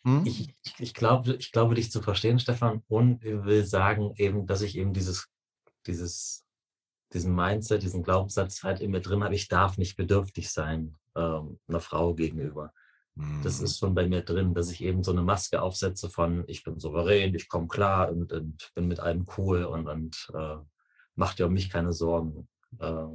Hm? 0.04 0.24
Ich, 0.26 0.56
ich, 0.80 0.94
glaube, 0.96 1.36
ich 1.36 1.52
glaube, 1.52 1.76
dich 1.76 1.92
zu 1.92 2.02
verstehen, 2.02 2.40
Stefan, 2.40 2.82
und 2.88 3.22
will 3.22 3.64
sagen 3.64 4.14
eben, 4.18 4.48
dass 4.48 4.64
ich 4.64 4.76
eben 4.76 4.94
dieses 4.94 5.28
dieses, 5.88 6.46
diesen 7.14 7.36
Mindset, 7.36 7.84
diesen 7.84 8.04
Glaubenssatz 8.04 8.64
halt 8.64 8.82
in 8.82 8.92
mir 8.92 9.02
drin 9.02 9.24
habe, 9.24 9.36
ich 9.36 9.48
darf 9.48 9.78
nicht 9.78 9.98
bedürftig 9.98 10.52
sein 10.52 10.98
ähm, 11.16 11.60
einer 11.68 11.80
Frau 11.80 12.14
gegenüber. 12.14 12.74
Mhm. 13.16 13.42
Das 13.44 13.60
ist 13.60 13.80
schon 13.80 13.94
bei 13.94 14.08
mir 14.08 14.22
drin, 14.22 14.54
dass 14.54 14.72
ich 14.72 14.82
eben 14.84 15.04
so 15.04 15.12
eine 15.12 15.22
Maske 15.22 15.62
aufsetze 15.62 16.10
von, 16.10 16.44
ich 16.48 16.64
bin 16.64 16.80
souverän, 16.80 17.36
ich 17.36 17.50
komme 17.50 17.68
klar 17.68 18.10
und, 18.10 18.32
und, 18.32 18.72
bin 18.76 18.88
mit 18.88 19.00
allem 19.00 19.26
cool 19.38 19.66
und, 19.66 19.88
und 19.88 20.32
äh, 20.34 20.58
mach 21.16 21.34
dir 21.34 21.48
um 21.48 21.54
mich 21.54 21.70
keine 21.70 21.94
Sorgen. 21.94 22.48
Äh, 22.80 23.08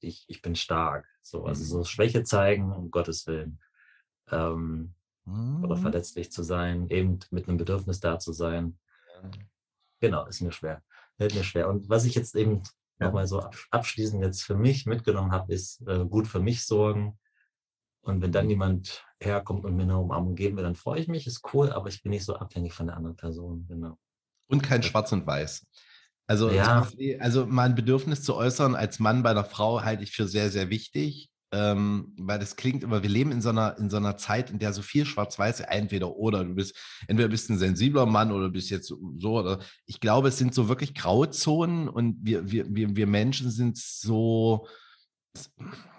ich, 0.00 0.24
ich 0.28 0.42
bin 0.42 0.54
stark. 0.54 1.06
So, 1.22 1.44
also 1.44 1.64
so 1.64 1.78
mhm. 1.78 1.84
Schwäche 1.84 2.24
zeigen, 2.24 2.72
um 2.72 2.90
Gottes 2.90 3.26
Willen. 3.26 3.58
Ähm, 4.30 4.94
mhm. 5.24 5.64
Oder 5.64 5.76
verletzlich 5.76 6.30
zu 6.30 6.42
sein, 6.42 6.88
eben 6.90 7.20
mit 7.30 7.48
einem 7.48 7.56
Bedürfnis 7.56 8.00
da 8.00 8.18
zu 8.18 8.32
sein. 8.32 8.78
Genau, 10.00 10.26
ist 10.26 10.42
mir 10.42 10.52
schwer 10.52 10.82
fällt 11.16 11.34
mir 11.34 11.44
schwer. 11.44 11.68
Und 11.68 11.88
was 11.88 12.04
ich 12.04 12.14
jetzt 12.14 12.34
eben 12.34 12.62
ja. 12.98 13.06
nochmal 13.06 13.26
so 13.26 13.44
abschließend 13.70 14.22
jetzt 14.22 14.42
für 14.42 14.56
mich 14.56 14.86
mitgenommen 14.86 15.32
habe, 15.32 15.52
ist 15.52 15.86
äh, 15.86 16.04
gut 16.04 16.26
für 16.26 16.40
mich 16.40 16.64
sorgen. 16.64 17.18
Und 18.02 18.20
wenn 18.20 18.32
dann 18.32 18.50
jemand 18.50 19.04
herkommt 19.20 19.64
und 19.64 19.76
mir 19.76 19.84
eine 19.84 19.98
Umarmung 19.98 20.34
geben 20.34 20.56
will, 20.56 20.64
dann 20.64 20.74
freue 20.74 21.00
ich 21.00 21.08
mich, 21.08 21.26
ist 21.26 21.42
cool, 21.54 21.72
aber 21.72 21.88
ich 21.88 22.02
bin 22.02 22.10
nicht 22.10 22.24
so 22.24 22.36
abhängig 22.36 22.74
von 22.74 22.86
der 22.86 22.96
anderen 22.96 23.16
Person. 23.16 23.66
Genau. 23.66 23.98
Und 24.48 24.62
kein 24.62 24.82
Schwarz 24.82 25.10
und 25.12 25.26
Weiß. 25.26 25.66
Also, 26.26 26.50
ja. 26.50 26.86
also 27.18 27.46
mein 27.46 27.74
Bedürfnis 27.74 28.22
zu 28.22 28.34
äußern 28.34 28.74
als 28.74 28.98
Mann 28.98 29.22
bei 29.22 29.30
einer 29.30 29.44
Frau 29.44 29.82
halte 29.82 30.02
ich 30.02 30.12
für 30.12 30.26
sehr, 30.26 30.50
sehr 30.50 30.70
wichtig 30.70 31.30
ähm, 31.54 32.12
weil 32.18 32.40
das 32.40 32.56
klingt 32.56 32.82
immer, 32.82 33.04
wir 33.04 33.10
leben 33.10 33.30
in 33.30 33.40
so 33.40 33.50
einer, 33.50 33.78
in 33.78 33.88
so 33.88 33.96
einer 33.96 34.16
Zeit, 34.16 34.50
in 34.50 34.58
der 34.58 34.72
so 34.72 34.82
viel 34.82 35.06
schwarz-weiß, 35.06 35.60
entweder 35.60 36.16
oder, 36.16 36.44
du 36.44 36.52
bist, 36.52 36.76
entweder 37.06 37.28
bist 37.28 37.48
ein 37.48 37.58
sensibler 37.58 38.06
Mann 38.06 38.32
oder 38.32 38.50
bist 38.50 38.70
jetzt 38.70 38.88
so, 38.88 39.38
oder 39.38 39.60
ich 39.86 40.00
glaube, 40.00 40.28
es 40.28 40.38
sind 40.38 40.52
so 40.52 40.68
wirklich 40.68 40.94
Grauzonen 40.94 41.88
und 41.88 42.16
wir, 42.22 42.50
wir, 42.50 42.66
wir, 42.74 42.96
wir 42.96 43.06
Menschen 43.06 43.52
sind 43.52 43.78
so, 43.78 44.66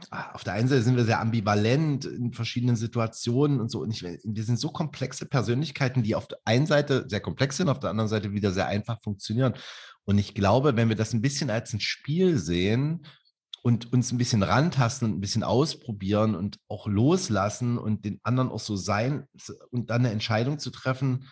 auf 0.09 0.43
der 0.43 0.53
einen 0.53 0.67
Seite 0.67 0.81
sind 0.81 0.97
wir 0.97 1.05
sehr 1.05 1.21
ambivalent 1.21 2.03
in 2.03 2.33
verschiedenen 2.33 2.75
Situationen 2.75 3.61
und 3.61 3.71
so. 3.71 3.79
Und 3.79 3.91
ich, 3.91 4.03
wir 4.03 4.43
sind 4.43 4.59
so 4.59 4.69
komplexe 4.69 5.25
Persönlichkeiten, 5.25 6.03
die 6.03 6.15
auf 6.15 6.27
der 6.27 6.39
einen 6.43 6.65
Seite 6.65 7.05
sehr 7.07 7.21
komplex 7.21 7.57
sind, 7.57 7.69
auf 7.69 7.79
der 7.79 7.91
anderen 7.91 8.09
Seite 8.09 8.33
wieder 8.33 8.51
sehr 8.51 8.67
einfach 8.67 9.01
funktionieren. 9.01 9.53
Und 10.03 10.17
ich 10.17 10.35
glaube, 10.35 10.75
wenn 10.75 10.89
wir 10.89 10.95
das 10.95 11.13
ein 11.13 11.21
bisschen 11.21 11.49
als 11.49 11.73
ein 11.73 11.79
Spiel 11.79 12.37
sehen 12.37 13.05
und 13.65 13.91
uns 13.91 14.11
ein 14.11 14.19
bisschen 14.19 14.43
rantasten 14.43 15.09
und 15.09 15.17
ein 15.17 15.21
bisschen 15.21 15.41
ausprobieren 15.41 16.35
und 16.35 16.59
auch 16.67 16.85
loslassen 16.85 17.79
und 17.79 18.05
den 18.05 18.19
anderen 18.21 18.51
auch 18.51 18.59
so 18.59 18.75
sein 18.75 19.27
und 19.71 19.89
dann 19.89 20.01
eine 20.01 20.11
Entscheidung 20.11 20.59
zu 20.59 20.69
treffen. 20.69 21.27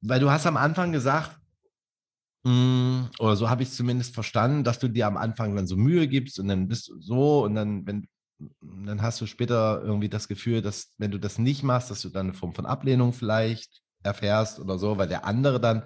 Weil 0.00 0.18
du 0.18 0.30
hast 0.30 0.46
am 0.46 0.56
Anfang 0.56 0.92
gesagt, 0.92 1.38
hm, 2.46 3.06
oder 3.18 3.36
so 3.36 3.50
habe 3.50 3.62
ich 3.62 3.68
es 3.68 3.76
zumindest 3.76 4.14
verstanden, 4.14 4.64
dass 4.64 4.78
du 4.78 4.88
dir 4.88 5.06
am 5.06 5.18
Anfang 5.18 5.54
dann 5.54 5.66
so 5.66 5.76
Mühe 5.76 6.08
gibst 6.08 6.38
und 6.40 6.48
dann 6.48 6.68
bist 6.68 6.88
du 6.88 6.98
so 7.02 7.44
und 7.44 7.54
dann, 7.54 7.86
wenn, 7.86 8.08
dann 8.62 9.02
hast 9.02 9.20
du 9.20 9.26
später 9.26 9.82
irgendwie 9.84 10.08
das 10.08 10.28
Gefühl, 10.28 10.62
dass 10.62 10.94
wenn 10.96 11.10
du 11.10 11.18
das 11.18 11.36
nicht 11.36 11.62
machst, 11.62 11.90
dass 11.90 12.00
du 12.00 12.08
dann 12.08 12.28
eine 12.28 12.34
Form 12.34 12.54
von 12.54 12.64
Ablehnung 12.64 13.12
vielleicht 13.12 13.82
erfährst 14.02 14.58
oder 14.58 14.78
so, 14.78 14.96
weil 14.96 15.08
der 15.08 15.26
andere 15.26 15.60
dann 15.60 15.82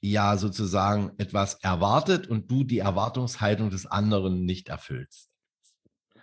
ja 0.00 0.36
sozusagen 0.36 1.12
etwas 1.18 1.54
erwartet 1.54 2.26
und 2.26 2.50
du 2.50 2.64
die 2.64 2.78
Erwartungshaltung 2.78 3.70
des 3.70 3.86
anderen 3.86 4.44
nicht 4.44 4.68
erfüllst. 4.68 5.28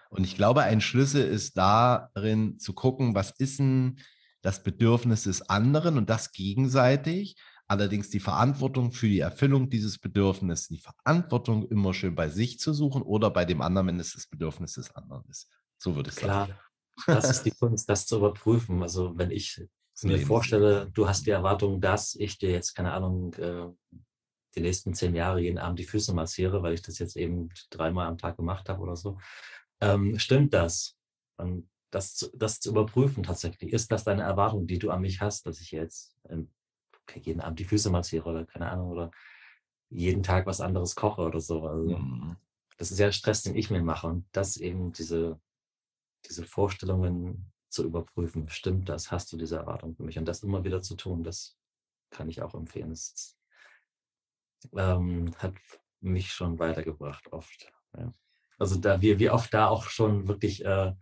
Und 0.09 0.23
ich 0.23 0.35
glaube, 0.35 0.63
ein 0.63 0.81
Schlüssel 0.81 1.27
ist 1.27 1.57
darin 1.57 2.59
zu 2.59 2.73
gucken, 2.73 3.13
was 3.13 3.31
ist 3.37 3.59
denn 3.59 3.99
das 4.41 4.63
Bedürfnis 4.63 5.23
des 5.23 5.49
anderen 5.49 5.97
und 5.97 6.09
das 6.09 6.31
gegenseitig. 6.31 7.35
Allerdings 7.67 8.09
die 8.09 8.21
Verantwortung 8.21 8.93
für 8.93 9.09
die 9.09 9.19
Erfüllung 9.19 9.69
dieses 9.69 9.99
Bedürfnisses, 9.99 10.69
die 10.69 10.79
Verantwortung 10.79 11.67
immer 11.67 11.93
schön 11.93 12.15
bei 12.15 12.29
sich 12.29 12.59
zu 12.59 12.71
suchen 12.71 13.01
oder 13.01 13.29
bei 13.29 13.43
dem 13.43 13.61
anderen, 13.61 13.87
wenn 13.87 13.99
es 13.99 14.13
das 14.13 14.27
Bedürfnis 14.27 14.73
des 14.73 14.95
anderen 14.95 15.25
ist. 15.29 15.49
So 15.77 15.95
würde 15.95 16.09
ich 16.09 16.15
Klar, 16.15 16.47
sagen. 16.47 16.59
das 17.07 17.29
ist 17.29 17.43
die 17.43 17.51
Kunst, 17.51 17.89
das 17.89 18.05
zu 18.05 18.17
überprüfen. 18.17 18.81
Also 18.81 19.17
wenn 19.17 19.31
ich 19.31 19.67
mir 20.03 20.19
vorstelle, 20.19 20.89
du 20.93 21.07
hast 21.07 21.25
die 21.25 21.31
Erwartung, 21.31 21.81
dass 21.81 22.15
ich 22.15 22.37
dir 22.37 22.51
jetzt, 22.51 22.75
keine 22.75 22.93
Ahnung, 22.93 23.33
äh, 23.35 23.67
die 24.55 24.61
nächsten 24.61 24.93
zehn 24.93 25.15
Jahre 25.15 25.39
jeden 25.39 25.57
Abend 25.57 25.79
die 25.79 25.85
Füße 25.85 26.13
massiere, 26.13 26.63
weil 26.63 26.73
ich 26.73 26.81
das 26.81 26.99
jetzt 26.99 27.15
eben 27.15 27.49
dreimal 27.69 28.07
am 28.07 28.17
Tag 28.17 28.37
gemacht 28.37 28.69
habe 28.69 28.81
oder 28.81 28.95
so. 28.95 29.19
Ähm, 29.81 30.17
stimmt 30.19 30.53
das? 30.53 30.95
Und 31.37 31.69
das, 31.91 32.29
das 32.35 32.59
zu 32.59 32.71
überprüfen 32.71 33.23
tatsächlich. 33.23 33.71
Ist 33.71 33.91
das 33.91 34.03
deine 34.03 34.23
Erwartung, 34.23 34.67
die 34.67 34.79
du 34.79 34.89
an 34.89 35.01
mich 35.01 35.21
hast, 35.21 35.45
dass 35.45 35.61
ich 35.61 35.71
jetzt 35.71 36.15
ähm, 36.29 36.49
jeden 37.15 37.41
Abend 37.41 37.59
die 37.59 37.65
Füße 37.65 37.89
massiere 37.89 38.29
oder 38.29 38.45
keine 38.45 38.69
Ahnung 38.69 38.89
oder 38.89 39.11
jeden 39.89 40.23
Tag 40.23 40.45
was 40.45 40.59
anderes 40.59 40.95
koche 40.95 41.21
oder 41.21 41.39
so. 41.39 41.65
Also, 41.65 41.97
mhm. 41.97 42.35
Das 42.77 42.91
ist 42.91 42.99
ja 42.99 43.11
Stress, 43.11 43.41
den 43.43 43.55
ich 43.55 43.71
mir 43.71 43.81
mache. 43.81 44.07
Und 44.07 44.25
das 44.31 44.57
eben 44.57 44.91
diese, 44.91 45.39
diese 46.27 46.43
Vorstellungen 46.43 47.51
zu 47.69 47.85
überprüfen. 47.85 48.49
Stimmt 48.49 48.89
das? 48.89 49.11
Hast 49.11 49.31
du 49.31 49.37
diese 49.37 49.57
Erwartung 49.57 49.95
für 49.95 50.03
mich? 50.03 50.17
Und 50.17 50.25
das 50.25 50.43
immer 50.43 50.63
wieder 50.63 50.81
zu 50.81 50.95
tun, 50.95 51.23
das 51.23 51.57
kann 52.09 52.29
ich 52.29 52.41
auch 52.41 52.55
empfehlen. 52.55 52.89
Das 52.89 53.37
ähm, 54.75 55.33
hat 55.37 55.53
mich 56.01 56.31
schon 56.31 56.59
weitergebracht 56.59 57.31
oft. 57.31 57.71
Ja. 57.97 58.13
Also 58.57 58.79
da 58.79 59.01
wir, 59.01 59.19
wie 59.19 59.29
oft 59.29 59.53
da 59.53 59.67
auch 59.67 59.83
schon 59.83 60.27
wirklich 60.27 60.65
äh, 60.65 60.93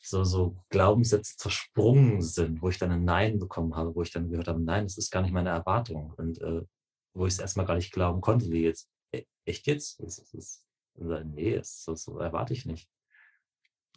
so, 0.00 0.24
so 0.24 0.56
Glaubenssätze 0.68 1.36
zersprungen 1.36 2.20
sind, 2.20 2.60
wo 2.60 2.68
ich 2.68 2.78
dann 2.78 2.90
ein 2.90 3.04
Nein 3.04 3.38
bekommen 3.38 3.74
habe, 3.74 3.94
wo 3.94 4.02
ich 4.02 4.10
dann 4.10 4.28
gehört 4.28 4.48
habe, 4.48 4.60
nein, 4.60 4.84
das 4.84 4.98
ist 4.98 5.10
gar 5.10 5.22
nicht 5.22 5.32
meine 5.32 5.50
Erwartung. 5.50 6.12
Und 6.16 6.40
äh, 6.40 6.62
wo 7.14 7.26
ich 7.26 7.34
es 7.34 7.38
erstmal 7.38 7.66
gar 7.66 7.76
nicht 7.76 7.92
glauben 7.92 8.20
konnte, 8.20 8.50
wie 8.50 8.64
jetzt, 8.64 8.90
e 9.12 9.24
echt 9.44 9.66
jetzt? 9.66 10.00
Das, 10.02 10.16
das, 10.16 10.64
das, 10.94 11.24
nee, 11.24 11.56
das, 11.56 11.84
das, 11.84 12.06
erwarte 12.08 12.52
ich 12.52 12.66
nicht. 12.66 12.90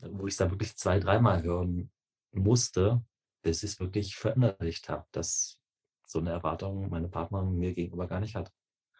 Wo 0.02 0.28
ich 0.28 0.34
es 0.34 0.38
dann 0.38 0.52
wirklich 0.52 0.76
zwei, 0.78 1.00
dreimal 1.00 1.44
hören 1.44 1.92
musste, 2.32 3.04
bis 3.42 3.64
ich 3.64 3.72
es 3.72 3.80
wirklich 3.80 4.16
verinnerlicht 4.16 4.90
habe, 4.90 5.06
dass 5.12 5.60
so 6.06 6.20
eine 6.20 6.32
Erwartung 6.32 6.90
meine 6.90 7.10
Partnerin 7.10 7.58
mir 7.58 7.74
gegenüber 7.74 8.08
gar 8.08 8.20
nicht 8.20 8.36
hat. 8.36 8.52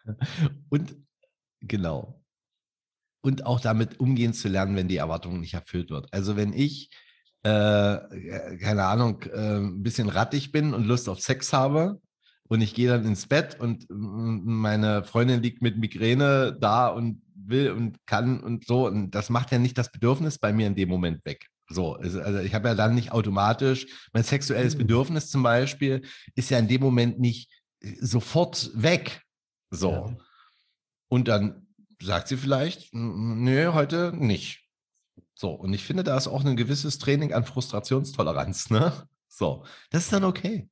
Und 0.68 0.96
genau. 1.60 2.22
Und 3.20 3.46
auch 3.46 3.60
damit 3.60 4.00
umgehen 4.00 4.32
zu 4.32 4.48
lernen, 4.48 4.76
wenn 4.76 4.88
die 4.88 4.96
Erwartung 4.96 5.40
nicht 5.40 5.54
erfüllt 5.54 5.90
wird. 5.90 6.12
Also 6.12 6.36
wenn 6.36 6.52
ich, 6.52 6.90
äh, 7.42 8.58
keine 8.58 8.84
Ahnung, 8.84 9.22
äh, 9.22 9.58
ein 9.58 9.82
bisschen 9.82 10.08
rattig 10.08 10.52
bin 10.52 10.74
und 10.74 10.84
Lust 10.84 11.08
auf 11.08 11.20
Sex 11.20 11.52
habe 11.52 12.00
und 12.48 12.62
ich 12.62 12.74
gehe 12.74 12.88
dann 12.88 13.04
ins 13.04 13.26
Bett 13.26 13.60
und 13.60 13.86
meine 13.90 15.04
Freundin 15.04 15.42
liegt 15.42 15.62
mit 15.62 15.78
Migräne 15.78 16.56
da 16.58 16.88
und 16.88 17.22
will 17.34 17.70
und 17.72 18.06
kann 18.06 18.40
und 18.40 18.66
so. 18.66 18.86
Und 18.86 19.10
das 19.10 19.30
macht 19.30 19.52
ja 19.52 19.58
nicht 19.58 19.78
das 19.78 19.92
Bedürfnis 19.92 20.38
bei 20.38 20.52
mir 20.52 20.66
in 20.66 20.74
dem 20.74 20.88
Moment 20.88 21.24
weg. 21.24 21.46
So, 21.70 21.94
also 21.94 22.38
ich 22.40 22.54
habe 22.54 22.68
ja 22.68 22.74
dann 22.74 22.94
nicht 22.94 23.12
automatisch, 23.12 23.86
mein 24.14 24.24
sexuelles 24.24 24.74
mhm. 24.74 24.78
Bedürfnis 24.78 25.30
zum 25.30 25.42
Beispiel 25.42 26.02
ist 26.34 26.50
ja 26.50 26.58
in 26.58 26.68
dem 26.68 26.80
Moment 26.80 27.18
nicht 27.20 27.50
äh, 27.80 27.94
sofort 28.00 28.70
weg. 28.74 29.22
So. 29.70 29.90
Ja. 29.90 30.16
Und 31.08 31.28
dann 31.28 31.66
sagt 32.00 32.28
sie 32.28 32.38
vielleicht, 32.38 32.94
nee, 32.94 33.66
heute 33.66 34.12
nicht. 34.16 34.66
So, 35.34 35.50
und 35.50 35.72
ich 35.74 35.84
finde, 35.84 36.04
da 36.04 36.16
ist 36.16 36.26
auch 36.26 36.44
ein 36.44 36.56
gewisses 36.56 36.98
Training 36.98 37.34
an 37.34 37.44
Frustrationstoleranz, 37.44 38.70
ne? 38.70 39.06
So, 39.28 39.64
das 39.90 40.04
ist 40.04 40.12
dann 40.12 40.24
okay. 40.24 40.68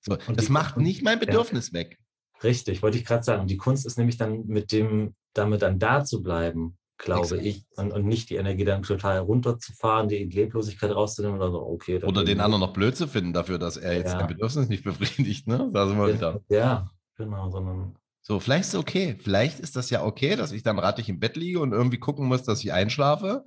So, 0.00 0.16
das 0.16 0.48
macht 0.48 0.76
nicht 0.76 1.02
mein 1.02 1.18
Bedürfnis 1.18 1.68
ja. 1.68 1.80
weg. 1.80 1.98
Richtig, 2.42 2.82
wollte 2.82 2.98
ich 2.98 3.04
gerade 3.04 3.24
sagen. 3.24 3.42
Und 3.42 3.50
die 3.50 3.56
Kunst 3.56 3.84
ist 3.86 3.98
nämlich 3.98 4.16
dann 4.16 4.46
mit 4.46 4.70
dem, 4.72 5.14
damit 5.34 5.62
dann 5.62 5.78
da 5.78 6.04
zu 6.04 6.22
bleiben, 6.22 6.78
glaube 6.98 7.36
Exakt. 7.36 7.44
ich, 7.44 7.64
und, 7.76 7.92
und, 7.92 8.06
nicht 8.06 8.30
die 8.30 8.36
Energie 8.36 8.64
dann 8.64 8.82
total 8.82 9.18
runterzufahren, 9.18 10.08
die 10.08 10.24
Leblosigkeit 10.24 10.90
rauszunehmen 10.90 11.36
oder 11.36 11.50
so, 11.50 11.60
okay. 11.60 12.02
Oder 12.02 12.24
den 12.24 12.40
anderen 12.40 12.60
noch 12.60 12.72
blöd 12.72 12.96
zu 12.96 13.08
finden 13.08 13.32
dafür, 13.32 13.58
dass 13.58 13.76
er 13.76 13.94
jetzt 13.94 14.12
ja. 14.12 14.18
sein 14.18 14.28
Bedürfnis 14.28 14.68
nicht 14.68 14.84
befriedigt, 14.84 15.46
ne? 15.46 15.70
Da 15.72 15.86
sind 15.86 15.98
wir 15.98 16.14
wieder. 16.14 16.40
Ja, 16.48 16.88
genau, 17.16 17.50
sondern 17.50 17.96
so, 18.20 18.40
vielleicht 18.40 18.64
ist 18.64 18.74
es 18.74 18.80
okay. 18.80 19.16
Vielleicht 19.18 19.58
ist 19.58 19.74
das 19.74 19.88
ja 19.88 20.04
okay, 20.04 20.36
dass 20.36 20.52
ich 20.52 20.62
dann 20.62 20.78
rattig 20.78 21.08
im 21.08 21.18
Bett 21.18 21.36
liege 21.36 21.60
und 21.60 21.72
irgendwie 21.72 21.98
gucken 21.98 22.26
muss, 22.26 22.42
dass 22.42 22.62
ich 22.62 22.74
einschlafe 22.74 23.44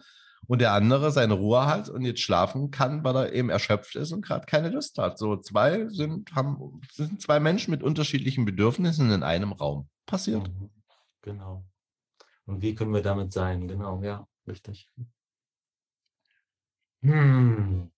und 0.47 0.59
der 0.59 0.73
andere 0.73 1.11
seine 1.11 1.33
Ruhe 1.33 1.65
hat 1.65 1.89
und 1.89 2.03
jetzt 2.03 2.21
schlafen 2.21 2.71
kann, 2.71 3.03
weil 3.03 3.15
er 3.15 3.33
eben 3.33 3.49
erschöpft 3.49 3.95
ist 3.95 4.11
und 4.11 4.25
gerade 4.25 4.45
keine 4.45 4.69
Lust 4.69 4.97
hat. 4.97 5.17
So 5.17 5.37
zwei 5.37 5.87
sind, 5.87 6.33
haben, 6.35 6.81
sind 6.91 7.21
zwei 7.21 7.39
Menschen 7.39 7.71
mit 7.71 7.83
unterschiedlichen 7.83 8.45
Bedürfnissen 8.45 9.11
in 9.11 9.23
einem 9.23 9.51
Raum. 9.51 9.87
Passiert. 10.05 10.47
Mhm. 10.47 10.69
Genau. 11.21 11.65
Und 12.45 12.61
wie 12.61 12.75
können 12.75 12.93
wir 12.93 13.01
damit 13.01 13.31
sein? 13.31 13.67
Genau, 13.67 14.01
ja, 14.03 14.27
richtig. 14.47 14.89
Hm. 17.03 17.91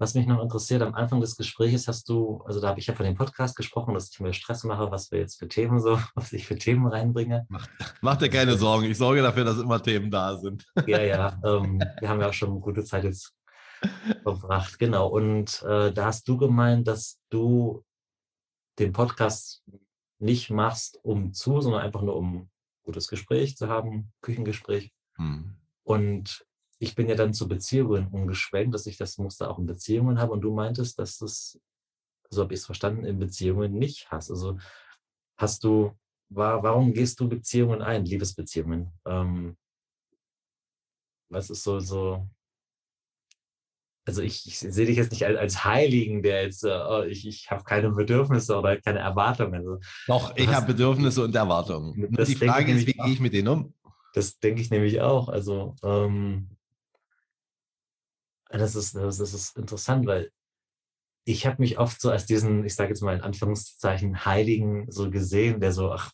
Was 0.00 0.14
mich 0.14 0.26
noch 0.26 0.42
interessiert, 0.42 0.80
am 0.80 0.94
Anfang 0.94 1.20
des 1.20 1.36
Gesprächs 1.36 1.86
hast 1.86 2.08
du, 2.08 2.42
also 2.46 2.58
da 2.58 2.68
habe 2.68 2.80
ich 2.80 2.86
ja 2.86 2.94
von 2.94 3.04
dem 3.04 3.16
Podcast 3.16 3.54
gesprochen, 3.54 3.92
dass 3.92 4.10
ich 4.10 4.18
mir 4.18 4.32
Stress 4.32 4.64
mache, 4.64 4.90
was 4.90 5.10
wir 5.12 5.18
jetzt 5.18 5.38
für 5.38 5.46
Themen 5.46 5.78
so, 5.78 6.00
was 6.14 6.32
ich 6.32 6.46
für 6.46 6.56
Themen 6.56 6.86
reinbringe. 6.86 7.44
Mach, 7.50 7.66
mach 8.00 8.16
dir 8.16 8.30
keine 8.30 8.56
Sorgen, 8.56 8.86
ich 8.86 8.96
sorge 8.96 9.20
dafür, 9.20 9.44
dass 9.44 9.58
immer 9.58 9.82
Themen 9.82 10.10
da 10.10 10.38
sind. 10.38 10.64
Ja, 10.86 11.02
ja, 11.02 11.38
ähm, 11.44 11.84
wir 12.00 12.08
haben 12.08 12.18
ja 12.18 12.30
auch 12.30 12.32
schon 12.32 12.48
eine 12.48 12.60
gute 12.60 12.82
Zeit 12.82 13.04
jetzt 13.04 13.34
verbracht, 14.22 14.78
genau. 14.78 15.06
Und 15.08 15.62
äh, 15.64 15.92
da 15.92 16.06
hast 16.06 16.26
du 16.26 16.38
gemeint, 16.38 16.88
dass 16.88 17.20
du 17.28 17.84
den 18.78 18.94
Podcast 18.94 19.62
nicht 20.18 20.48
machst, 20.48 20.98
um 21.02 21.34
zu, 21.34 21.60
sondern 21.60 21.82
einfach 21.82 22.00
nur 22.00 22.16
um 22.16 22.48
gutes 22.84 23.06
Gespräch 23.06 23.58
zu 23.58 23.68
haben, 23.68 24.14
Küchengespräch. 24.22 24.94
Hm. 25.16 25.56
Und 25.82 26.46
ich 26.82 26.94
bin 26.94 27.08
ja 27.08 27.14
dann 27.14 27.34
zu 27.34 27.46
Beziehungen 27.46 28.08
umgeschwenkt, 28.08 28.74
dass 28.74 28.86
ich 28.86 28.96
das 28.96 29.18
Muster 29.18 29.50
auch 29.50 29.58
in 29.58 29.66
Beziehungen 29.66 30.18
habe 30.18 30.32
und 30.32 30.40
du 30.40 30.52
meintest, 30.52 30.98
dass 30.98 31.18
das, 31.18 31.60
so 32.30 32.42
habe 32.42 32.54
ich 32.54 32.60
es 32.60 32.66
verstanden, 32.66 33.04
in 33.04 33.18
Beziehungen 33.18 33.74
nicht 33.74 34.10
hast. 34.10 34.30
Also 34.30 34.58
hast 35.36 35.62
du, 35.62 35.92
war, 36.30 36.62
warum 36.62 36.94
gehst 36.94 37.20
du 37.20 37.28
Beziehungen 37.28 37.82
ein, 37.82 38.06
Liebesbeziehungen? 38.06 38.92
Ähm, 39.04 39.58
was 41.28 41.50
ist 41.50 41.64
so, 41.64 41.80
so, 41.80 42.26
also 44.06 44.22
ich, 44.22 44.46
ich 44.46 44.58
sehe 44.58 44.86
dich 44.86 44.96
jetzt 44.96 45.10
nicht 45.10 45.26
als, 45.26 45.36
als 45.36 45.64
Heiligen, 45.64 46.22
der 46.22 46.44
jetzt, 46.44 46.64
äh, 46.64 46.80
oh, 46.88 47.02
ich, 47.02 47.28
ich 47.28 47.50
habe 47.50 47.62
keine 47.62 47.90
Bedürfnisse 47.90 48.56
oder 48.56 48.80
keine 48.80 49.00
Erwartungen. 49.00 49.54
Also, 49.54 49.80
Doch, 50.06 50.34
ich 50.34 50.48
habe 50.48 50.68
Bedürfnisse 50.68 51.24
und 51.24 51.34
Erwartungen. 51.34 52.08
Die 52.10 52.34
Frage 52.36 52.72
ist, 52.72 52.86
wie 52.86 52.94
gehe 52.94 53.12
ich 53.12 53.20
mit 53.20 53.34
denen 53.34 53.48
um? 53.48 53.74
Das 54.14 54.38
denke 54.38 54.62
ich 54.62 54.70
nämlich 54.70 55.02
auch. 55.02 55.28
Also 55.28 55.76
ähm, 55.82 56.48
das 58.58 58.74
ist, 58.74 58.94
das 58.94 59.20
ist 59.20 59.56
interessant, 59.56 60.06
weil 60.06 60.30
ich 61.24 61.46
habe 61.46 61.60
mich 61.60 61.78
oft 61.78 62.00
so 62.00 62.10
als 62.10 62.26
diesen, 62.26 62.64
ich 62.64 62.74
sage 62.74 62.90
jetzt 62.90 63.02
mal 63.02 63.14
in 63.14 63.22
Anführungszeichen, 63.22 64.24
Heiligen 64.24 64.90
so 64.90 65.10
gesehen, 65.10 65.60
der 65.60 65.72
so, 65.72 65.92
ach, 65.92 66.12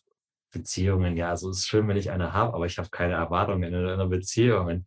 Beziehungen, 0.51 1.17
ja, 1.17 1.29
also 1.29 1.49
es 1.49 1.59
ist 1.59 1.67
schön, 1.67 1.87
wenn 1.87 1.97
ich 1.97 2.11
eine 2.11 2.33
habe, 2.33 2.53
aber 2.53 2.65
ich 2.65 2.77
habe 2.77 2.89
keine 2.89 3.13
Erwartungen 3.13 3.73
in 3.73 3.75
einer 3.75 4.07
Beziehung. 4.07 4.67
Und 4.67 4.85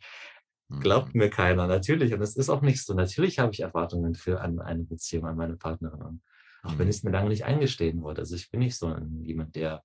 glaubt 0.81 1.15
mhm. 1.15 1.21
mir 1.21 1.31
keiner, 1.31 1.67
natürlich. 1.67 2.15
Und 2.15 2.23
es 2.23 2.37
ist 2.37 2.49
auch 2.49 2.63
nicht 2.63 2.85
so. 2.85 2.95
Natürlich 2.95 3.39
habe 3.39 3.53
ich 3.53 3.61
Erwartungen 3.61 4.15
für 4.15 4.41
an 4.41 4.61
eine 4.61 4.85
Beziehung, 4.85 5.27
an 5.27 5.37
meine 5.37 5.57
Partnerin. 5.57 6.23
Auch 6.63 6.73
mhm. 6.73 6.79
wenn 6.79 6.89
ich 6.89 6.97
es 6.97 7.03
mir 7.03 7.11
lange 7.11 7.29
nicht 7.29 7.45
eingestehen 7.45 8.03
wollte. 8.03 8.23
Also 8.23 8.37
ich 8.37 8.51
bin 8.51 8.61
nicht 8.61 8.77
so 8.77 8.97
jemand, 9.23 9.57
der 9.57 9.83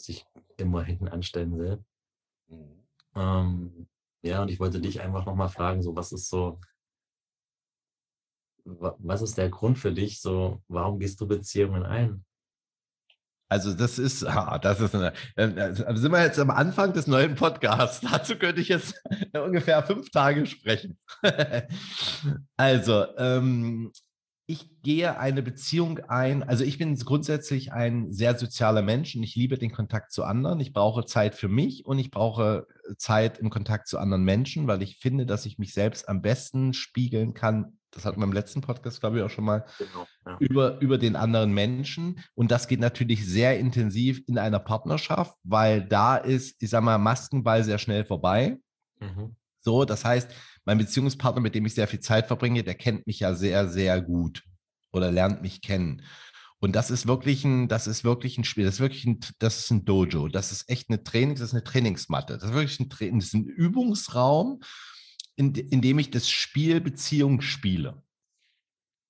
sich 0.00 0.24
immer 0.56 0.82
hinten 0.84 1.08
anstellen 1.08 1.58
will. 1.58 1.84
Mhm. 2.48 2.84
Ähm, 3.14 3.88
ja, 4.22 4.42
und 4.42 4.50
ich 4.50 4.60
wollte 4.60 4.80
dich 4.80 5.00
einfach 5.00 5.24
nochmal 5.26 5.48
fragen, 5.48 5.82
so 5.82 5.94
was 5.94 6.12
ist 6.12 6.28
so, 6.28 6.60
was 8.64 9.22
ist 9.22 9.38
der 9.38 9.48
Grund 9.48 9.78
für 9.78 9.92
dich, 9.92 10.20
so, 10.20 10.62
warum 10.68 10.98
gehst 10.98 11.20
du 11.20 11.26
Beziehungen 11.26 11.84
ein? 11.84 12.24
Also 13.50 13.72
das 13.72 13.98
ist, 13.98 14.22
das 14.22 14.80
ist 14.80 14.94
eine, 14.94 15.14
äh, 15.36 15.72
sind 15.72 16.12
wir 16.12 16.22
jetzt 16.22 16.38
am 16.38 16.50
Anfang 16.50 16.92
des 16.92 17.06
neuen 17.06 17.34
Podcasts. 17.34 18.00
Dazu 18.12 18.36
könnte 18.36 18.60
ich 18.60 18.68
jetzt 18.68 18.94
ungefähr 19.32 19.82
fünf 19.82 20.10
Tage 20.10 20.44
sprechen. 20.44 20.98
also, 22.58 23.06
ähm, 23.16 23.90
ich 24.50 24.70
gehe 24.82 25.20
eine 25.20 25.42
Beziehung 25.42 25.98
ein. 26.08 26.42
Also 26.42 26.64
ich 26.64 26.78
bin 26.78 26.96
grundsätzlich 26.96 27.70
ein 27.74 28.10
sehr 28.10 28.36
sozialer 28.38 28.80
Mensch 28.80 29.14
und 29.14 29.22
ich 29.22 29.36
liebe 29.36 29.58
den 29.58 29.70
Kontakt 29.70 30.10
zu 30.10 30.24
anderen. 30.24 30.58
Ich 30.60 30.72
brauche 30.72 31.04
Zeit 31.04 31.34
für 31.34 31.48
mich 31.48 31.84
und 31.84 31.98
ich 31.98 32.10
brauche 32.10 32.66
Zeit 32.96 33.38
im 33.38 33.50
Kontakt 33.50 33.88
zu 33.88 33.98
anderen 33.98 34.24
Menschen, 34.24 34.66
weil 34.66 34.82
ich 34.82 34.96
finde, 34.96 35.26
dass 35.26 35.44
ich 35.44 35.58
mich 35.58 35.74
selbst 35.74 36.08
am 36.08 36.22
besten 36.22 36.72
spiegeln 36.72 37.34
kann. 37.34 37.78
Das 37.90 38.06
hatten 38.06 38.20
wir 38.20 38.24
im 38.24 38.32
letzten 38.32 38.62
Podcast, 38.62 39.00
glaube 39.00 39.18
ich, 39.18 39.22
auch 39.22 39.28
schon 39.28 39.44
mal 39.44 39.66
genau, 39.76 40.06
ja. 40.24 40.36
über, 40.40 40.80
über 40.80 40.96
den 40.96 41.14
anderen 41.14 41.52
Menschen. 41.52 42.24
Und 42.34 42.50
das 42.50 42.68
geht 42.68 42.80
natürlich 42.80 43.26
sehr 43.26 43.58
intensiv 43.58 44.22
in 44.28 44.38
einer 44.38 44.60
Partnerschaft, 44.60 45.36
weil 45.42 45.86
da 45.86 46.16
ist, 46.16 46.62
ich 46.62 46.70
sage 46.70 46.86
mal, 46.86 46.96
Maskenball 46.96 47.64
sehr 47.64 47.78
schnell 47.78 48.06
vorbei. 48.06 48.56
Mhm. 48.98 49.36
So, 49.68 49.84
das 49.84 50.02
heißt, 50.02 50.30
mein 50.64 50.78
Beziehungspartner, 50.78 51.42
mit 51.42 51.54
dem 51.54 51.66
ich 51.66 51.74
sehr 51.74 51.86
viel 51.86 52.00
Zeit 52.00 52.26
verbringe, 52.26 52.64
der 52.64 52.74
kennt 52.74 53.06
mich 53.06 53.20
ja 53.20 53.34
sehr, 53.34 53.68
sehr 53.68 54.00
gut 54.00 54.42
oder 54.92 55.12
lernt 55.12 55.42
mich 55.42 55.60
kennen. 55.60 56.00
Und 56.58 56.74
das 56.74 56.90
ist 56.90 57.06
wirklich 57.06 57.44
ein, 57.44 57.68
das 57.68 57.86
ist 57.86 58.02
wirklich 58.02 58.38
ein 58.38 58.44
Spiel, 58.44 58.64
das 58.64 58.76
ist 58.76 58.80
wirklich 58.80 59.04
ein, 59.04 59.20
das 59.38 59.58
ist 59.58 59.70
ein 59.70 59.84
Dojo, 59.84 60.28
das 60.28 60.52
ist 60.52 60.70
echt 60.70 60.88
eine 60.88 61.04
Training, 61.04 61.34
das 61.34 61.48
ist 61.48 61.52
eine 61.52 61.64
Trainingsmatte, 61.64 62.38
das 62.38 62.44
ist 62.44 62.54
wirklich 62.54 62.80
ein, 62.80 62.88
Training, 62.88 63.18
das 63.18 63.28
ist 63.28 63.34
ein 63.34 63.44
Übungsraum, 63.44 64.60
in, 65.36 65.54
in 65.54 65.82
dem 65.82 65.98
ich 65.98 66.10
das 66.10 66.30
Spiel 66.30 66.80
Beziehung 66.80 67.42
spiele. 67.42 68.02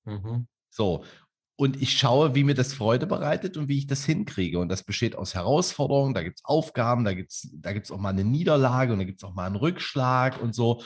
Mhm. 0.06 0.48
So. 0.70 1.04
Und 1.60 1.82
ich 1.82 1.98
schaue, 1.98 2.36
wie 2.36 2.44
mir 2.44 2.54
das 2.54 2.72
Freude 2.72 3.08
bereitet 3.08 3.56
und 3.56 3.68
wie 3.68 3.78
ich 3.78 3.88
das 3.88 4.04
hinkriege. 4.04 4.60
Und 4.60 4.68
das 4.68 4.84
besteht 4.84 5.16
aus 5.16 5.34
Herausforderungen, 5.34 6.14
da 6.14 6.22
gibt 6.22 6.38
es 6.38 6.44
Aufgaben, 6.44 7.04
da 7.04 7.14
gibt 7.14 7.32
es 7.32 7.50
da 7.52 7.72
gibt's 7.72 7.90
auch 7.90 7.98
mal 7.98 8.10
eine 8.10 8.22
Niederlage 8.22 8.92
und 8.92 9.00
da 9.00 9.04
gibt 9.04 9.20
es 9.20 9.28
auch 9.28 9.34
mal 9.34 9.46
einen 9.46 9.56
Rückschlag 9.56 10.40
und 10.40 10.54
so. 10.54 10.82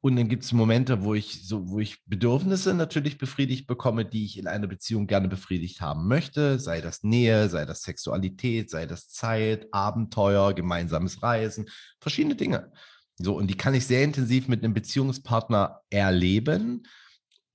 Und 0.00 0.16
dann 0.16 0.28
gibt 0.28 0.44
es 0.44 0.52
Momente, 0.52 1.04
wo 1.04 1.12
ich 1.12 1.46
so, 1.46 1.68
wo 1.68 1.80
ich 1.80 2.02
Bedürfnisse 2.06 2.72
natürlich 2.72 3.18
befriedigt 3.18 3.66
bekomme, 3.66 4.06
die 4.06 4.24
ich 4.24 4.38
in 4.38 4.46
einer 4.46 4.66
Beziehung 4.66 5.06
gerne 5.06 5.28
befriedigt 5.28 5.82
haben 5.82 6.08
möchte, 6.08 6.58
sei 6.58 6.80
das 6.80 7.02
Nähe, 7.02 7.50
sei 7.50 7.66
das 7.66 7.82
Sexualität, 7.82 8.70
sei 8.70 8.86
das 8.86 9.10
Zeit, 9.10 9.66
Abenteuer, 9.70 10.54
gemeinsames 10.54 11.22
Reisen, 11.22 11.68
verschiedene 12.00 12.36
Dinge. 12.36 12.72
So, 13.18 13.36
und 13.36 13.48
die 13.48 13.56
kann 13.56 13.74
ich 13.74 13.86
sehr 13.86 14.02
intensiv 14.02 14.48
mit 14.48 14.64
einem 14.64 14.72
Beziehungspartner 14.72 15.82
erleben. 15.90 16.84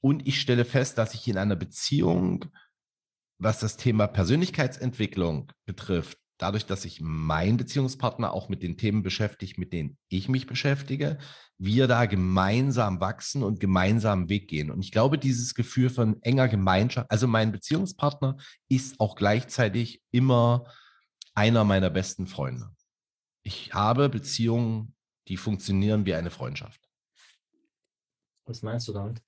Und 0.05 0.27
ich 0.27 0.39
stelle 0.39 0.65
fest, 0.65 0.99
dass 0.99 1.15
ich 1.15 1.27
in 1.27 1.35
einer 1.35 1.55
Beziehung, 1.55 2.45
was 3.39 3.59
das 3.59 3.75
Thema 3.75 4.05
Persönlichkeitsentwicklung 4.05 5.51
betrifft, 5.65 6.19
dadurch, 6.37 6.67
dass 6.67 6.83
sich 6.83 7.01
mein 7.01 7.57
Beziehungspartner 7.57 8.31
auch 8.31 8.47
mit 8.47 8.61
den 8.61 8.77
Themen 8.77 9.01
beschäftigt, 9.01 9.57
mit 9.57 9.73
denen 9.73 9.97
ich 10.09 10.29
mich 10.29 10.45
beschäftige, 10.45 11.17
wir 11.57 11.87
da 11.87 12.05
gemeinsam 12.05 12.99
wachsen 12.99 13.41
und 13.41 13.59
gemeinsam 13.59 14.29
Weg 14.29 14.47
gehen. 14.47 14.69
Und 14.69 14.83
ich 14.83 14.91
glaube, 14.91 15.17
dieses 15.17 15.55
Gefühl 15.55 15.89
von 15.89 16.21
enger 16.21 16.49
Gemeinschaft, 16.49 17.09
also 17.09 17.25
mein 17.25 17.51
Beziehungspartner 17.51 18.37
ist 18.69 18.99
auch 18.99 19.15
gleichzeitig 19.15 20.03
immer 20.11 20.71
einer 21.33 21.63
meiner 21.63 21.89
besten 21.89 22.27
Freunde. 22.27 22.69
Ich 23.41 23.73
habe 23.73 24.09
Beziehungen, 24.09 24.93
die 25.29 25.37
funktionieren 25.37 26.05
wie 26.05 26.13
eine 26.13 26.29
Freundschaft. 26.29 26.79
Was 28.45 28.61
meinst 28.61 28.87
du 28.87 28.93
damit? 28.93 29.24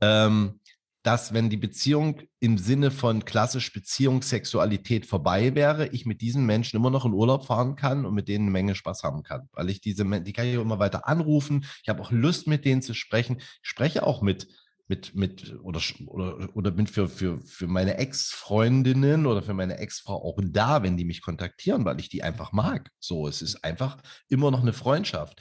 Ähm, 0.00 0.60
dass 1.06 1.32
wenn 1.32 1.50
die 1.50 1.56
Beziehung 1.56 2.22
im 2.40 2.58
Sinne 2.58 2.90
von 2.90 3.24
klassisch 3.24 3.72
Beziehungssexualität 3.72 5.06
vorbei 5.06 5.54
wäre, 5.54 5.86
ich 5.86 6.04
mit 6.04 6.20
diesen 6.20 6.44
Menschen 6.46 6.76
immer 6.76 6.90
noch 6.90 7.04
in 7.04 7.12
Urlaub 7.12 7.46
fahren 7.46 7.76
kann 7.76 8.04
und 8.04 8.12
mit 8.12 8.26
denen 8.26 8.46
eine 8.46 8.50
Menge 8.50 8.74
Spaß 8.74 9.04
haben 9.04 9.22
kann. 9.22 9.48
Weil 9.52 9.70
ich 9.70 9.80
diese, 9.80 10.04
die 10.22 10.32
kann 10.32 10.48
ich 10.48 10.58
auch 10.58 10.62
immer 10.62 10.80
weiter 10.80 11.06
anrufen. 11.06 11.64
Ich 11.84 11.88
habe 11.88 12.02
auch 12.02 12.10
Lust, 12.10 12.48
mit 12.48 12.64
denen 12.64 12.82
zu 12.82 12.92
sprechen. 12.92 13.36
Ich 13.38 13.68
spreche 13.68 14.04
auch 14.04 14.20
mit, 14.20 14.48
mit, 14.88 15.14
mit, 15.14 15.56
oder, 15.62 15.80
oder, 16.06 16.48
oder 16.56 16.70
bin 16.72 16.88
für, 16.88 17.08
für, 17.08 17.40
für 17.40 17.68
meine 17.68 17.98
Ex-Freundinnen 17.98 19.26
oder 19.26 19.42
für 19.42 19.54
meine 19.54 19.78
Ex-Frau 19.78 20.16
auch 20.16 20.40
da, 20.42 20.82
wenn 20.82 20.96
die 20.96 21.04
mich 21.04 21.22
kontaktieren, 21.22 21.84
weil 21.84 22.00
ich 22.00 22.08
die 22.08 22.24
einfach 22.24 22.50
mag. 22.50 22.90
So, 22.98 23.28
es 23.28 23.42
ist 23.42 23.62
einfach 23.62 23.98
immer 24.28 24.50
noch 24.50 24.62
eine 24.62 24.72
Freundschaft. 24.72 25.40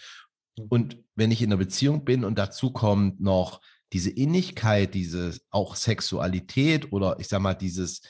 Mhm. 0.60 0.66
Und 0.70 0.98
wenn 1.16 1.32
ich 1.32 1.42
in 1.42 1.50
einer 1.50 1.58
Beziehung 1.58 2.06
bin 2.06 2.24
und 2.24 2.38
dazu 2.38 2.72
kommt 2.72 3.20
noch 3.20 3.62
diese 3.94 4.10
Innigkeit, 4.10 4.94
diese 4.94 5.38
auch 5.50 5.76
Sexualität 5.76 6.92
oder 6.92 7.18
ich 7.20 7.28
sag 7.28 7.42
mal, 7.42 7.54
dieses 7.54 8.02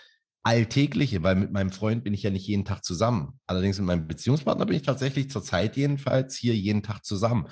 Alltägliche, 0.44 1.24
weil 1.24 1.36
mit 1.36 1.52
meinem 1.52 1.72
Freund 1.72 2.04
bin 2.04 2.14
ich 2.14 2.24
ja 2.24 2.30
nicht 2.30 2.48
jeden 2.48 2.66
Tag 2.66 2.84
zusammen. 2.84 3.40
Allerdings 3.48 3.80
mit 3.80 3.88
meinem 3.88 4.08
Beziehungspartner 4.08 4.66
bin 4.66 4.78
ich 4.78 4.84
tatsächlich 4.84 5.30
zurzeit 5.32 5.76
jedenfalls 5.76 6.36
hier 6.36 6.56
jeden 6.56 6.84
Tag 6.84 7.04
zusammen. 7.04 7.48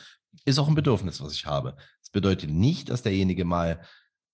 Ist 0.46 0.60
auch 0.60 0.68
ein 0.68 0.76
Bedürfnis, 0.76 1.20
was 1.20 1.34
ich 1.34 1.46
habe. 1.46 1.76
Das 2.02 2.12
bedeutet 2.12 2.52
nicht, 2.52 2.90
dass 2.90 3.02
derjenige 3.02 3.46
mal 3.46 3.82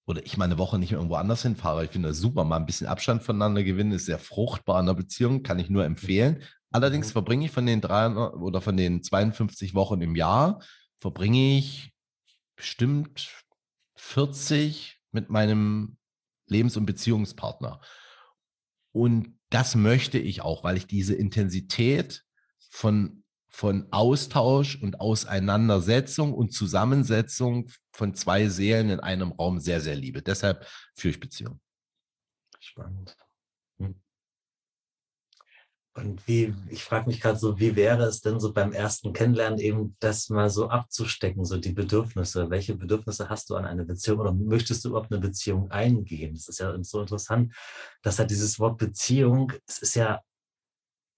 oder 0.05 0.25
ich 0.25 0.37
mal 0.37 0.45
eine 0.45 0.57
Woche 0.57 0.79
nicht 0.79 0.89
mehr 0.89 0.99
irgendwo 0.99 1.15
anders 1.15 1.43
hinfahre. 1.43 1.85
Ich 1.85 1.91
finde 1.91 2.09
das 2.09 2.17
super, 2.17 2.43
mal 2.43 2.57
ein 2.57 2.65
bisschen 2.65 2.87
Abstand 2.87 3.23
voneinander 3.23 3.63
gewinnen, 3.63 3.91
ist 3.91 4.07
sehr 4.07 4.17
fruchtbar 4.17 4.79
in 4.79 4.87
einer 4.87 4.95
Beziehung, 4.95 5.43
kann 5.43 5.59
ich 5.59 5.69
nur 5.69 5.85
empfehlen. 5.85 6.41
Allerdings 6.71 7.09
mhm. 7.09 7.13
verbringe 7.13 7.45
ich 7.45 7.51
von 7.51 7.65
den 7.65 7.79
drei 7.79 8.09
oder 8.09 8.59
von 8.59 8.75
den 8.75 9.03
52 9.03 9.75
Wochen 9.75 10.01
im 10.01 10.15
Jahr, 10.15 10.61
verbringe 10.99 11.57
ich 11.57 11.93
bestimmt 12.55 13.29
40 13.99 14.97
mit 15.11 15.29
meinem 15.29 15.97
Lebens- 16.47 16.77
und 16.77 16.85
Beziehungspartner. 16.85 17.81
Und 18.91 19.37
das 19.49 19.75
möchte 19.75 20.17
ich 20.17 20.41
auch, 20.41 20.63
weil 20.63 20.77
ich 20.77 20.87
diese 20.87 21.15
Intensität 21.15 22.23
von, 22.69 23.23
von 23.49 23.87
Austausch 23.91 24.81
und 24.81 24.99
Auseinandersetzung 24.99 26.33
und 26.33 26.53
Zusammensetzung 26.53 27.69
von 27.91 28.15
zwei 28.15 28.47
Seelen 28.47 28.89
in 28.89 28.99
einem 28.99 29.31
Raum 29.33 29.59
sehr, 29.59 29.81
sehr 29.81 29.95
liebe. 29.95 30.21
Deshalb 30.21 30.65
führe 30.95 31.11
ich 31.13 31.19
Beziehung. 31.19 31.59
Spannend. 32.59 33.15
Und 35.95 36.27
wie, 36.27 36.53
ich 36.69 36.83
frage 36.83 37.07
mich 37.07 37.19
gerade 37.19 37.39
so, 37.39 37.59
wie 37.59 37.75
wäre 37.75 38.03
es 38.03 38.21
denn 38.21 38.39
so 38.39 38.53
beim 38.53 38.71
ersten 38.71 39.11
Kennenlernen 39.11 39.59
eben 39.59 39.95
das 39.99 40.29
mal 40.29 40.49
so 40.49 40.69
abzustecken, 40.69 41.43
so 41.45 41.57
die 41.57 41.73
Bedürfnisse? 41.73 42.49
Welche 42.49 42.75
Bedürfnisse 42.75 43.29
hast 43.29 43.49
du 43.49 43.55
an 43.55 43.65
eine 43.65 43.85
Beziehung 43.85 44.19
oder 44.19 44.31
möchtest 44.31 44.85
du 44.85 44.89
überhaupt 44.89 45.11
eine 45.11 45.19
Beziehung 45.19 45.71
eingehen? 45.71 46.35
Das 46.35 46.47
ist 46.47 46.59
ja 46.59 46.75
so 46.83 47.01
interessant, 47.01 47.53
dass 48.03 48.19
halt 48.19 48.29
dieses 48.29 48.59
Wort 48.59 48.77
Beziehung, 48.77 49.51
es 49.67 49.79
ist 49.79 49.95
ja 49.95 50.21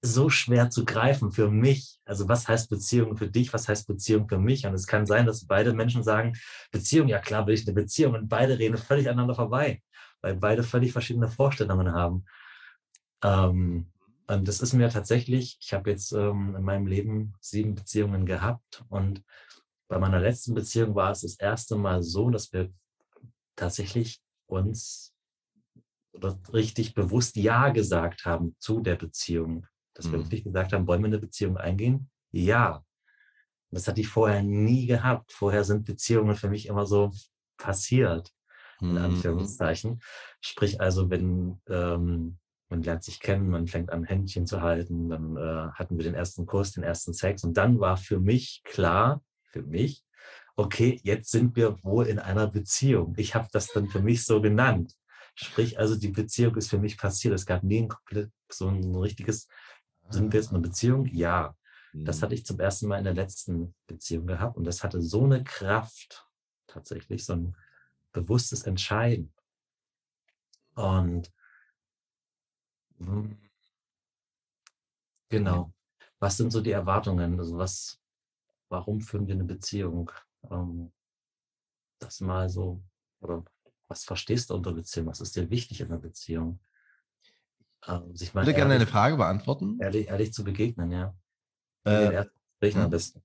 so 0.02 0.30
schwer 0.30 0.70
zu 0.70 0.84
greifen 0.84 1.32
für 1.32 1.50
mich. 1.50 2.00
Also 2.06 2.28
was 2.28 2.48
heißt 2.48 2.70
Beziehung 2.70 3.18
für 3.18 3.28
dich? 3.28 3.54
Was 3.54 3.68
heißt 3.68 3.88
Beziehung 3.88 4.28
für 4.28 4.40
mich? 4.40 4.66
Und 4.66 4.74
es 4.74 4.88
kann 4.88 5.06
sein, 5.06 5.28
dass 5.28 5.46
beide 5.46 5.74
Menschen 5.74 6.02
sagen, 6.02 6.34
Beziehung, 6.72 7.08
ja 7.08 7.20
klar 7.20 7.46
will 7.46 7.54
ich 7.54 7.68
eine 7.68 7.76
Beziehung 7.76 8.16
und 8.16 8.28
beide 8.28 8.58
reden 8.58 8.78
völlig 8.78 9.08
aneinander 9.08 9.36
vorbei, 9.36 9.82
weil 10.22 10.36
beide 10.36 10.64
völlig 10.64 10.92
verschiedene 10.92 11.28
Vorstellungen 11.28 11.94
haben. 11.94 12.26
Ähm, 13.24 13.92
das 14.28 14.62
ist 14.62 14.74
mir 14.74 14.90
tatsächlich, 14.90 15.58
ich 15.62 15.74
habe 15.74 15.90
jetzt 15.90 16.12
ähm, 16.14 16.56
in 16.56 16.64
meinem 16.64 16.88
Leben 16.88 17.34
sieben 17.42 17.76
Beziehungen 17.76 18.26
gehabt 18.26 18.84
und 18.90 19.24
bei 19.88 20.00
meiner 20.00 20.22
letzten 20.22 20.54
Beziehung 20.54 20.96
war 20.96 21.12
es 21.12 21.22
das 21.22 21.36
erste 21.36 21.76
Mal 21.76 22.02
so, 22.02 22.30
dass 22.30 22.54
wir 22.54 22.72
tatsächlich 23.58 24.22
uns 24.48 25.14
richtig 26.54 26.94
bewusst 26.94 27.36
Ja 27.36 27.70
gesagt 27.70 28.26
haben 28.26 28.56
zu 28.60 28.80
der 28.80 28.96
Beziehung. 28.96 29.68
Dass 29.94 30.08
mhm. 30.08 30.12
wir 30.12 30.20
wirklich 30.20 30.44
gesagt 30.44 30.74
haben, 30.74 30.88
wollen 30.88 31.02
wir 31.02 31.08
eine 31.08 31.20
Beziehung 31.20 31.58
eingehen? 31.58 32.10
Ja. 32.32 32.86
Das 33.70 33.88
hatte 33.88 34.02
ich 34.02 34.08
vorher 34.08 34.44
nie 34.44 34.86
gehabt. 34.86 35.32
Vorher 35.32 35.64
sind 35.64 35.86
Beziehungen 35.86 36.36
für 36.36 36.50
mich 36.50 36.68
immer 36.68 36.86
so 36.86 37.12
passiert, 37.58 38.32
in 38.82 38.92
mhm. 38.92 38.98
Anführungszeichen. 38.98 40.02
Sprich 40.42 40.82
also, 40.82 41.10
wenn 41.10 41.62
ähm, 41.70 42.38
man 42.72 42.82
lernt 42.82 43.04
sich 43.04 43.20
kennen, 43.20 43.50
man 43.50 43.68
fängt 43.68 43.92
an, 43.92 44.06
Händchen 44.06 44.48
zu 44.48 44.62
halten, 44.62 45.10
dann 45.10 45.36
äh, 45.36 45.72
hatten 45.74 45.98
wir 45.98 46.06
den 46.06 46.16
ersten 46.16 46.46
Kurs, 46.46 46.72
den 46.72 46.84
ersten 46.84 47.14
Sex 47.14 47.44
und 47.44 47.56
dann 47.56 47.80
war 47.80 47.98
für 47.98 48.20
mich 48.20 48.62
klar, 48.64 49.22
für 49.44 49.62
mich, 49.62 50.04
okay, 50.56 51.00
jetzt 51.04 51.32
sind 51.32 51.56
wir 51.56 51.84
wohl 51.84 52.08
in 52.08 52.18
einer 52.18 52.48
Beziehung. 52.48 53.14
Ich 53.18 53.36
habe 53.36 53.48
das 53.52 53.68
dann 53.68 53.90
für 53.90 54.02
mich 54.02 54.26
so 54.26 54.42
genannt. 54.42 54.96
Sprich, 55.36 55.80
also 55.80 55.96
die 55.96 56.10
Beziehung 56.10 56.56
ist 56.56 56.70
für 56.70 56.78
mich 56.78 56.98
passiert. 56.98 57.34
Es 57.34 57.46
gab 57.46 57.64
nie 57.64 57.82
ein 57.82 57.88
komplett 57.90 58.32
so 58.50 58.68
ein 58.68 58.96
richtiges, 58.96 59.48
sind 60.10 60.32
wir 60.32 60.40
jetzt 60.40 60.52
in 60.52 60.58
einer 60.58 60.68
Beziehung? 60.68 61.06
Ja. 61.06 61.56
Das 61.94 62.18
mhm. 62.18 62.22
hatte 62.24 62.36
ich 62.36 62.46
zum 62.46 62.60
ersten 62.60 62.88
Mal 62.88 63.00
in 63.00 63.04
der 63.04 63.14
letzten 63.14 63.76
Beziehung 63.88 64.28
gehabt 64.28 64.56
und 64.56 64.64
das 64.64 64.84
hatte 64.84 65.02
so 65.02 65.26
eine 65.26 65.44
Kraft, 65.44 66.26
tatsächlich, 66.68 67.26
so 67.26 67.34
ein 67.34 67.56
bewusstes 68.14 68.64
Entscheiden. 68.64 69.34
Und 70.76 71.32
Mhm. 73.02 73.38
Genau. 75.30 75.74
Was 76.20 76.38
sind 76.38 76.52
so 76.52 76.62
die 76.62 76.72
Erwartungen? 76.72 77.40
Also 77.40 77.58
was, 77.58 78.00
warum 78.70 79.02
führen 79.02 79.28
wir 79.28 79.36
eine 79.36 79.46
Beziehung? 79.46 80.12
Ähm, 80.50 80.92
das 82.00 82.20
mal 82.22 82.50
so, 82.50 82.84
oder 83.22 83.44
was 83.88 84.04
verstehst 84.04 84.50
du 84.50 84.56
unter 84.56 84.74
Beziehung? 84.74 85.08
Was 85.08 85.22
ist 85.22 85.36
dir 85.36 85.50
wichtig 85.50 85.82
in 85.82 85.88
einer 85.88 86.00
Beziehung? 86.00 86.60
Ähm, 87.88 88.16
sich 88.16 88.34
mal 88.34 88.42
ich 88.42 88.48
würde 88.48 88.58
gerne 88.58 88.76
eine 88.76 88.88
Frage 88.88 89.18
beantworten. 89.18 89.80
Ehrlich, 89.80 90.08
ehrlich 90.08 90.34
zu 90.34 90.44
begegnen, 90.44 90.92
ja. 90.92 91.16
Äh, 91.84 92.26
am 92.76 92.90
besten. 92.90 93.24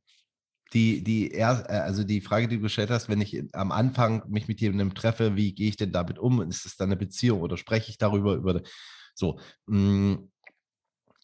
Die, 0.73 1.05
die, 1.05 1.33
äh, 1.33 1.43
also 1.43 2.05
die 2.05 2.21
Frage, 2.21 2.49
die 2.49 2.57
du 2.57 2.63
gestellt 2.63 2.91
hast, 2.91 3.09
wenn 3.09 3.21
ich 3.21 3.43
am 3.55 3.71
Anfang 3.71 4.29
mich 4.29 4.49
mit 4.49 4.61
jemandem 4.61 4.95
treffe, 4.95 5.37
wie 5.37 5.55
gehe 5.55 5.69
ich 5.69 5.77
denn 5.77 5.93
damit 5.93 6.19
um? 6.19 6.43
Ist 6.49 6.67
es 6.67 6.77
dann 6.77 6.89
eine 6.89 6.97
Beziehung 6.97 7.41
oder 7.41 7.57
spreche 7.57 7.91
ich 7.91 7.99
darüber, 7.99 8.35
über 8.35 8.63
so, 9.17 9.41
hm, 9.67 10.31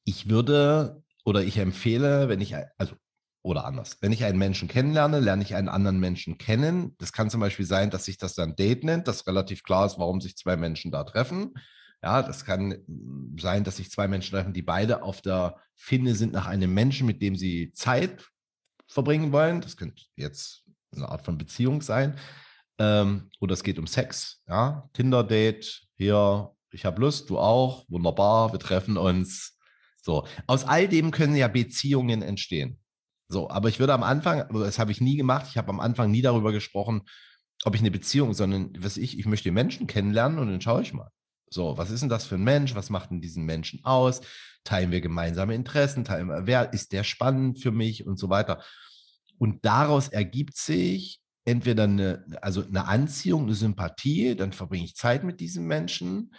ich 0.04 0.28
würde 0.28 1.02
oder 1.24 1.42
ich 1.42 1.58
empfehle, 1.58 2.28
wenn 2.28 2.40
ich, 2.40 2.54
also 2.78 2.96
oder 3.42 3.64
anders. 3.64 3.98
Wenn 4.00 4.12
ich 4.12 4.24
einen 4.24 4.38
Menschen 4.38 4.68
kennenlerne, 4.68 5.18
lerne 5.18 5.42
ich 5.42 5.54
einen 5.54 5.68
anderen 5.68 5.98
Menschen 5.98 6.38
kennen. 6.38 6.94
Das 6.98 7.12
kann 7.12 7.28
zum 7.28 7.40
Beispiel 7.40 7.66
sein, 7.66 7.90
dass 7.90 8.04
sich 8.04 8.16
das 8.16 8.34
dann 8.34 8.54
Date 8.54 8.84
nennt, 8.84 9.08
dass 9.08 9.26
relativ 9.26 9.64
klar 9.64 9.86
ist, 9.86 9.98
warum 9.98 10.20
sich 10.20 10.36
zwei 10.36 10.56
Menschen 10.56 10.92
da 10.92 11.02
treffen. 11.04 11.54
Ja, 12.02 12.22
das 12.22 12.44
kann 12.44 12.72
hm, 12.72 13.36
sein, 13.38 13.64
dass 13.64 13.76
sich 13.76 13.90
zwei 13.90 14.08
Menschen 14.08 14.32
treffen, 14.32 14.52
die 14.52 14.62
beide 14.62 15.02
auf 15.02 15.20
der 15.22 15.56
Finne 15.74 16.14
sind 16.14 16.32
nach 16.32 16.46
einem 16.46 16.72
Menschen, 16.72 17.06
mit 17.06 17.20
dem 17.20 17.36
sie 17.36 17.72
Zeit 17.72 18.24
verbringen 18.86 19.32
wollen. 19.32 19.60
Das 19.60 19.76
könnte 19.76 20.02
jetzt 20.16 20.64
eine 20.94 21.08
Art 21.08 21.24
von 21.24 21.38
Beziehung 21.38 21.82
sein. 21.82 22.18
Ähm, 22.78 23.30
oder 23.40 23.54
es 23.54 23.62
geht 23.62 23.78
um 23.78 23.86
Sex, 23.86 24.42
ja, 24.48 24.88
Tinder-Date, 24.92 25.82
hier, 25.96 26.54
ich 26.72 26.84
habe 26.84 27.00
Lust, 27.00 27.30
du 27.30 27.38
auch, 27.38 27.84
wunderbar, 27.88 28.52
wir 28.52 28.58
treffen 28.58 28.96
uns. 28.96 29.58
So, 30.02 30.26
aus 30.46 30.64
all 30.64 30.88
dem 30.88 31.10
können 31.10 31.36
ja 31.36 31.48
Beziehungen 31.48 32.22
entstehen. 32.22 32.78
So, 33.28 33.48
aber 33.48 33.68
ich 33.68 33.78
würde 33.78 33.94
am 33.94 34.02
Anfang, 34.02 34.46
das 34.52 34.78
habe 34.78 34.92
ich 34.92 35.00
nie 35.00 35.16
gemacht, 35.16 35.46
ich 35.48 35.56
habe 35.56 35.70
am 35.70 35.80
Anfang 35.80 36.10
nie 36.10 36.22
darüber 36.22 36.52
gesprochen, 36.52 37.02
ob 37.64 37.74
ich 37.74 37.80
eine 37.80 37.90
Beziehung, 37.90 38.34
sondern 38.34 38.72
was 38.78 38.96
ich, 38.96 39.18
ich 39.18 39.26
möchte 39.26 39.50
Menschen 39.52 39.86
kennenlernen 39.86 40.38
und 40.38 40.48
dann 40.48 40.60
schaue 40.60 40.82
ich 40.82 40.92
mal. 40.92 41.10
So, 41.48 41.76
was 41.76 41.90
ist 41.90 42.00
denn 42.00 42.08
das 42.08 42.26
für 42.26 42.36
ein 42.36 42.44
Mensch? 42.44 42.74
Was 42.74 42.90
macht 42.90 43.10
denn 43.10 43.20
diesen 43.20 43.44
Menschen 43.44 43.84
aus? 43.84 44.22
Teilen 44.64 44.90
wir 44.90 45.00
gemeinsame 45.00 45.54
Interessen? 45.54 46.04
Teilen 46.04 46.28
wir, 46.28 46.46
wer 46.46 46.72
ist 46.72 46.92
der 46.92 47.04
spannend 47.04 47.60
für 47.60 47.70
mich 47.70 48.06
und 48.06 48.18
so 48.18 48.30
weiter? 48.30 48.62
Und 49.38 49.64
daraus 49.64 50.08
ergibt 50.08 50.56
sich 50.56 51.20
entweder 51.44 51.84
eine, 51.84 52.24
also 52.40 52.64
eine 52.64 52.86
Anziehung, 52.86 53.44
eine 53.44 53.54
Sympathie, 53.54 54.34
dann 54.34 54.52
verbringe 54.52 54.84
ich 54.84 54.96
Zeit 54.96 55.24
mit 55.24 55.40
diesem 55.40 55.66
Menschen 55.66 56.34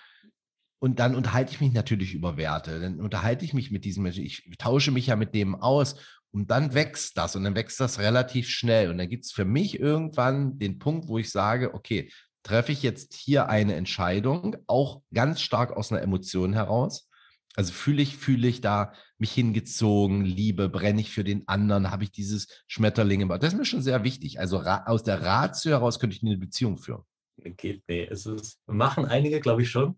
und 0.84 1.00
dann 1.00 1.16
unterhalte 1.16 1.54
ich 1.54 1.62
mich 1.62 1.72
natürlich 1.72 2.14
über 2.14 2.36
Werte. 2.36 2.82
Dann 2.82 3.00
unterhalte 3.00 3.46
ich 3.46 3.54
mich 3.54 3.72
mit 3.72 3.86
diesem 3.86 4.04
Menschen. 4.04 4.26
Ich 4.26 4.44
tausche 4.58 4.92
mich 4.92 5.08
ja 5.08 5.16
mit 5.16 5.34
dem 5.34 5.56
aus 5.56 5.96
und 6.30 6.52
dann 6.52 6.74
wächst 6.74 7.18
das 7.18 7.38
und 7.38 7.46
dann 7.46 7.56
wächst 7.56 7.80
das 7.80 8.00
relativ 8.00 8.50
schnell. 8.50 8.90
Und 8.90 8.98
dann 8.98 9.08
gibt 9.08 9.24
es 9.24 9.32
für 9.32 9.46
mich 9.46 9.80
irgendwann 9.80 10.60
den 10.60 10.80
Punkt, 10.80 11.08
wo 11.08 11.18
ich 11.18 11.32
sage, 11.32 11.74
okay, 11.74 12.12
treffe 12.44 12.74
ich 12.74 12.84
jetzt 12.84 13.14
hier 13.14 13.48
eine 13.48 13.76
Entscheidung, 13.76 14.58
auch 14.68 15.02
ganz 15.14 15.40
stark 15.40 15.72
aus 15.72 15.90
einer 15.90 16.02
Emotion 16.02 16.52
heraus. 16.52 17.10
Also 17.56 17.72
fühle 17.72 18.02
ich, 18.02 18.18
fühle 18.18 18.50
ich 18.50 18.60
da 18.60 18.92
mich 19.18 19.32
hingezogen, 19.32 20.26
Liebe, 20.26 20.68
brenne 20.68 21.00
ich 21.00 21.12
für 21.12 21.24
den 21.24 21.48
anderen, 21.48 21.92
habe 21.92 22.04
ich 22.04 22.12
dieses 22.12 22.50
Schmetterling 22.68 23.22
im 23.22 23.30
Bauch. 23.30 23.38
Das 23.38 23.54
ist 23.54 23.58
mir 23.58 23.64
schon 23.64 23.82
sehr 23.82 24.04
wichtig. 24.04 24.42
Also 24.42 24.60
aus 24.60 25.04
der 25.04 25.22
Ratio 25.22 25.72
heraus 25.72 25.98
könnte 25.98 26.18
ich 26.18 26.24
eine 26.24 26.36
Beziehung 26.36 26.78
führen. 26.78 27.04
Geht, 27.38 27.84
nee, 27.88 28.06
es 28.06 28.26
ist, 28.26 28.60
machen 28.68 29.06
einige, 29.06 29.40
glaube 29.40 29.62
ich 29.62 29.70
schon, 29.70 29.98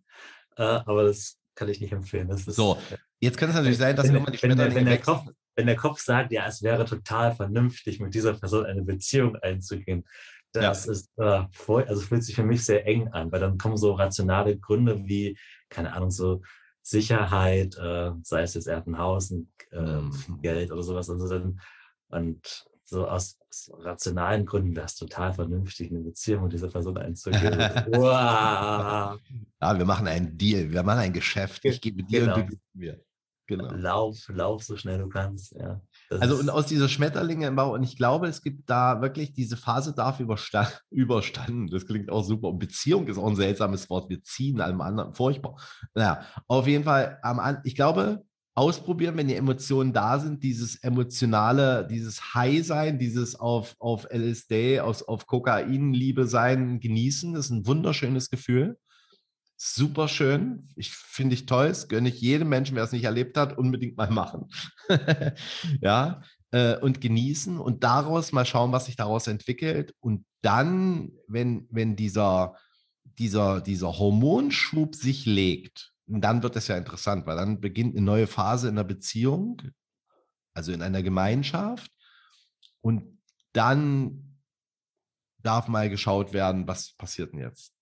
äh, 0.57 0.63
aber 0.63 1.03
das 1.03 1.37
kann 1.55 1.69
ich 1.69 1.79
nicht 1.79 1.93
empfehlen. 1.93 2.29
Ist, 2.29 2.45
so, 2.45 2.77
jetzt 3.19 3.37
kann 3.37 3.49
es 3.49 3.55
natürlich 3.55 3.77
sein, 3.77 3.95
dass 3.95 4.07
wenn, 4.07 4.15
irgendwann 4.15 4.33
die 4.33 4.39
Schmetterlinge 4.39 4.75
wenn, 4.75 4.85
wenn, 4.85 4.91
der 4.91 5.01
Kopf, 5.01 5.27
wenn 5.55 5.67
der 5.67 5.75
Kopf 5.75 6.01
sagt, 6.01 6.31
ja, 6.31 6.47
es 6.47 6.61
wäre 6.61 6.85
total 6.85 7.33
vernünftig, 7.33 7.99
mit 7.99 8.13
dieser 8.13 8.33
Person 8.33 8.65
eine 8.65 8.83
Beziehung 8.83 9.35
einzugehen, 9.37 10.05
das 10.51 10.85
ja. 10.85 10.91
ist 10.91 11.09
äh, 11.17 11.43
voll, 11.51 11.83
also 11.83 12.01
fühlt 12.01 12.23
sich 12.23 12.35
für 12.35 12.43
mich 12.43 12.63
sehr 12.63 12.85
eng 12.87 13.09
an, 13.09 13.31
weil 13.31 13.41
dann 13.41 13.57
kommen 13.57 13.77
so 13.77 13.93
rationale 13.93 14.57
Gründe 14.57 15.05
wie, 15.05 15.37
keine 15.69 15.93
Ahnung, 15.93 16.11
so 16.11 16.41
Sicherheit, 16.81 17.75
äh, 17.77 18.11
sei 18.21 18.43
es 18.43 18.53
jetzt 18.53 18.67
er 18.67 18.77
hat 18.77 18.87
ein 18.87 18.97
Haus, 18.97 19.31
ein, 19.31 19.51
äh, 19.71 19.81
mhm. 19.81 20.41
Geld 20.41 20.71
oder 20.71 20.83
sowas. 20.83 21.09
Also 21.09 21.27
dann, 21.27 21.59
und 22.09 22.65
so 22.85 23.07
aus, 23.07 23.37
aus 23.49 23.71
rationalen 23.79 24.45
Gründen 24.45 24.75
wäre 24.75 24.85
es 24.85 24.95
total 24.95 25.33
vernünftig, 25.33 25.91
eine 25.91 26.01
Beziehung 26.01 26.43
mit 26.43 26.53
dieser 26.53 26.69
Person 26.69 26.97
einzugehen. 26.97 27.57
wow. 27.87 29.19
Ja, 29.61 29.77
wir 29.77 29.85
machen 29.85 30.07
einen 30.07 30.37
Deal, 30.37 30.71
wir 30.71 30.83
machen 30.83 30.99
ein 30.99 31.13
Geschäft. 31.13 31.65
Ich 31.65 31.81
gebe 31.81 32.03
dir 32.03 32.21
genau. 32.21 32.35
und 32.35 32.41
du 32.41 32.47
gibst 32.47 32.75
mir. 32.75 33.01
Genau. 33.47 33.71
Lauf, 33.73 34.27
lauf 34.29 34.63
so 34.63 34.75
schnell 34.75 34.97
du 34.97 35.07
kannst, 35.07 35.51
ja. 35.51 35.79
also 36.09 36.37
und 36.37 36.49
aus 36.49 36.65
dieser 36.65 36.89
Schmetterlinge 36.89 37.45
im 37.45 37.55
Bau, 37.55 37.75
und 37.75 37.83
ich 37.83 37.95
glaube, 37.95 38.27
es 38.27 38.41
gibt 38.41 38.67
da 38.67 39.01
wirklich, 39.03 39.33
diese 39.33 39.55
Phase 39.55 39.93
darf 39.93 40.19
überstand, 40.19 40.83
überstanden. 40.89 41.67
Das 41.67 41.85
klingt 41.85 42.09
auch 42.09 42.23
super. 42.23 42.47
Und 42.47 42.57
Beziehung 42.57 43.07
ist 43.07 43.19
auch 43.19 43.27
ein 43.27 43.35
seltsames 43.35 43.87
Wort. 43.91 44.09
Wir 44.09 44.23
ziehen 44.23 44.61
allem 44.61 44.81
anderen 44.81 45.13
furchtbar. 45.13 45.57
Naja, 45.93 46.25
auf 46.47 46.65
jeden 46.65 46.85
Fall, 46.85 47.19
ich 47.63 47.75
glaube, 47.75 48.25
ausprobieren, 48.55 49.17
wenn 49.17 49.27
die 49.27 49.35
Emotionen 49.35 49.93
da 49.93 50.17
sind, 50.17 50.41
dieses 50.41 50.77
emotionale, 50.77 51.85
dieses 51.87 52.33
High-Sein, 52.33 52.97
dieses 52.97 53.35
auf, 53.35 53.75
auf 53.79 54.07
LSD, 54.09 54.79
auf, 54.79 55.07
auf 55.07 55.27
Kokain-Liebe 55.27 56.25
sein, 56.25 56.79
genießen, 56.79 57.33
das 57.33 57.45
ist 57.45 57.51
ein 57.51 57.67
wunderschönes 57.67 58.29
Gefühl 58.29 58.77
super 59.57 60.07
schön. 60.07 60.67
Ich 60.75 60.91
finde 60.91 61.35
ich 61.35 61.45
toll. 61.45 61.69
Das 61.69 61.87
gönne 61.87 62.09
ich 62.09 62.21
jedem 62.21 62.49
Menschen, 62.49 62.75
wer 62.75 62.83
es 62.83 62.91
nicht 62.91 63.05
erlebt 63.05 63.37
hat, 63.37 63.57
unbedingt 63.57 63.97
mal 63.97 64.09
machen. 64.09 64.49
ja, 65.81 66.21
äh, 66.51 66.77
und 66.77 67.01
genießen 67.01 67.59
und 67.59 67.83
daraus 67.83 68.31
mal 68.31 68.45
schauen, 68.45 68.71
was 68.71 68.85
sich 68.85 68.95
daraus 68.95 69.27
entwickelt. 69.27 69.93
Und 69.99 70.25
dann, 70.41 71.11
wenn, 71.27 71.67
wenn 71.69 71.95
dieser, 71.95 72.55
dieser, 73.03 73.61
dieser 73.61 73.97
Hormonschub 73.97 74.95
sich 74.95 75.25
legt, 75.25 75.93
dann 76.07 76.43
wird 76.43 76.55
es 76.55 76.67
ja 76.67 76.77
interessant, 76.77 77.25
weil 77.25 77.35
dann 77.35 77.59
beginnt 77.59 77.95
eine 77.95 78.05
neue 78.05 78.27
Phase 78.27 78.69
in 78.69 78.75
der 78.75 78.83
Beziehung, 78.83 79.61
also 80.53 80.71
in 80.71 80.81
einer 80.81 81.03
Gemeinschaft. 81.03 81.91
Und 82.81 83.19
dann 83.53 84.39
darf 85.39 85.67
mal 85.67 85.89
geschaut 85.89 86.33
werden, 86.33 86.67
was 86.67 86.93
passiert 86.93 87.33
denn 87.33 87.39
jetzt? 87.39 87.73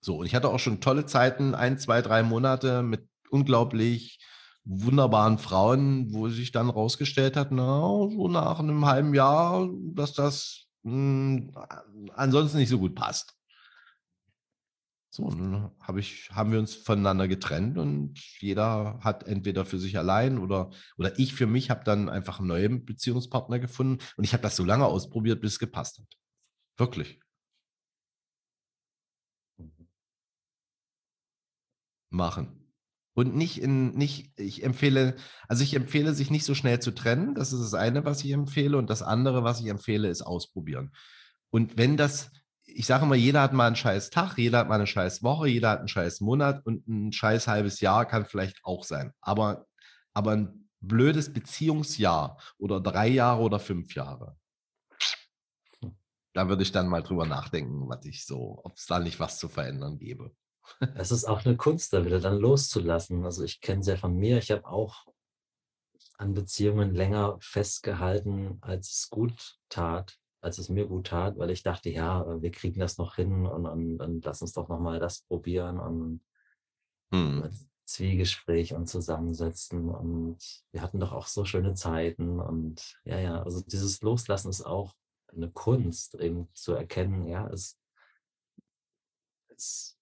So, 0.00 0.16
und 0.16 0.26
ich 0.26 0.34
hatte 0.34 0.48
auch 0.48 0.58
schon 0.58 0.80
tolle 0.80 1.06
Zeiten, 1.06 1.54
ein, 1.54 1.78
zwei, 1.78 2.02
drei 2.02 2.22
Monate 2.22 2.82
mit 2.82 3.08
unglaublich 3.30 4.18
wunderbaren 4.64 5.38
Frauen, 5.38 6.12
wo 6.12 6.28
sich 6.28 6.52
dann 6.52 6.70
rausgestellt 6.70 7.36
hat, 7.36 7.50
na, 7.50 7.80
so 8.10 8.28
nach 8.28 8.58
einem 8.58 8.86
halben 8.86 9.14
Jahr, 9.14 9.68
dass 9.94 10.12
das 10.12 10.66
mh, 10.82 10.92
hm, 10.92 12.10
ansonsten 12.14 12.58
nicht 12.58 12.68
so 12.68 12.78
gut 12.78 12.94
passt. 12.94 13.34
So, 15.14 15.28
dann 15.28 15.70
hab 15.78 15.98
ich, 15.98 16.30
haben 16.32 16.52
wir 16.52 16.58
uns 16.58 16.74
voneinander 16.74 17.28
getrennt 17.28 17.76
und 17.76 18.18
jeder 18.40 18.98
hat 19.00 19.24
entweder 19.24 19.66
für 19.66 19.78
sich 19.78 19.98
allein 19.98 20.38
oder, 20.38 20.70
oder 20.96 21.18
ich 21.18 21.34
für 21.34 21.46
mich 21.46 21.68
habe 21.68 21.84
dann 21.84 22.08
einfach 22.08 22.38
einen 22.38 22.48
neuen 22.48 22.84
Beziehungspartner 22.86 23.58
gefunden 23.58 24.02
und 24.16 24.24
ich 24.24 24.32
habe 24.32 24.42
das 24.42 24.56
so 24.56 24.64
lange 24.64 24.86
ausprobiert, 24.86 25.42
bis 25.42 25.52
es 25.52 25.58
gepasst 25.58 25.98
hat. 25.98 26.16
Wirklich. 26.78 27.20
machen. 32.12 32.58
Und 33.14 33.34
nicht 33.34 33.60
in, 33.60 33.90
nicht, 33.90 34.32
ich 34.38 34.62
empfehle, 34.62 35.16
also 35.48 35.62
ich 35.62 35.74
empfehle, 35.74 36.14
sich 36.14 36.30
nicht 36.30 36.44
so 36.44 36.54
schnell 36.54 36.80
zu 36.80 36.92
trennen. 36.92 37.34
Das 37.34 37.52
ist 37.52 37.60
das 37.60 37.74
eine, 37.74 38.04
was 38.04 38.24
ich 38.24 38.30
empfehle. 38.30 38.78
Und 38.78 38.88
das 38.88 39.02
andere, 39.02 39.44
was 39.44 39.60
ich 39.60 39.66
empfehle, 39.66 40.08
ist 40.08 40.22
ausprobieren. 40.22 40.92
Und 41.50 41.76
wenn 41.76 41.98
das, 41.98 42.30
ich 42.74 42.86
sage 42.86 43.04
immer, 43.04 43.14
jeder 43.14 43.42
hat 43.42 43.52
mal 43.52 43.66
einen 43.66 43.76
scheiß 43.76 44.10
Tag, 44.10 44.38
jeder 44.38 44.58
hat 44.58 44.68
mal 44.68 44.76
eine 44.76 44.86
scheiß 44.86 45.22
Woche, 45.22 45.48
jeder 45.48 45.70
hat 45.70 45.78
einen 45.80 45.88
scheiß 45.88 46.20
Monat 46.20 46.64
und 46.66 46.86
ein 46.88 47.12
scheiß 47.12 47.46
halbes 47.46 47.80
Jahr 47.80 48.06
kann 48.06 48.26
vielleicht 48.26 48.64
auch 48.64 48.84
sein. 48.84 49.12
Aber, 49.20 49.66
aber 50.14 50.32
ein 50.32 50.68
blödes 50.80 51.32
Beziehungsjahr 51.32 52.38
oder 52.58 52.80
drei 52.80 53.08
Jahre 53.08 53.42
oder 53.42 53.58
fünf 53.58 53.94
Jahre. 53.94 54.36
Da 56.34 56.48
würde 56.48 56.62
ich 56.62 56.72
dann 56.72 56.88
mal 56.88 57.02
drüber 57.02 57.26
nachdenken, 57.26 57.88
was 57.88 58.04
ich 58.06 58.24
so, 58.24 58.60
ob 58.64 58.76
es 58.76 58.86
da 58.86 58.98
nicht 58.98 59.20
was 59.20 59.38
zu 59.38 59.48
verändern 59.48 59.98
gäbe. 59.98 60.34
Es 60.94 61.10
ist 61.10 61.24
auch 61.24 61.44
eine 61.44 61.56
Kunst, 61.56 61.92
da 61.92 62.04
wieder 62.04 62.20
dann 62.20 62.38
loszulassen. 62.38 63.24
Also 63.24 63.44
ich 63.44 63.60
kenne 63.60 63.80
es 63.80 63.86
ja 63.86 63.96
von 63.96 64.14
mir, 64.16 64.38
ich 64.38 64.50
habe 64.50 64.66
auch 64.66 65.06
an 66.18 66.34
Beziehungen 66.34 66.94
länger 66.94 67.36
festgehalten, 67.40 68.58
als 68.60 68.90
es 68.90 69.10
gut 69.10 69.58
tat, 69.68 70.18
als 70.42 70.58
es 70.58 70.68
mir 70.68 70.86
gut 70.86 71.06
tat, 71.06 71.38
weil 71.38 71.50
ich 71.50 71.62
dachte, 71.62 71.88
ja, 71.88 72.42
wir 72.42 72.50
kriegen 72.50 72.80
das 72.80 72.98
noch 72.98 73.14
hin 73.14 73.46
und, 73.46 73.64
und, 73.64 74.00
und 74.00 74.24
lass 74.24 74.42
uns 74.42 74.52
doch 74.52 74.68
nochmal 74.68 74.98
das 74.98 75.22
probieren 75.22 75.78
und 75.78 76.20
hm. 77.12 77.48
Zwiegespräch 77.84 78.74
und 78.74 78.88
zusammensetzen 78.88 79.88
und 79.88 80.38
wir 80.72 80.82
hatten 80.82 80.98
doch 80.98 81.12
auch 81.12 81.26
so 81.26 81.44
schöne 81.44 81.74
Zeiten 81.74 82.40
und 82.40 83.00
ja, 83.04 83.18
ja, 83.18 83.42
also 83.42 83.62
dieses 83.62 84.02
Loslassen 84.02 84.50
ist 84.50 84.62
auch 84.62 84.94
eine 85.28 85.50
Kunst, 85.50 86.14
eben 86.16 86.48
zu 86.54 86.74
erkennen, 86.74 87.26
ja, 87.26 87.48
es, 87.48 87.78
es 89.48 89.98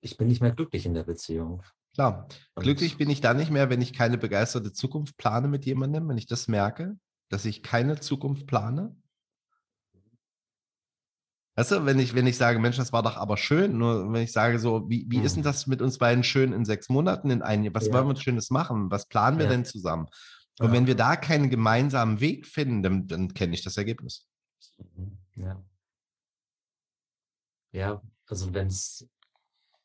ich 0.00 0.16
bin 0.16 0.28
nicht 0.28 0.40
mehr 0.40 0.52
glücklich 0.52 0.86
in 0.86 0.94
der 0.94 1.02
Beziehung. 1.02 1.62
Klar, 1.94 2.28
Und 2.54 2.62
glücklich 2.62 2.96
bin 2.96 3.10
ich 3.10 3.20
da 3.20 3.34
nicht 3.34 3.50
mehr, 3.50 3.70
wenn 3.70 3.82
ich 3.82 3.92
keine 3.92 4.18
begeisterte 4.18 4.72
Zukunft 4.72 5.16
plane 5.16 5.48
mit 5.48 5.66
jemandem, 5.66 6.08
wenn 6.08 6.18
ich 6.18 6.26
das 6.26 6.46
merke, 6.48 6.96
dass 7.28 7.44
ich 7.44 7.62
keine 7.62 7.98
Zukunft 7.98 8.46
plane. 8.46 8.96
Weißt 11.58 11.72
du, 11.72 11.84
wenn 11.84 11.98
ich, 11.98 12.14
wenn 12.14 12.28
ich 12.28 12.36
sage, 12.36 12.60
Mensch, 12.60 12.76
das 12.76 12.92
war 12.92 13.02
doch 13.02 13.16
aber 13.16 13.36
schön, 13.36 13.78
nur 13.78 14.12
wenn 14.12 14.22
ich 14.22 14.30
sage 14.30 14.60
so, 14.60 14.88
wie, 14.88 15.06
wie 15.08 15.16
hm. 15.16 15.24
ist 15.24 15.34
denn 15.34 15.42
das 15.42 15.66
mit 15.66 15.82
uns 15.82 15.98
beiden 15.98 16.22
schön 16.22 16.52
in 16.52 16.64
sechs 16.64 16.88
Monaten, 16.88 17.30
in 17.30 17.42
einem 17.42 17.64
Jahr? 17.64 17.74
Was 17.74 17.88
ja. 17.88 17.94
wollen 17.94 18.06
wir 18.06 18.14
Schönes 18.14 18.50
machen? 18.50 18.92
Was 18.92 19.08
planen 19.08 19.38
wir 19.38 19.46
ja. 19.46 19.50
denn 19.50 19.64
zusammen? 19.64 20.06
Und 20.60 20.68
ja. 20.68 20.72
wenn 20.72 20.86
wir 20.86 20.94
da 20.94 21.16
keinen 21.16 21.50
gemeinsamen 21.50 22.20
Weg 22.20 22.46
finden, 22.46 22.84
dann, 22.84 23.08
dann 23.08 23.34
kenne 23.34 23.54
ich 23.54 23.64
das 23.64 23.76
Ergebnis. 23.76 24.28
Mhm. 24.76 25.18
Ja. 25.34 25.60
Ja, 27.72 28.02
also 28.28 28.54
wenn 28.54 28.68
es 28.68 29.08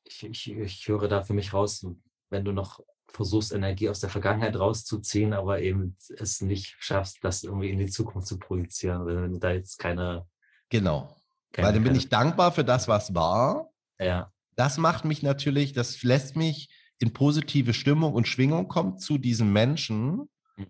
ich, 0.04 0.24
ich, 0.24 0.52
ich 0.52 0.88
höre 0.88 1.08
da 1.08 1.24
für 1.24 1.34
mich 1.34 1.54
raus, 1.54 1.88
wenn 2.30 2.46
du 2.46 2.52
noch 2.52 2.82
versuchst, 3.08 3.52
Energie 3.52 3.90
aus 3.90 4.00
der 4.00 4.12
Vergangenheit 4.12 4.56
rauszuziehen, 4.56 5.34
aber 5.34 5.60
eben 5.60 5.98
es 6.18 6.40
nicht 6.40 6.76
schaffst, 6.78 7.18
das 7.24 7.44
irgendwie 7.44 7.72
in 7.72 7.80
die 7.80 7.90
Zukunft 7.90 8.28
zu 8.28 8.38
projizieren, 8.38 9.08
wenn 9.08 9.34
du 9.34 9.40
da 9.40 9.54
jetzt 9.54 9.80
keine. 9.80 10.28
Genau. 10.70 11.16
Keine, 11.54 11.68
Weil 11.68 11.74
dann 11.76 11.84
bin 11.84 11.96
ich 11.96 12.10
dankbar 12.10 12.52
für 12.52 12.66
das, 12.66 12.88
was 12.88 13.14
war. 13.14 13.70
Ja. 14.00 14.34
Das 14.56 14.78
macht 14.78 15.06
mich 15.06 15.22
natürlich, 15.24 15.72
das 15.72 16.02
lässt 16.04 16.36
mich 16.36 16.70
in 17.00 17.14
positive 17.14 17.74
Stimmung 17.74 18.14
und 18.14 18.28
Schwingung 18.28 18.68
kommen 18.68 18.98
zu 18.98 19.18
diesem 19.18 19.54
Menschen. 19.54 20.30
Mhm. 20.58 20.68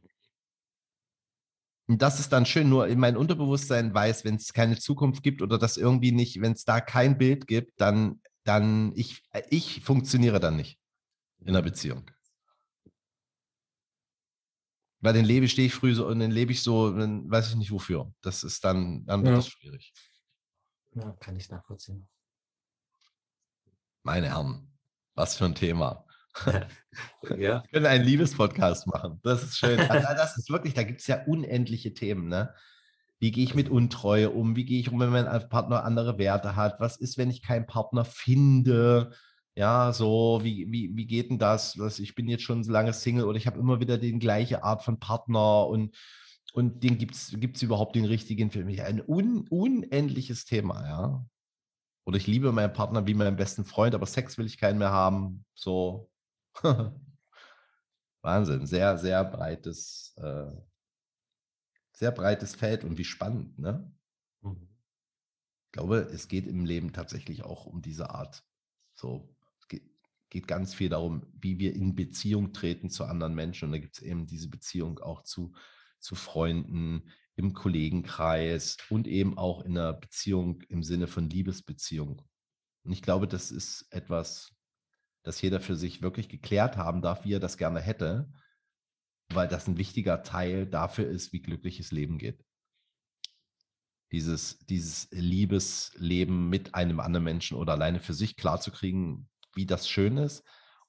Und 1.87 2.01
das 2.01 2.19
ist 2.19 2.33
dann 2.33 2.45
schön, 2.45 2.69
nur 2.69 2.87
in 2.87 2.99
mein 2.99 3.15
Unterbewusstsein 3.15 3.93
weiß, 3.93 4.25
wenn 4.25 4.35
es 4.35 4.51
keine 4.51 4.77
Zukunft 4.77 5.23
gibt 5.23 5.41
oder 5.41 5.57
das 5.57 5.77
irgendwie 5.77 6.11
nicht, 6.11 6.41
wenn 6.41 6.51
es 6.51 6.65
da 6.65 6.81
kein 6.81 7.17
Bild 7.17 7.47
gibt, 7.47 7.79
dann, 7.79 8.21
dann 8.43 8.91
ich, 8.95 9.23
ich 9.49 9.81
funktioniere 9.83 10.41
dann 10.41 10.57
nicht 10.57 10.79
in 11.45 11.53
der 11.53 11.61
Beziehung. 11.61 12.09
Weil 14.99 15.13
den 15.13 15.25
lebe 15.25 15.45
ich, 15.45 15.51
stehe 15.53 15.67
ich 15.67 15.73
früh 15.73 15.93
so 15.93 16.07
und 16.07 16.19
dann 16.19 16.31
lebe 16.31 16.51
ich 16.51 16.61
so, 16.61 16.91
dann 16.91 17.29
weiß 17.29 17.49
ich 17.49 17.55
nicht 17.55 17.71
wofür. 17.71 18.13
Das 18.21 18.43
ist 18.43 18.63
dann, 18.65 19.05
dann 19.05 19.21
wird 19.21 19.31
Ja. 19.31 19.35
das 19.35 19.47
schwierig. 19.49 19.93
Ja, 20.95 21.11
kann 21.19 21.35
ich 21.35 21.49
nachvollziehen. 21.49 22.07
Meine 24.03 24.29
Herren, 24.29 24.71
was 25.15 25.37
für 25.37 25.45
ein 25.45 25.55
Thema. 25.55 26.05
ja, 26.45 26.67
Wir 27.29 27.63
können 27.71 27.85
einen 27.85 28.05
Liebespodcast 28.05 28.87
machen. 28.87 29.19
Das 29.23 29.43
ist 29.43 29.57
schön. 29.57 29.79
Also 29.89 30.07
das 30.15 30.37
ist 30.37 30.49
wirklich, 30.49 30.73
da 30.73 30.83
gibt 30.83 31.01
es 31.01 31.07
ja 31.07 31.23
unendliche 31.25 31.93
Themen, 31.93 32.27
ne? 32.27 32.53
Wie 33.19 33.31
gehe 33.31 33.43
ich 33.43 33.55
mit 33.55 33.69
Untreue 33.69 34.31
um? 34.31 34.55
Wie 34.55 34.65
gehe 34.65 34.79
ich 34.79 34.91
um, 34.91 34.99
wenn 34.99 35.11
mein 35.11 35.25
Partner 35.49 35.85
andere 35.85 36.17
Werte 36.17 36.55
hat? 36.55 36.79
Was 36.79 36.97
ist, 36.97 37.17
wenn 37.17 37.29
ich 37.29 37.41
keinen 37.41 37.65
Partner 37.65 38.03
finde? 38.03 39.13
Ja, 39.55 39.93
so, 39.93 40.41
wie, 40.43 40.69
wie, 40.71 40.91
wie 40.95 41.05
geht 41.05 41.29
denn 41.29 41.39
das? 41.39 41.77
Ich 41.99 42.15
bin 42.15 42.27
jetzt 42.27 42.43
schon 42.43 42.63
so 42.63 42.71
lange 42.71 42.91
Single 42.91 43.25
oder 43.25 43.37
ich 43.37 43.47
habe 43.47 43.59
immer 43.59 43.79
wieder 43.79 43.97
die 43.97 44.17
gleiche 44.19 44.63
Art 44.63 44.83
von 44.83 44.99
Partner 44.99 45.67
und, 45.67 45.95
und 46.53 46.83
den 46.83 46.99
gibt 46.99 47.15
es 47.15 47.61
überhaupt 47.61 47.95
den 47.95 48.05
richtigen 48.05 48.51
für 48.51 48.63
mich? 48.63 48.83
Ein 48.83 49.01
un, 49.05 49.47
unendliches 49.49 50.45
Thema, 50.45 50.85
ja. 50.85 51.25
Oder 52.05 52.17
ich 52.17 52.27
liebe 52.27 52.51
meinen 52.51 52.73
Partner 52.73 53.07
wie 53.07 53.15
meinen 53.15 53.37
besten 53.37 53.65
Freund, 53.65 53.95
aber 53.95 54.05
Sex 54.05 54.37
will 54.37 54.45
ich 54.45 54.59
keinen 54.59 54.77
mehr 54.77 54.91
haben. 54.91 55.45
So. 55.55 56.11
Wahnsinn, 58.21 58.67
sehr, 58.67 58.99
sehr 58.99 59.23
breites, 59.25 60.13
äh, 60.17 60.51
sehr 61.93 62.11
breites 62.11 62.55
Feld 62.55 62.83
und 62.83 62.97
wie 62.99 63.03
spannend, 63.03 63.57
ne? 63.57 63.91
Mhm. 64.41 64.69
Ich 65.65 65.71
glaube, 65.71 65.97
es 66.13 66.27
geht 66.27 66.45
im 66.45 66.65
Leben 66.65 66.93
tatsächlich 66.93 67.43
auch 67.43 67.65
um 67.65 67.81
diese 67.81 68.11
Art. 68.11 68.43
So, 68.93 69.35
es 69.59 69.67
geht, 69.67 69.89
geht 70.29 70.47
ganz 70.47 70.75
viel 70.75 70.89
darum, 70.89 71.25
wie 71.33 71.57
wir 71.57 71.73
in 71.73 71.95
Beziehung 71.95 72.53
treten 72.53 72.91
zu 72.91 73.05
anderen 73.05 73.33
Menschen. 73.33 73.65
Und 73.65 73.71
da 73.71 73.79
gibt 73.79 73.97
es 73.97 74.03
eben 74.03 74.27
diese 74.27 74.49
Beziehung 74.49 74.99
auch 74.99 75.23
zu, 75.23 75.55
zu 76.03 76.15
Freunden, 76.15 77.09
im 77.35 77.53
Kollegenkreis 77.53 78.77
und 78.89 79.07
eben 79.07 79.37
auch 79.37 79.63
in 79.63 79.77
einer 79.77 79.93
Beziehung 79.93 80.61
im 80.69 80.83
Sinne 80.83 81.07
von 81.07 81.29
Liebesbeziehung. 81.29 82.21
Und 82.83 82.91
ich 82.91 83.01
glaube, 83.01 83.27
das 83.27 83.49
ist 83.49 83.87
etwas, 83.89 84.53
das 85.23 85.41
jeder 85.41 85.59
für 85.59 85.75
sich 85.75 86.01
wirklich 86.01 86.29
geklärt 86.29 86.77
haben 86.77 87.01
darf, 87.01 87.25
wie 87.25 87.33
er 87.33 87.39
das 87.39 87.57
gerne 87.57 87.79
hätte, 87.79 88.31
weil 89.29 89.47
das 89.47 89.67
ein 89.67 89.77
wichtiger 89.77 90.21
Teil 90.21 90.67
dafür 90.67 91.09
ist, 91.09 91.33
wie 91.33 91.41
glückliches 91.41 91.91
Leben 91.91 92.17
geht. 92.17 92.43
Dieses, 94.11 94.59
dieses 94.67 95.09
Liebesleben 95.11 96.49
mit 96.49 96.75
einem 96.75 96.99
anderen 96.99 97.23
Menschen 97.23 97.57
oder 97.57 97.73
alleine 97.73 97.99
für 97.99 98.13
sich 98.13 98.35
klarzukriegen, 98.35 99.27
wie 99.55 99.65
das 99.65 99.89
schön 99.89 100.17
ist 100.17 100.43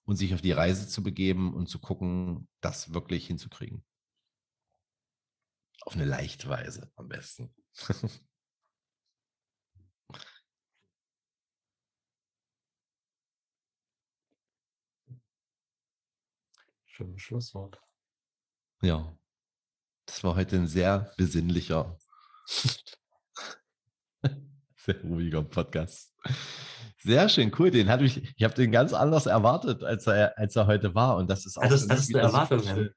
und 0.05 0.17
sich 0.17 0.35
auf 0.35 0.43
die 0.43 0.53
Reise 0.53 0.89
zu 0.89 1.03
begeben 1.03 1.55
und 1.55 1.69
zu 1.69 1.79
gucken, 1.79 2.49
das 2.61 2.93
wirklich 2.93 3.27
hinzukriegen. 3.27 3.83
Auf 5.85 5.95
eine 5.95 6.05
leichte 6.05 6.49
Weise 6.49 6.91
am 6.97 7.09
besten. 7.09 7.55
Schönes 16.87 17.23
Schlusswort. 17.23 17.81
Ja, 18.83 19.17
das 20.07 20.23
war 20.23 20.37
heute 20.37 20.57
ein 20.57 20.67
sehr 20.67 21.13
besinnlicher, 21.17 21.99
sehr 24.77 25.01
ruhiger 25.03 25.43
Podcast. 25.43 26.15
Sehr 26.99 27.29
schön, 27.29 27.53
cool. 27.59 27.71
Den 27.71 27.89
hatte 27.89 28.05
ich, 28.05 28.23
ich 28.37 28.45
habe 28.45 28.55
den 28.55 28.71
ganz 28.71 28.93
anders 28.93 29.27
erwartet, 29.27 29.83
als 29.83 30.07
er, 30.07 30.39
als 30.39 30.57
er 30.57 30.67
heute 30.67 30.95
war. 30.95 31.17
Und 31.17 31.29
das 31.29 31.45
ist 31.47 31.57
auch. 31.59 31.63
Hattest- 31.63 31.91
hattest 31.91 32.15
du 32.15 32.19
Erwartungen? 32.19 32.95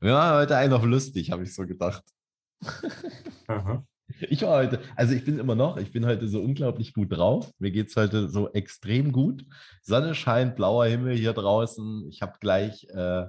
Schön. 0.00 0.08
Ja, 0.08 0.38
heute 0.38 0.56
einen 0.56 0.72
auf 0.72 0.84
lustig, 0.84 1.30
habe 1.30 1.42
ich 1.42 1.54
so 1.54 1.66
gedacht. 1.66 2.04
Aha. 3.48 3.84
Ich 4.20 4.42
war 4.42 4.58
heute, 4.58 4.80
also 4.96 5.14
ich 5.14 5.24
bin 5.24 5.38
immer 5.38 5.54
noch, 5.54 5.78
ich 5.78 5.90
bin 5.90 6.04
heute 6.04 6.28
so 6.28 6.40
unglaublich 6.40 6.92
gut 6.92 7.10
drauf. 7.10 7.50
Mir 7.58 7.70
geht 7.70 7.88
es 7.88 7.96
heute 7.96 8.28
so 8.28 8.52
extrem 8.52 9.12
gut. 9.12 9.44
Sonne 9.82 10.14
scheint, 10.14 10.56
blauer 10.56 10.86
Himmel 10.86 11.16
hier 11.16 11.32
draußen. 11.32 12.06
Ich 12.10 12.20
habe 12.20 12.34
gleich 12.38 12.86
äh, 12.90 13.26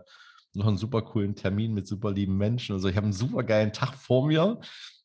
noch 0.53 0.67
einen 0.67 0.77
super 0.77 1.01
coolen 1.01 1.35
Termin 1.35 1.73
mit 1.73 1.87
super 1.87 2.11
lieben 2.11 2.37
Menschen. 2.37 2.73
Also 2.73 2.89
ich 2.89 2.97
habe 2.97 3.05
einen 3.05 3.13
super 3.13 3.43
geilen 3.43 3.71
Tag 3.71 3.93
vor 3.95 4.27
mir. 4.27 4.59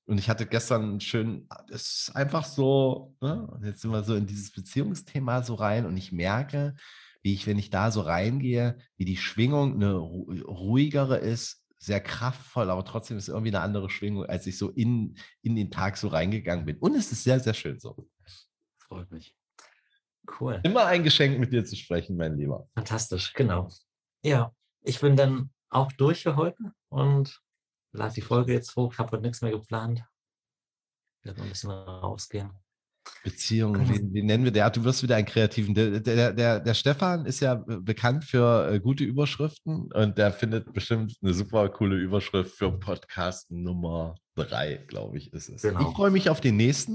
Und 0.06 0.18
ich 0.18 0.28
hatte 0.28 0.44
gestern 0.44 0.82
einen 0.82 1.00
schönen, 1.00 1.48
es 1.68 2.08
ist 2.08 2.16
einfach 2.16 2.44
so, 2.44 3.14
ne? 3.20 3.46
und 3.46 3.64
jetzt 3.64 3.82
sind 3.82 3.92
wir 3.92 4.02
so 4.02 4.16
in 4.16 4.26
dieses 4.26 4.50
Beziehungsthema 4.50 5.44
so 5.44 5.54
rein 5.54 5.86
und 5.86 5.96
ich 5.96 6.11
merke, 6.11 6.74
wie 7.23 7.35
ich, 7.35 7.47
wenn 7.47 7.59
ich 7.59 7.71
da 7.71 7.91
so 7.91 8.01
reingehe, 8.01 8.79
wie 8.97 9.05
die 9.05 9.16
Schwingung 9.16 9.75
eine 9.75 9.95
ru- 9.95 10.43
ruhigere 10.45 11.18
ist, 11.18 11.64
sehr 11.79 12.01
kraftvoll, 12.01 12.68
aber 12.71 12.85
trotzdem 12.85 13.16
ist 13.16 13.29
irgendwie 13.29 13.49
eine 13.49 13.61
andere 13.61 13.89
Schwingung, 13.89 14.27
als 14.27 14.47
ich 14.47 14.59
so 14.59 14.68
in, 14.71 15.16
in 15.43 15.57
den 15.57 15.71
Tag 15.71 15.97
so 15.97 16.09
reingegangen 16.09 16.66
bin. 16.66 16.77
Und 16.77 16.95
es 16.95 17.11
ist 17.11 17.25
sehr, 17.25 17.41
sehr 17.41 17.55
schön 17.55 17.81
so. 17.81 18.07
Freut 18.79 19.11
mich. 19.11 19.35
Cool. 20.39 20.61
Immer 20.62 20.85
ein 20.87 21.03
Geschenk 21.03 21.39
mit 21.39 21.53
dir 21.53 21.64
zu 21.64 21.77
sprechen, 21.77 22.16
mein 22.16 22.37
Lieber. 22.37 22.68
Fantastisch, 22.75 23.33
genau. 23.33 23.71
Ja, 24.23 24.55
ich 24.83 25.01
bin 25.01 25.16
dann 25.16 25.51
auch 25.71 25.91
durch 25.93 26.23
für 26.23 26.37
heute 26.37 26.75
und 26.89 27.41
lade 27.93 28.14
die 28.14 28.21
Folge 28.21 28.53
jetzt 28.53 28.77
hoch. 28.77 28.93
Ich 28.93 28.99
habe 28.99 29.12
heute 29.12 29.23
nichts 29.23 29.41
mehr 29.41 29.51
geplant. 29.51 30.05
Ich 31.21 31.27
werde 31.27 31.39
noch 31.39 31.47
ein 31.47 31.51
bisschen 31.51 31.71
rausgehen. 31.71 32.51
Beziehung, 33.24 33.74
Genau. 33.74 33.88
wie, 33.88 34.12
wie 34.14 34.22
nennen 34.22 34.44
wir 34.44 34.51
der? 34.51 34.70
Du 34.70 34.84
wirst 34.84 35.03
wieder 35.03 35.16
einen 35.16 35.26
kreativen. 35.26 35.74
Der, 35.74 36.01
der, 36.01 36.32
der, 36.32 36.61
der 36.61 36.74
Stefan 36.74 37.26
ist 37.26 37.40
ja 37.40 37.55
äh, 37.68 37.76
bekannt 37.80 38.24
für 38.24 38.70
äh, 38.72 38.80
gute 38.80 39.05
Überschriften 39.05 39.90
und 39.92 40.16
der 40.18 40.32
findet 40.32 40.72
bestimmt 40.72 41.16
eine 41.22 41.34
super 41.34 41.68
coole 41.68 41.96
Überschrift 41.96 42.57
für 42.57 42.70
Podcast 42.72 43.51
Nummer 43.51 44.14
drei, 44.36 44.76
glaube 44.86 45.18
ich, 45.18 45.32
ist 45.32 45.48
es. 45.48 45.62
Genau. 45.62 45.90
Ich 45.90 45.96
freue 45.96 46.11
mich 46.11 46.30
auf 46.30 46.40
den 46.40 46.57
nächsten. 46.57 46.94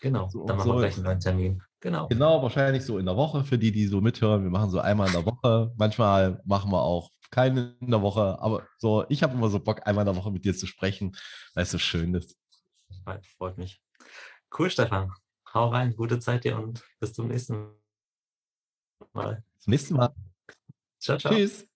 Genau, 0.00 0.28
So- 0.28 0.46
dann 0.46 0.56
machen 0.58 0.68
so- 0.68 0.74
wir 0.74 0.80
gleich 0.80 0.94
einen 0.96 1.04
neuen 1.04 1.20
Termin. 1.20 1.62
Genau. 1.80 2.06
Genau, 2.08 2.42
wahrscheinlich 2.42 2.84
so 2.84 2.98
in 2.98 3.06
der 3.06 3.16
Woche 3.16 3.44
für 3.44 3.58
die, 3.58 3.72
die 3.72 3.86
so 3.86 4.00
mithören. 4.00 4.44
Wir 4.44 4.50
machen 4.50 4.70
so 4.70 4.78
einmal 4.78 5.08
in 5.08 5.12
der 5.14 5.26
Woche. 5.26 5.72
Manchmal 5.76 6.40
machen 6.44 6.70
wir 6.70 6.80
auch 6.82 7.10
keine 7.32 7.74
in 7.80 7.90
der 7.90 8.02
Woche, 8.02 8.38
aber 8.40 8.64
so, 8.78 9.04
ich 9.08 9.22
habe 9.24 9.34
immer 9.34 9.48
so 9.48 9.58
Bock, 9.58 9.80
einmal 9.86 10.06
in 10.06 10.12
der 10.12 10.22
Woche 10.22 10.30
mit 10.30 10.44
dir 10.44 10.54
zu 10.54 10.66
sprechen, 10.66 11.16
weil 11.54 11.62
es 11.64 11.70
so 11.72 11.78
schön 11.78 12.14
ist. 12.14 12.36
Freut 13.38 13.58
mich. 13.58 13.80
Cool, 14.56 14.70
Stefan. 14.70 15.12
Hau 15.54 15.68
rein, 15.68 15.94
gute 15.96 16.18
Zeit 16.18 16.44
dir 16.44 16.56
und 16.56 16.82
bis 17.00 17.12
zum 17.12 17.28
nächsten 17.28 17.74
Mal. 19.12 19.42
Bis 19.54 19.64
zum 19.64 19.70
nächsten 19.70 19.94
Mal. 19.96 20.14
Ciao, 20.98 21.18
ciao. 21.18 21.34
Tschüss. 21.34 21.66